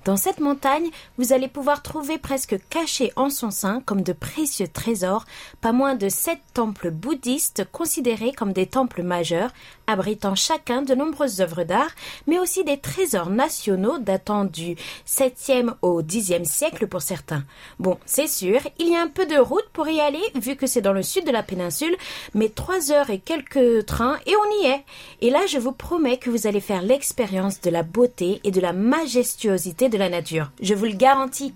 Dans 0.03 0.17
cette 0.17 0.41
montagne, 0.41 0.89
vous 1.17 1.31
allez 1.31 1.47
pouvoir 1.47 1.81
trouver 1.81 2.17
presque 2.17 2.57
cachés 2.69 3.13
en 3.15 3.29
son 3.29 3.51
sein 3.51 3.81
comme 3.85 4.01
de 4.01 4.11
précieux 4.11 4.67
trésors, 4.67 5.23
pas 5.61 5.71
moins 5.71 5.95
de 5.95 6.09
sept 6.09 6.39
temples 6.53 6.91
bouddhistes 6.91 7.63
considérés 7.71 8.33
comme 8.33 8.51
des 8.51 8.67
temples 8.67 9.03
majeurs, 9.03 9.51
abritant 9.89 10.35
chacun 10.35 10.83
de 10.83 10.93
nombreuses 10.93 11.41
œuvres 11.41 11.63
d'art, 11.63 11.91
mais 12.27 12.39
aussi 12.39 12.63
des 12.63 12.77
trésors 12.77 13.29
nationaux 13.29 13.97
datant 13.97 14.45
du 14.45 14.75
7e 15.07 15.73
au 15.81 16.03
10e 16.03 16.45
siècle 16.45 16.87
pour 16.87 17.01
certains. 17.01 17.43
Bon, 17.79 17.97
c'est 18.05 18.27
sûr, 18.27 18.61
il 18.77 18.89
y 18.89 18.95
a 18.95 19.01
un 19.01 19.07
peu 19.07 19.25
de 19.25 19.37
route 19.37 19.67
pour 19.73 19.89
y 19.89 19.99
aller, 19.99 20.21
vu 20.35 20.55
que 20.55 20.67
c'est 20.67 20.81
dans 20.81 20.93
le 20.93 21.03
sud 21.03 21.25
de 21.25 21.31
la 21.31 21.43
péninsule, 21.43 21.95
mais 22.35 22.49
trois 22.49 22.91
heures 22.91 23.09
et 23.09 23.19
quelques 23.19 23.85
trains 23.85 24.19
et 24.25 24.33
on 24.35 24.63
y 24.63 24.67
est. 24.67 24.83
Et 25.21 25.31
là, 25.31 25.45
je 25.47 25.57
vous 25.57 25.71
promets 25.71 26.17
que 26.17 26.29
vous 26.29 26.45
allez 26.45 26.61
faire 26.61 26.83
l'expérience 26.83 27.59
de 27.61 27.71
la 27.71 27.83
beauté 27.83 28.39
et 28.43 28.51
de 28.51 28.61
la 28.61 28.73
majestuosité 28.73 29.89
de 29.89 29.97
la 29.97 30.09
nature. 30.09 30.51
Je 30.61 30.75
vous 30.75 30.85
le 30.85 30.93
garantis. 30.93 31.53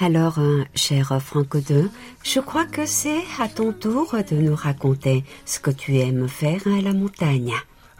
Alors, 0.00 0.38
euh, 0.38 0.64
cher 0.74 1.20
Franco 1.20 1.58
II, 1.58 1.90
je 2.24 2.40
crois 2.40 2.64
que 2.64 2.86
c'est 2.86 3.22
à 3.38 3.48
ton 3.48 3.72
tour 3.72 4.16
de 4.30 4.36
nous 4.36 4.54
raconter 4.54 5.24
ce 5.44 5.60
que 5.60 5.70
tu 5.70 5.98
aimes 5.98 6.26
faire 6.26 6.66
à 6.66 6.80
la 6.80 6.94
montagne. 6.94 7.52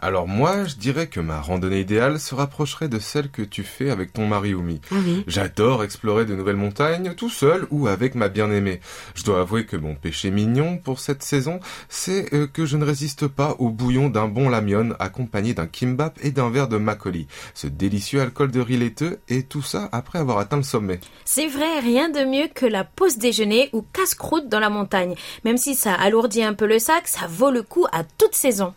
Alors 0.02 0.26
moi, 0.26 0.64
je 0.64 0.76
dirais 0.76 1.08
que 1.08 1.20
ma 1.20 1.42
randonnée 1.42 1.80
idéale 1.80 2.18
se 2.18 2.34
rapprocherait 2.34 2.88
de 2.88 2.98
celle 2.98 3.30
que 3.30 3.42
tu 3.42 3.62
fais 3.62 3.90
avec 3.90 4.14
ton 4.14 4.26
mari 4.26 4.54
Oumi. 4.54 4.80
Ah 4.90 4.94
oui. 5.04 5.24
J'adore 5.26 5.84
explorer 5.84 6.24
de 6.24 6.34
nouvelles 6.34 6.56
montagnes, 6.56 7.14
tout 7.14 7.28
seul 7.28 7.66
ou 7.70 7.86
avec 7.86 8.14
ma 8.14 8.28
bien-aimée. 8.28 8.80
Je 9.14 9.24
dois 9.24 9.40
avouer 9.40 9.66
que 9.66 9.76
mon 9.76 9.94
péché 9.94 10.30
mignon 10.30 10.78
pour 10.78 11.00
cette 11.00 11.22
saison, 11.22 11.60
c'est 11.90 12.32
euh, 12.32 12.46
que 12.46 12.64
je 12.64 12.78
ne 12.78 12.84
résiste 12.84 13.26
pas 13.26 13.56
au 13.58 13.68
bouillon 13.68 14.08
d'un 14.08 14.26
bon 14.26 14.48
lamion 14.48 14.94
accompagné 14.98 15.52
d'un 15.52 15.66
kimbap 15.66 16.18
et 16.22 16.30
d'un 16.30 16.48
verre 16.48 16.68
de 16.68 16.78
makgeolli, 16.78 17.26
ce 17.52 17.66
délicieux 17.66 18.22
alcool 18.22 18.50
de 18.50 18.60
riz 18.60 18.78
laiteux, 18.78 19.18
et 19.28 19.42
tout 19.42 19.62
ça 19.62 19.90
après 19.92 20.18
avoir 20.18 20.38
atteint 20.38 20.56
le 20.56 20.62
sommet. 20.62 21.00
C'est 21.26 21.48
vrai, 21.48 21.78
rien 21.80 22.08
de 22.08 22.24
mieux 22.24 22.48
que 22.54 22.64
la 22.64 22.84
pause 22.84 23.18
déjeuner 23.18 23.68
ou 23.74 23.82
casse-croûte 23.82 24.48
dans 24.48 24.60
la 24.60 24.70
montagne. 24.70 25.14
Même 25.44 25.58
si 25.58 25.74
ça 25.74 25.92
alourdit 25.92 26.42
un 26.42 26.54
peu 26.54 26.66
le 26.66 26.78
sac, 26.78 27.06
ça 27.06 27.26
vaut 27.26 27.50
le 27.50 27.62
coup 27.62 27.86
à 27.92 28.02
toute 28.02 28.34
saison. 28.34 28.72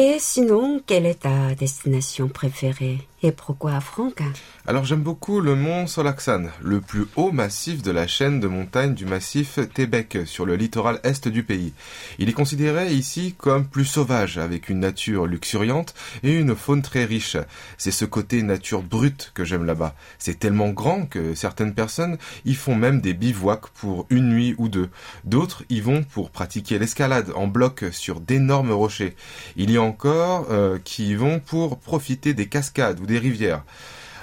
Et 0.00 0.20
sinon, 0.20 0.80
quelle 0.86 1.06
est 1.06 1.22
ta 1.22 1.56
destination 1.56 2.28
préférée? 2.28 3.07
Et 3.20 3.32
pourquoi 3.32 3.80
Franck 3.80 4.22
Alors 4.64 4.84
j'aime 4.84 5.02
beaucoup 5.02 5.40
le 5.40 5.56
mont 5.56 5.88
Solaksan, 5.88 6.50
le 6.62 6.80
plus 6.80 7.04
haut 7.16 7.32
massif 7.32 7.82
de 7.82 7.90
la 7.90 8.06
chaîne 8.06 8.38
de 8.38 8.46
montagnes 8.46 8.94
du 8.94 9.06
massif 9.06 9.58
Tébek 9.74 10.18
sur 10.24 10.46
le 10.46 10.54
littoral 10.54 11.00
est 11.02 11.26
du 11.26 11.42
pays. 11.42 11.72
Il 12.20 12.28
est 12.28 12.32
considéré 12.32 12.92
ici 12.92 13.34
comme 13.36 13.66
plus 13.66 13.86
sauvage, 13.86 14.38
avec 14.38 14.68
une 14.68 14.78
nature 14.78 15.26
luxuriante 15.26 15.94
et 16.22 16.30
une 16.30 16.54
faune 16.54 16.80
très 16.80 17.04
riche. 17.04 17.36
C'est 17.76 17.90
ce 17.90 18.04
côté 18.04 18.40
nature 18.42 18.82
brute 18.82 19.32
que 19.34 19.44
j'aime 19.44 19.64
là-bas. 19.64 19.96
C'est 20.20 20.38
tellement 20.38 20.68
grand 20.68 21.06
que 21.06 21.34
certaines 21.34 21.74
personnes 21.74 22.18
y 22.44 22.54
font 22.54 22.76
même 22.76 23.00
des 23.00 23.14
bivouacs 23.14 23.66
pour 23.74 24.06
une 24.10 24.28
nuit 24.28 24.54
ou 24.58 24.68
deux. 24.68 24.90
D'autres 25.24 25.64
y 25.70 25.80
vont 25.80 26.04
pour 26.04 26.30
pratiquer 26.30 26.78
l'escalade 26.78 27.32
en 27.34 27.48
bloc 27.48 27.86
sur 27.90 28.20
d'énormes 28.20 28.70
rochers. 28.70 29.16
Il 29.56 29.72
y 29.72 29.76
a 29.76 29.82
encore 29.82 30.46
euh, 30.50 30.78
qui 30.84 31.08
y 31.08 31.14
vont 31.16 31.40
pour 31.40 31.80
profiter 31.80 32.32
des 32.32 32.46
cascades 32.46 33.07
des 33.08 33.18
rivières. 33.18 33.64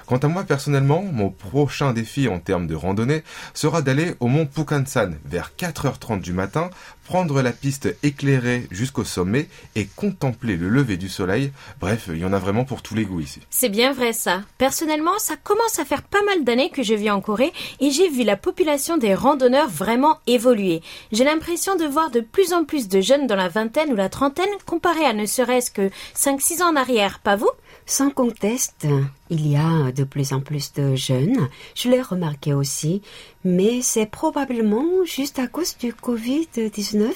Quant 0.05 0.17
à 0.17 0.27
moi 0.27 0.43
personnellement, 0.43 1.01
mon 1.01 1.31
prochain 1.31 1.91
défi 1.91 2.27
en 2.27 2.39
termes 2.39 2.67
de 2.67 2.75
randonnée 2.75 3.23
sera 3.55 3.81
d'aller 3.81 4.13
au 4.19 4.27
mont 4.27 4.45
Pukansan 4.45 5.15
vers 5.25 5.51
4h30 5.57 6.21
du 6.21 6.31
matin, 6.31 6.69
prendre 7.05 7.41
la 7.41 7.51
piste 7.51 7.95
éclairée 8.03 8.67
jusqu'au 8.69 9.03
sommet 9.03 9.47
et 9.75 9.87
contempler 9.95 10.57
le 10.57 10.69
lever 10.69 10.97
du 10.97 11.09
soleil. 11.09 11.51
Bref, 11.79 12.05
il 12.09 12.19
y 12.19 12.25
en 12.25 12.33
a 12.33 12.39
vraiment 12.39 12.65
pour 12.65 12.83
tous 12.83 12.93
les 12.93 13.05
goûts 13.05 13.19
ici. 13.19 13.41
C'est 13.49 13.69
bien 13.69 13.93
vrai 13.93 14.13
ça. 14.13 14.41
Personnellement, 14.59 15.17
ça 15.17 15.37
commence 15.37 15.79
à 15.79 15.85
faire 15.85 16.03
pas 16.03 16.23
mal 16.23 16.43
d'années 16.43 16.69
que 16.69 16.83
je 16.83 16.93
vis 16.93 17.09
en 17.09 17.21
Corée 17.21 17.53
et 17.79 17.89
j'ai 17.89 18.09
vu 18.09 18.23
la 18.23 18.37
population 18.37 18.97
des 18.97 19.15
randonneurs 19.15 19.69
vraiment 19.69 20.19
évoluer. 20.27 20.81
J'ai 21.11 21.23
l'impression 21.23 21.75
de 21.77 21.85
voir 21.85 22.11
de 22.11 22.19
plus 22.19 22.53
en 22.53 22.63
plus 22.63 22.87
de 22.89 23.01
jeunes 23.01 23.25
dans 23.25 23.35
la 23.35 23.49
vingtaine 23.49 23.91
ou 23.91 23.95
la 23.95 24.09
trentaine 24.09 24.45
comparé 24.67 25.03
à 25.03 25.13
ne 25.13 25.25
serait-ce 25.25 25.71
que 25.71 25.89
5-6 26.15 26.61
ans 26.61 26.73
en 26.73 26.75
arrière, 26.75 27.21
pas 27.23 27.35
vous? 27.35 27.49
Sans 27.87 28.09
conteste, 28.09 28.87
il 29.29 29.47
y 29.47 29.55
a 29.55 29.91
de 29.91 30.03
plus 30.03 30.33
en 30.33 30.41
plus 30.41 30.73
de 30.73 30.95
jeunes, 30.95 31.47
je 31.75 31.87
l'ai 31.87 32.01
remarqué 32.01 32.51
aussi, 32.51 33.03
mais 33.43 33.83
c'est 33.83 34.07
probablement 34.07 35.05
juste 35.05 35.37
à 35.37 35.45
cause 35.45 35.77
du 35.77 35.93
Covid-19 35.93 37.11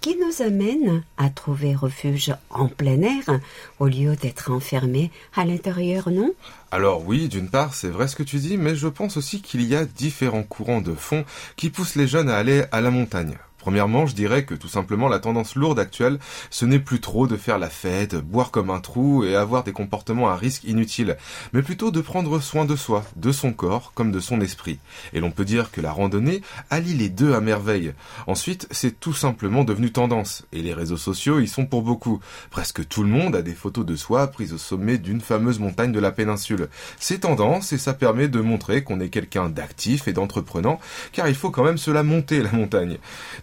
qui 0.00 0.16
nous 0.16 0.44
amène 0.44 1.04
à 1.16 1.30
trouver 1.30 1.76
refuge 1.76 2.34
en 2.50 2.66
plein 2.66 3.00
air 3.02 3.38
au 3.78 3.86
lieu 3.86 4.16
d'être 4.16 4.50
enfermés 4.50 5.12
à 5.36 5.44
l'intérieur, 5.44 6.10
non? 6.10 6.32
Alors 6.72 7.06
oui, 7.06 7.28
d'une 7.28 7.48
part, 7.48 7.74
c'est 7.74 7.88
vrai 7.88 8.08
ce 8.08 8.16
que 8.16 8.24
tu 8.24 8.38
dis, 8.38 8.56
mais 8.56 8.74
je 8.74 8.88
pense 8.88 9.16
aussi 9.16 9.42
qu'il 9.42 9.62
y 9.62 9.76
a 9.76 9.84
différents 9.84 10.42
courants 10.42 10.80
de 10.80 10.94
fond 10.94 11.24
qui 11.54 11.70
poussent 11.70 11.94
les 11.94 12.08
jeunes 12.08 12.30
à 12.30 12.36
aller 12.36 12.64
à 12.72 12.80
la 12.80 12.90
montagne. 12.90 13.38
Premièrement, 13.60 14.06
je 14.06 14.14
dirais 14.14 14.44
que 14.44 14.54
tout 14.54 14.68
simplement 14.68 15.08
la 15.08 15.18
tendance 15.18 15.54
lourde 15.54 15.78
actuelle, 15.78 16.18
ce 16.48 16.64
n'est 16.64 16.78
plus 16.78 17.00
trop 17.00 17.26
de 17.26 17.36
faire 17.36 17.58
la 17.58 17.68
fête, 17.68 18.14
boire 18.16 18.50
comme 18.50 18.70
un 18.70 18.80
trou 18.80 19.22
et 19.22 19.36
avoir 19.36 19.64
des 19.64 19.72
comportements 19.72 20.30
à 20.30 20.36
risque 20.36 20.64
inutiles, 20.64 21.18
mais 21.52 21.62
plutôt 21.62 21.90
de 21.90 22.00
prendre 22.00 22.40
soin 22.40 22.64
de 22.64 22.74
soi, 22.74 23.04
de 23.16 23.32
son 23.32 23.52
corps 23.52 23.92
comme 23.94 24.12
de 24.12 24.20
son 24.20 24.40
esprit. 24.40 24.78
Et 25.12 25.20
l'on 25.20 25.30
peut 25.30 25.44
dire 25.44 25.70
que 25.70 25.82
la 25.82 25.92
randonnée 25.92 26.40
allie 26.70 26.94
les 26.94 27.10
deux 27.10 27.34
à 27.34 27.40
merveille. 27.40 27.92
Ensuite, 28.26 28.66
c'est 28.70 28.98
tout 28.98 29.12
simplement 29.12 29.62
devenu 29.62 29.92
tendance, 29.92 30.46
et 30.52 30.62
les 30.62 30.72
réseaux 30.72 30.96
sociaux 30.96 31.40
y 31.40 31.46
sont 31.46 31.66
pour 31.66 31.82
beaucoup. 31.82 32.20
Presque 32.50 32.88
tout 32.88 33.02
le 33.02 33.10
monde 33.10 33.36
a 33.36 33.42
des 33.42 33.54
photos 33.54 33.84
de 33.84 33.96
soi 33.96 34.26
prises 34.28 34.54
au 34.54 34.58
sommet 34.58 34.96
d'une 34.96 35.20
fameuse 35.20 35.58
montagne 35.58 35.92
de 35.92 36.00
la 36.00 36.12
péninsule. 36.12 36.68
C'est 36.98 37.20
tendance 37.20 37.74
et 37.74 37.78
ça 37.78 37.92
permet 37.92 38.28
de 38.28 38.40
montrer 38.40 38.84
qu'on 38.84 39.00
est 39.00 39.10
quelqu'un 39.10 39.50
d'actif 39.50 40.08
et 40.08 40.14
d'entreprenant, 40.14 40.80
car 41.12 41.28
il 41.28 41.34
faut 41.34 41.50
quand 41.50 41.64
même 41.64 41.78
se 41.78 41.90
la 41.90 42.02
monter 42.02 42.42
la 42.42 42.52
montagne. 42.52 42.96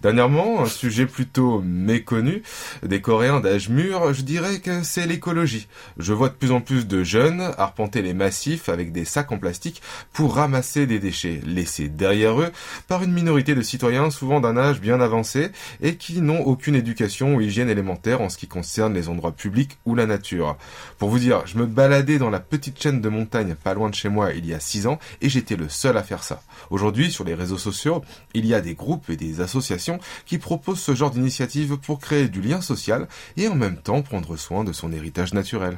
Dernièrement, 0.08 0.62
un 0.62 0.68
sujet 0.68 1.06
plutôt 1.06 1.60
méconnu 1.60 2.42
des 2.82 3.02
Coréens 3.02 3.42
d'âge 3.42 3.68
mûr, 3.68 4.14
je 4.14 4.22
dirais 4.22 4.60
que 4.60 4.82
c'est 4.82 5.06
l'écologie. 5.06 5.68
Je 5.98 6.14
vois 6.14 6.30
de 6.30 6.34
plus 6.34 6.54
en 6.54 6.62
plus 6.62 6.88
de 6.88 7.04
jeunes 7.04 7.42
arpenter 7.58 8.02
les 8.02 8.14
massifs 8.14 8.70
avec 8.70 8.94
des 8.94 9.04
sacs 9.04 9.34
en 9.34 9.38
plastique 9.38 9.82
pour 10.14 10.36
ramasser 10.36 10.88
des 10.88 11.00
déchets 11.00 11.42
laissés 11.46 11.90
derrière 11.90 12.40
eux 12.40 12.54
par 12.88 13.04
une 13.04 13.12
minorité 13.12 13.54
de 13.54 13.62
citoyens 13.62 14.10
souvent 14.10 14.40
d'un 14.40 14.56
âge 14.56 14.80
bien 14.80 15.02
avancé 15.02 15.50
et 15.82 15.98
qui 15.98 16.22
n'ont 16.22 16.40
aucune 16.40 16.76
éducation 16.76 17.36
ou 17.36 17.42
hygiène 17.42 17.70
élémentaire 17.70 18.22
en 18.22 18.30
ce 18.30 18.38
qui 18.38 18.48
concerne 18.48 18.94
les 18.94 19.10
endroits 19.10 19.34
publics 19.34 19.78
ou 19.86 19.94
la 19.94 20.06
nature. 20.06 20.56
Pour 21.00 21.10
vous 21.10 21.20
dire, 21.20 21.46
je 21.48 21.58
me 21.58 21.66
baladais 21.66 22.18
dans 22.18 22.30
la 22.30 22.40
petite 22.40 22.82
chaîne 22.82 23.02
de 23.02 23.10
montagne 23.10 23.56
pas 23.56 23.74
loin 23.74 23.90
de 23.90 23.96
chez 23.96 24.08
moi 24.08 24.32
il 24.32 24.46
y 24.46 24.54
a 24.54 24.62
six 24.62 24.88
ans 24.88 25.00
et 25.20 25.28
j'étais 25.28 25.58
le 25.58 25.68
seul 25.68 25.98
à 25.98 26.04
faire 26.04 26.24
ça. 26.24 26.42
Aujourd'hui, 26.70 27.12
sur 27.12 27.26
les 27.26 27.34
réseaux 27.34 27.58
sociaux, 27.58 28.02
il 28.34 28.46
y 28.46 28.54
a 28.54 28.62
des 28.62 28.74
groupes 28.74 29.10
et 29.10 29.18
des 29.18 29.42
associations 29.42 29.97
qui 30.26 30.38
propose 30.38 30.80
ce 30.80 30.96
genre 30.96 31.12
d'initiative 31.12 31.78
pour 31.78 32.00
créer 32.00 32.28
du 32.28 32.42
lien 32.42 32.62
social 32.62 33.08
et 33.36 33.48
en 33.48 33.56
même 33.56 33.78
temps 33.78 34.02
prendre 34.02 34.38
soin 34.38 34.64
de 34.64 34.74
son 34.74 34.92
héritage 34.92 35.34
naturel. 35.34 35.78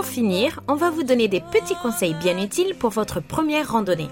Pour 0.00 0.08
finir, 0.08 0.60
on 0.66 0.76
va 0.76 0.88
vous 0.88 1.02
donner 1.02 1.28
des 1.28 1.42
petits 1.42 1.74
conseils 1.82 2.14
bien 2.14 2.42
utiles 2.42 2.74
pour 2.74 2.88
votre 2.88 3.20
première 3.20 3.72
randonnée. 3.72 4.08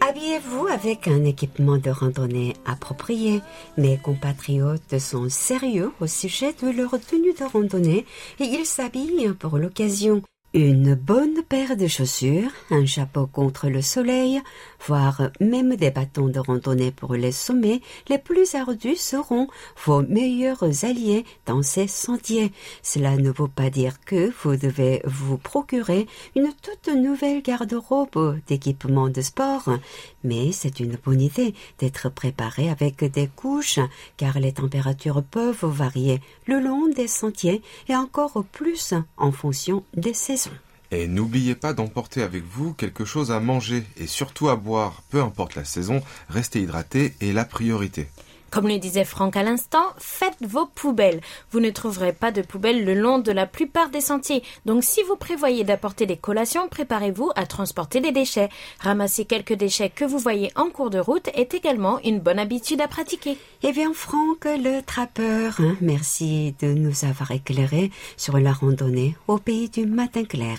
Habillez-vous 0.00 0.68
avec 0.68 1.08
un 1.08 1.24
équipement 1.24 1.78
de 1.78 1.90
randonnée 1.90 2.54
approprié. 2.64 3.40
Mes 3.76 3.98
compatriotes 3.98 5.00
sont 5.00 5.28
sérieux 5.28 5.90
au 6.00 6.06
sujet 6.06 6.54
de 6.62 6.70
leur 6.70 6.92
tenue 6.92 7.32
de 7.32 7.44
randonnée 7.52 8.06
et 8.38 8.44
ils 8.44 8.66
s'habillent 8.66 9.32
pour 9.36 9.58
l'occasion. 9.58 10.22
Une 10.54 10.94
bonne 10.94 11.42
paire 11.48 11.78
de 11.78 11.86
chaussures, 11.86 12.50
un 12.70 12.84
chapeau 12.84 13.26
contre 13.26 13.70
le 13.70 13.80
soleil, 13.80 14.38
voire 14.86 15.30
même 15.40 15.76
des 15.76 15.90
bâtons 15.90 16.28
de 16.28 16.38
randonnée 16.38 16.90
pour 16.90 17.14
les 17.14 17.32
sommets 17.32 17.80
les 18.10 18.18
plus 18.18 18.54
ardus 18.54 18.96
seront 18.96 19.48
vos 19.86 20.02
meilleurs 20.02 20.84
alliés 20.84 21.24
dans 21.46 21.62
ces 21.62 21.86
sentiers. 21.86 22.52
Cela 22.82 23.16
ne 23.16 23.30
veut 23.30 23.48
pas 23.48 23.70
dire 23.70 23.98
que 24.04 24.30
vous 24.42 24.56
devez 24.56 25.00
vous 25.06 25.38
procurer 25.38 26.06
une 26.36 26.52
toute 26.60 26.94
nouvelle 26.94 27.40
garde-robe 27.40 28.38
d'équipement 28.46 29.08
de 29.08 29.22
sport, 29.22 29.78
mais 30.24 30.52
c'est 30.52 30.80
une 30.80 30.96
bonne 30.96 31.20
idée 31.20 31.54
d'être 31.78 32.08
préparé 32.08 32.70
avec 32.70 33.04
des 33.04 33.28
couches 33.28 33.80
car 34.16 34.38
les 34.38 34.52
températures 34.52 35.22
peuvent 35.22 35.64
varier 35.64 36.20
le 36.46 36.60
long 36.60 36.88
des 36.88 37.08
sentiers 37.08 37.62
et 37.88 37.96
encore 37.96 38.44
plus 38.52 38.94
en 39.16 39.32
fonction 39.32 39.84
des 39.94 40.14
saisons. 40.14 40.50
Et 40.90 41.06
n'oubliez 41.06 41.54
pas 41.54 41.72
d'emporter 41.72 42.22
avec 42.22 42.44
vous 42.44 42.74
quelque 42.74 43.06
chose 43.06 43.32
à 43.32 43.40
manger 43.40 43.82
et 43.96 44.06
surtout 44.06 44.50
à 44.50 44.56
boire, 44.56 45.02
peu 45.08 45.22
importe 45.22 45.54
la 45.54 45.64
saison, 45.64 46.02
restez 46.28 46.60
hydraté 46.60 47.14
est 47.22 47.32
la 47.32 47.46
priorité. 47.46 48.08
Comme 48.52 48.68
le 48.68 48.76
disait 48.76 49.06
Franck 49.06 49.38
à 49.38 49.42
l'instant, 49.42 49.82
faites 49.96 50.36
vos 50.42 50.66
poubelles. 50.66 51.22
Vous 51.52 51.60
ne 51.60 51.70
trouverez 51.70 52.12
pas 52.12 52.32
de 52.32 52.42
poubelles 52.42 52.84
le 52.84 52.92
long 52.92 53.18
de 53.18 53.32
la 53.32 53.46
plupart 53.46 53.88
des 53.88 54.02
sentiers. 54.02 54.42
Donc 54.66 54.84
si 54.84 55.02
vous 55.04 55.16
prévoyez 55.16 55.64
d'apporter 55.64 56.04
des 56.04 56.18
collations, 56.18 56.68
préparez-vous 56.68 57.30
à 57.34 57.46
transporter 57.46 58.02
des 58.02 58.12
déchets. 58.12 58.50
Ramasser 58.78 59.24
quelques 59.24 59.54
déchets 59.54 59.88
que 59.88 60.04
vous 60.04 60.18
voyez 60.18 60.52
en 60.54 60.66
cours 60.68 60.90
de 60.90 60.98
route 60.98 61.30
est 61.32 61.54
également 61.54 61.98
une 62.04 62.20
bonne 62.20 62.38
habitude 62.38 62.82
à 62.82 62.88
pratiquer. 62.88 63.38
Eh 63.62 63.72
bien 63.72 63.94
Franck, 63.94 64.44
le 64.44 64.82
trappeur, 64.82 65.58
hein, 65.58 65.74
merci 65.80 66.54
de 66.60 66.74
nous 66.74 67.06
avoir 67.06 67.30
éclairé 67.30 67.90
sur 68.18 68.38
la 68.38 68.52
randonnée 68.52 69.16
au 69.28 69.38
pays 69.38 69.70
du 69.70 69.86
matin 69.86 70.24
clair. 70.24 70.58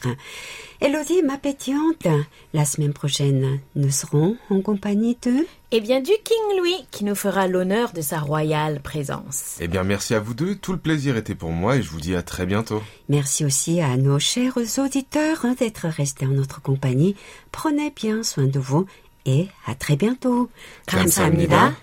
Elodie, 0.83 1.23
ma 1.23 1.39
pétillante, 1.39 2.07
la 2.55 2.65
semaine 2.65 2.93
prochaine, 2.93 3.61
nous 3.75 3.91
serons 3.91 4.37
en 4.51 4.61
compagnie 4.61 5.17
de... 5.23 5.47
Eh 5.71 5.81
bien, 5.81 6.01
du 6.01 6.13
King 6.25 6.59
Louis, 6.59 6.87
qui 6.91 7.05
nous 7.05 7.15
fera 7.15 7.47
l'honneur 7.47 7.93
de 7.93 8.01
sa 8.01 8.21
royale 8.21 8.81
présence. 8.81 9.59
Eh 9.61 9.69
bien, 9.69 9.85
merci 9.85 10.15
à 10.15 10.21
vous 10.21 10.33
deux. 10.35 10.55
Tout 10.55 10.73
le 10.73 10.79
plaisir 10.79 11.17
était 11.17 11.35
pour 11.35 11.51
moi 11.51 11.77
et 11.77 11.83
je 11.83 11.91
vous 11.91 12.01
dis 12.01 12.15
à 12.15 12.23
très 12.23 12.47
bientôt. 12.47 12.83
Merci 13.09 13.45
aussi 13.45 13.81
à 13.81 13.97
nos 13.97 14.19
chers 14.19 14.57
auditeurs 14.79 15.45
hein, 15.45 15.55
d'être 15.59 15.87
restés 15.87 16.27
en 16.27 16.31
notre 16.31 16.63
compagnie. 16.63 17.17
Prenez 17.53 17.91
bien 17.91 18.23
soin 18.23 18.47
de 18.47 18.59
vous 18.59 18.87
et 19.27 19.49
à 19.67 19.75
très 19.75 19.97
bientôt. 19.97 20.49
감사합니다. 20.87 21.75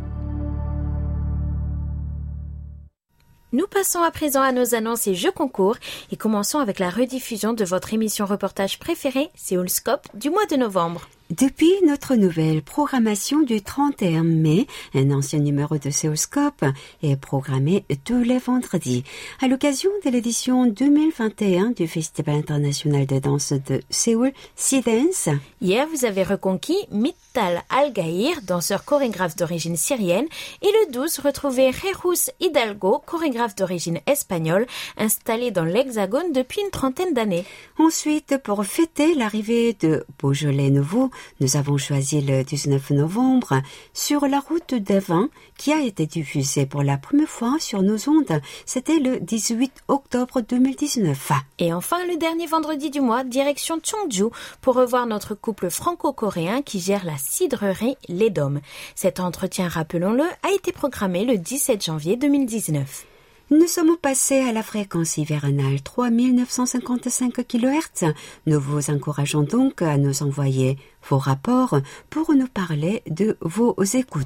Nous 3.52 3.68
passons 3.68 4.04
à 4.04 4.12
présent 4.12 4.42
à 4.42 4.54
nos 4.54 4.74
annonces 4.74 5.08
et 5.08 5.16
jeux 5.16 5.34
concours 5.34 5.76
et 6.14 6.16
commençons 6.16 6.60
avec 6.60 6.80
la 6.80 6.90
rediffusion 6.90 7.52
de 7.52 7.66
votre 7.66 7.94
émission 7.94 8.26
reportage 8.26 8.80
préférée, 8.80 9.32
Séoul 9.36 9.70
Scope, 9.70 10.08
du 10.14 10.30
mois 10.30 10.46
de 10.46 10.56
novembre. 10.56 11.10
Depuis 11.32 11.74
notre 11.84 12.14
nouvelle 12.14 12.62
programmation 12.62 13.42
du 13.42 13.60
31 13.60 14.24
mai, 14.24 14.68
un 14.94 15.10
ancien 15.10 15.40
numéro 15.40 15.80
de 15.80 15.90
Séoscope 15.90 16.64
est 17.02 17.16
programmé 17.16 17.84
tous 18.04 18.22
les 18.22 18.38
vendredis. 18.38 19.04
À 19.42 19.48
l'occasion 19.48 19.90
de 20.06 20.12
l'édition 20.12 20.68
2021 20.68 21.72
du 21.72 21.88
Festival 21.88 22.36
international 22.36 23.08
de 23.08 23.18
danse 23.18 23.54
de 23.54 23.82
Séoul, 23.90 24.34
Sea 24.56 24.82
Dance, 24.82 25.30
Hier, 25.66 25.88
vous 25.92 26.06
avez 26.06 26.22
reconquis 26.22 26.78
Mittal 26.92 27.64
Al-Gaïr, 27.72 28.42
danseur 28.44 28.86
chorégraphe 28.86 29.36
d'origine 29.36 29.78
syrienne, 29.78 30.28
et 30.62 30.68
le 30.68 30.92
12, 30.92 31.22
retrouvé 31.22 31.72
Jerus 31.72 32.30
Hidalgo, 32.40 33.02
chorégraphe 33.04 33.56
d'origine 33.56 34.00
espagnole, 34.06 34.68
installé 34.98 35.50
dans 35.50 35.64
l'Hexagone 35.64 36.34
depuis 36.34 36.62
une 36.62 36.70
trentaine 36.70 37.16
d'années. 37.16 37.46
Ensuite, 37.80 38.38
pour 38.44 38.64
fêter 38.64 39.16
l'arrivée 39.16 39.74
de 39.74 40.06
Beaujolais 40.20 40.70
Nouveau, 40.70 41.10
nous 41.40 41.58
avons 41.58 41.78
choisi 41.78 42.22
le 42.22 42.44
19 42.44 42.92
novembre 42.92 43.62
sur 43.94 44.28
la 44.28 44.40
route 44.40 44.76
des 44.76 45.00
vins 45.00 45.30
qui 45.58 45.74
a 45.74 45.82
été 45.82 46.06
diffusé 46.06 46.66
pour 46.66 46.84
la 46.84 46.98
première 46.98 47.30
fois 47.30 47.58
sur 47.60 47.82
nos 47.82 48.10
ondes. 48.10 48.42
C'était 48.66 49.00
le 49.00 49.20
18 49.20 49.72
octobre 49.88 50.42
2019. 50.42 51.32
Et 51.60 51.74
enfin, 51.74 52.06
le 52.08 52.18
dernier 52.18 52.48
vendredi 52.48 52.90
du 52.90 53.02
mois, 53.02 53.24
direction 53.24 53.80
Cheongju 53.84 54.26
pour 54.62 54.76
revoir 54.76 55.06
notre 55.08 55.36
couple 55.36 55.70
franco-coréen 55.70 56.62
qui 56.62 56.80
gère 56.80 57.06
la 57.06 57.18
cidrerie 57.18 57.98
Les 58.08 58.30
Dômes. 58.30 58.62
Cet 58.96 59.20
entretien, 59.20 59.68
rappelons-le, 59.68 60.26
a 60.44 60.52
été 60.54 60.72
programmé 60.72 61.26
le 61.26 61.38
17 61.38 61.84
janvier 61.84 62.16
2019. 62.16 63.06
Nous 63.52 63.68
sommes 63.68 63.96
passés 63.98 64.40
à 64.40 64.52
la 64.52 64.64
fréquence 64.64 65.18
hivernale 65.18 65.80
3955 65.84 67.46
kHz. 67.48 68.12
Nous 68.48 68.60
vous 68.60 68.90
encourageons 68.90 69.44
donc 69.44 69.84
à 69.84 69.98
nous 69.98 70.24
envoyer 70.24 70.80
vos 71.08 71.20
rapports 71.20 71.80
pour 72.10 72.34
nous 72.34 72.48
parler 72.48 73.04
de 73.08 73.38
vos 73.42 73.76
écoutes. 73.84 74.26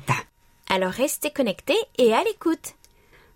Alors 0.70 0.92
restez 0.92 1.32
connectés 1.32 1.78
et 1.98 2.14
à 2.14 2.24
l'écoute. 2.24 2.76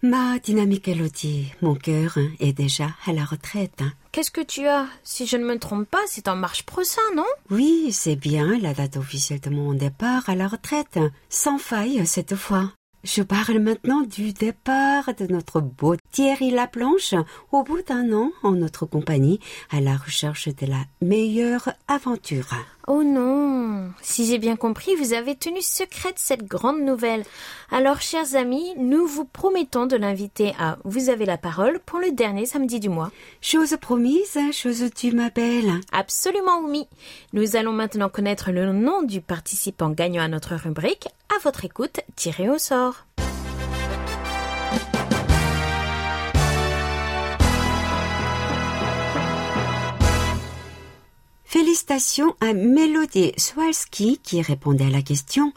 Ma 0.02 0.40
dynamique 0.40 0.88
Elodie, 0.88 1.52
mon 1.62 1.76
cœur 1.76 2.18
est 2.40 2.54
déjà 2.54 2.88
à 3.06 3.12
la 3.12 3.26
retraite. 3.26 3.84
Qu'est-ce 4.14 4.32
que 4.32 4.42
tu 4.42 4.66
as? 4.68 4.88
Si 5.04 5.28
je 5.28 5.36
ne 5.36 5.46
me 5.46 5.60
trompe 5.60 5.90
pas, 5.90 6.02
c'est 6.08 6.30
en 6.30 6.36
marche 6.38 6.64
prochain, 6.64 7.02
non? 7.16 7.26
Oui, 7.50 7.90
c'est 7.92 8.16
bien 8.16 8.58
la 8.60 8.74
date 8.74 8.96
officielle 8.96 9.42
de 9.42 9.50
mon 9.50 9.74
départ 9.74 10.30
à 10.30 10.36
la 10.36 10.48
retraite. 10.48 11.00
Sans 11.30 11.58
faille 11.58 12.06
cette 12.06 12.36
fois. 12.36 12.72
Je 13.04 13.22
parle 13.22 13.60
maintenant 13.60 14.00
du 14.00 14.32
départ 14.32 15.14
de 15.18 15.28
notre 15.28 15.60
beau 15.60 15.98
Thierry 16.12 16.52
Laplanche 16.52 17.16
au 17.52 17.62
bout 17.62 17.82
d'un 17.82 18.14
an 18.14 18.32
en 18.44 18.54
notre 18.54 18.86
compagnie 18.86 19.42
à 19.72 19.82
la 19.82 19.98
recherche 19.98 20.48
de 20.48 20.66
la 20.66 20.86
meilleure 21.02 21.68
aventure. 21.90 22.48
Oh 22.88 23.04
non 23.04 23.92
Si 24.02 24.26
j'ai 24.26 24.38
bien 24.38 24.56
compris, 24.56 24.96
vous 24.96 25.14
avez 25.14 25.36
tenu 25.36 25.62
secrète 25.62 26.18
cette 26.18 26.46
grande 26.46 26.82
nouvelle. 26.82 27.24
Alors, 27.72 28.02
chers 28.02 28.36
amis, 28.36 28.74
nous 28.78 29.06
vous 29.06 29.24
promettons 29.24 29.86
de 29.86 29.96
l'inviter 29.96 30.54
à 30.60 30.78
Vous 30.84 31.10
avez 31.10 31.26
la 31.26 31.38
parole 31.38 31.80
pour 31.86 32.00
le 32.00 32.12
dernier 32.12 32.46
samedi 32.46 32.82
du 32.82 32.90
mois. 32.90 33.12
Chose 33.42 33.78
promise, 33.82 34.38
chose 34.52 34.84
tu 34.96 35.12
m'appelles. 35.12 35.74
Absolument, 35.92 36.60
Oumi. 36.60 36.88
Nous 37.32 37.56
allons 37.56 37.74
maintenant 37.74 38.10
connaître 38.10 38.52
le 38.52 38.72
nom 38.74 39.04
du 39.04 39.22
participant 39.22 39.90
gagnant 39.90 40.24
à 40.24 40.28
notre 40.28 40.56
rubrique. 40.56 41.08
À 41.34 41.40
votre 41.42 41.64
écoute, 41.64 42.02
tiré 42.16 42.50
au 42.50 42.58
sort. 42.58 42.93
Félicitations 51.54 52.36
à 52.42 52.54
Melody 52.54 53.32
Swalski 53.38 54.18
qui 54.24 54.42
répondait 54.42 54.88
à 54.88 54.90
la 54.90 55.04
question. 55.04 55.54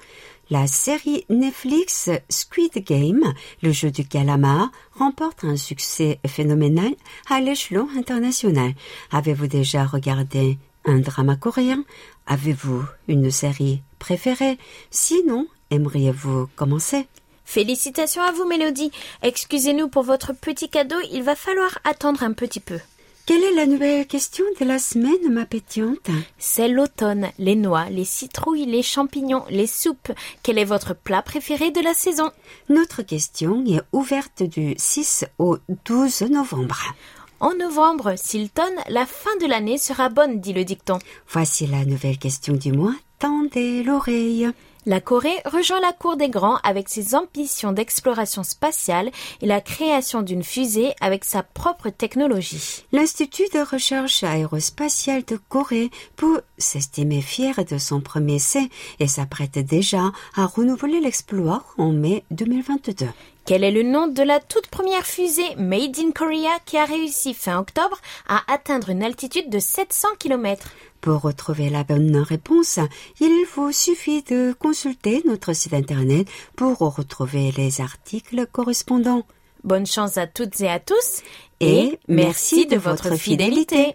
La 0.51 0.67
série 0.67 1.25
Netflix 1.31 2.11
Squid 2.29 2.85
Game, 2.85 3.33
le 3.63 3.73
jeu 3.73 3.91
du 3.91 4.07
calamar, 4.07 4.71
remporte 4.93 5.45
un 5.45 5.57
succès 5.57 6.21
phénoménal 6.27 6.95
à 7.31 7.41
l'échelon 7.41 7.89
international. 7.97 8.75
Avez-vous 9.11 9.47
déjà 9.47 9.87
regardé 9.87 10.59
un 10.85 10.99
drama 10.99 11.35
coréen? 11.35 11.83
Avez-vous 12.27 12.85
une 13.09 13.31
série 13.31 13.81
préférée? 13.99 14.59
Sinon, 14.91 15.47
aimeriez-vous 15.71 16.47
commencer? 16.57 17.09
Félicitations 17.47 18.21
à 18.21 18.33
vous, 18.33 18.45
Mélodie. 18.45 18.91
Excusez-nous 19.23 19.89
pour 19.89 20.03
votre 20.03 20.35
petit 20.35 20.69
cadeau, 20.69 20.97
il 21.11 21.23
va 21.23 21.35
falloir 21.35 21.79
attendre 21.85 22.23
un 22.23 22.35
petit 22.35 22.61
peu. 22.61 22.81
Quelle 23.27 23.43
est 23.43 23.55
la 23.55 23.67
nouvelle 23.67 24.07
question 24.07 24.45
de 24.61 24.65
la 24.65 24.79
semaine, 24.79 25.33
ma 25.33 25.47
pétillante? 25.47 26.11
C'est 26.39 26.69
l'automne, 26.69 27.29
les 27.41 27.57
noix, 27.57 27.87
les 27.91 28.05
citrouilles, 28.05 28.67
les 28.67 28.85
champignons, 28.85 29.43
les 29.51 29.67
soupes. 29.67 30.13
Quel 30.45 30.59
est 30.59 30.65
votre 30.65 30.95
plat 30.95 31.23
préféré 31.23 31.73
de 31.73 31.81
la 31.81 31.93
saison? 31.93 32.31
Notre 32.69 33.03
question 33.03 33.65
est 33.67 33.83
ouverte 33.93 34.45
du 34.45 34.77
6 34.79 35.25
au 35.41 35.59
12 35.87 36.23
novembre. 36.31 36.95
En 37.41 37.53
novembre, 37.55 38.15
s'il 38.17 38.49
tonne, 38.49 38.77
la 38.89 39.07
fin 39.07 39.37
de 39.41 39.47
l'année 39.47 39.77
sera 39.77 40.09
bonne, 40.09 40.39
dit 40.39 40.53
le 40.53 40.65
dicton. 40.65 41.01
Voici 41.29 41.67
la 41.67 41.85
nouvelle 41.85 42.19
question 42.19 42.55
du 42.55 42.71
mois. 42.71 42.95
Tendez 43.19 43.83
l'oreille. 43.83 44.53
La 44.89 45.01
Corée 45.01 45.43
rejoint 45.45 45.81
la 45.81 45.93
cour 45.93 46.17
des 46.17 46.29
grands 46.29 46.59
avec 46.63 46.89
ses 46.89 47.17
ambitions 47.17 47.73
d'exploration 47.73 48.45
spatiale 48.45 49.11
et 49.43 49.47
la 49.47 49.61
création 49.61 50.23
d'une 50.23 50.45
fusée 50.45 50.95
avec 51.01 51.25
sa 51.25 51.43
propre 51.43 51.91
technologie. 51.91 52.85
L'Institut 52.93 53.49
de 53.53 53.69
recherche 53.69 54.23
aérospatiale 54.23 55.25
de 55.25 55.41
Corée 55.49 55.91
peut 56.15 56.41
s'estimer 56.57 57.21
fier 57.21 57.65
de 57.65 57.79
son 57.79 58.01
premier 58.01 58.37
essai 58.37 58.71
et 59.01 59.09
s'apprête 59.09 59.59
déjà 59.59 60.13
à 60.37 60.47
renouveler 60.47 61.01
l'exploit 61.01 61.65
en 61.79 61.91
mai 61.91 62.23
2022. 62.31 63.07
Quel 63.45 63.65
est 63.65 63.73
le 63.73 63.83
nom 63.83 64.07
de 64.07 64.23
la 64.23 64.41
toute 64.41 64.67
première 64.69 65.07
fusée 65.07 65.55
Made 65.57 65.99
in 65.99 66.11
Korea 66.13 66.59
qui 66.65 66.77
a 66.77 66.85
réussi 66.85 67.33
fin 67.33 67.59
octobre 67.59 67.99
à 68.29 68.43
atteindre 68.53 68.91
une 68.91 69.03
altitude 69.05 69.51
de 69.51 69.59
700 69.59 70.09
km 70.19 70.69
Pour 71.07 71.21
retrouver 71.21 71.71
la 71.71 71.85
bonne 71.85 72.17
réponse, 72.17 72.81
il 73.21 73.47
vous 73.55 73.71
suffit 73.71 74.25
de 74.25 74.53
consulter 74.59 75.23
notre 75.25 75.53
site 75.53 75.73
internet 75.73 76.27
pour 76.57 76.77
retrouver 76.79 77.53
les 77.57 77.81
articles 77.81 78.45
correspondants. 78.51 79.23
Bonne 79.63 79.87
chance 79.87 80.19
à 80.19 80.27
toutes 80.27 80.61
et 80.63 80.69
à 80.69 80.81
tous 80.81 81.23
Et 81.61 82.01
merci 82.09 82.67
de 82.67 82.77
votre 82.77 83.15
fidélité. 83.15 83.95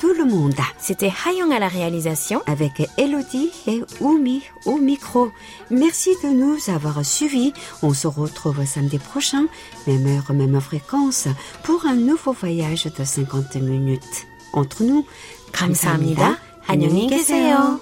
tout 0.00 0.12
le 0.12 0.24
monde. 0.24 0.54
C'était 0.78 1.12
Hayong 1.26 1.52
à 1.52 1.58
la 1.58 1.68
réalisation. 1.68 2.42
Avec 2.46 2.88
Elodie 2.98 3.50
et 3.66 3.82
Oumi 4.00 4.42
au 4.64 4.78
micro. 4.78 5.30
Merci 5.70 6.10
de 6.22 6.28
nous 6.28 6.56
avoir 6.68 7.04
suivis. 7.04 7.52
On 7.82 7.92
se 7.94 8.06
retrouve 8.06 8.64
samedi 8.64 8.98
prochain, 8.98 9.46
même 9.86 10.06
heure, 10.06 10.32
même 10.32 10.60
fréquence, 10.60 11.28
pour 11.62 11.86
un 11.86 11.94
nouveau 11.94 12.32
voyage 12.32 12.84
de 12.84 13.04
50 13.04 13.56
minutes. 13.56 14.26
Entre 14.52 14.82
nous, 14.84 15.04
감사합니다. 15.52 16.38
안녕히 16.68 17.06
계세요. 17.06 17.80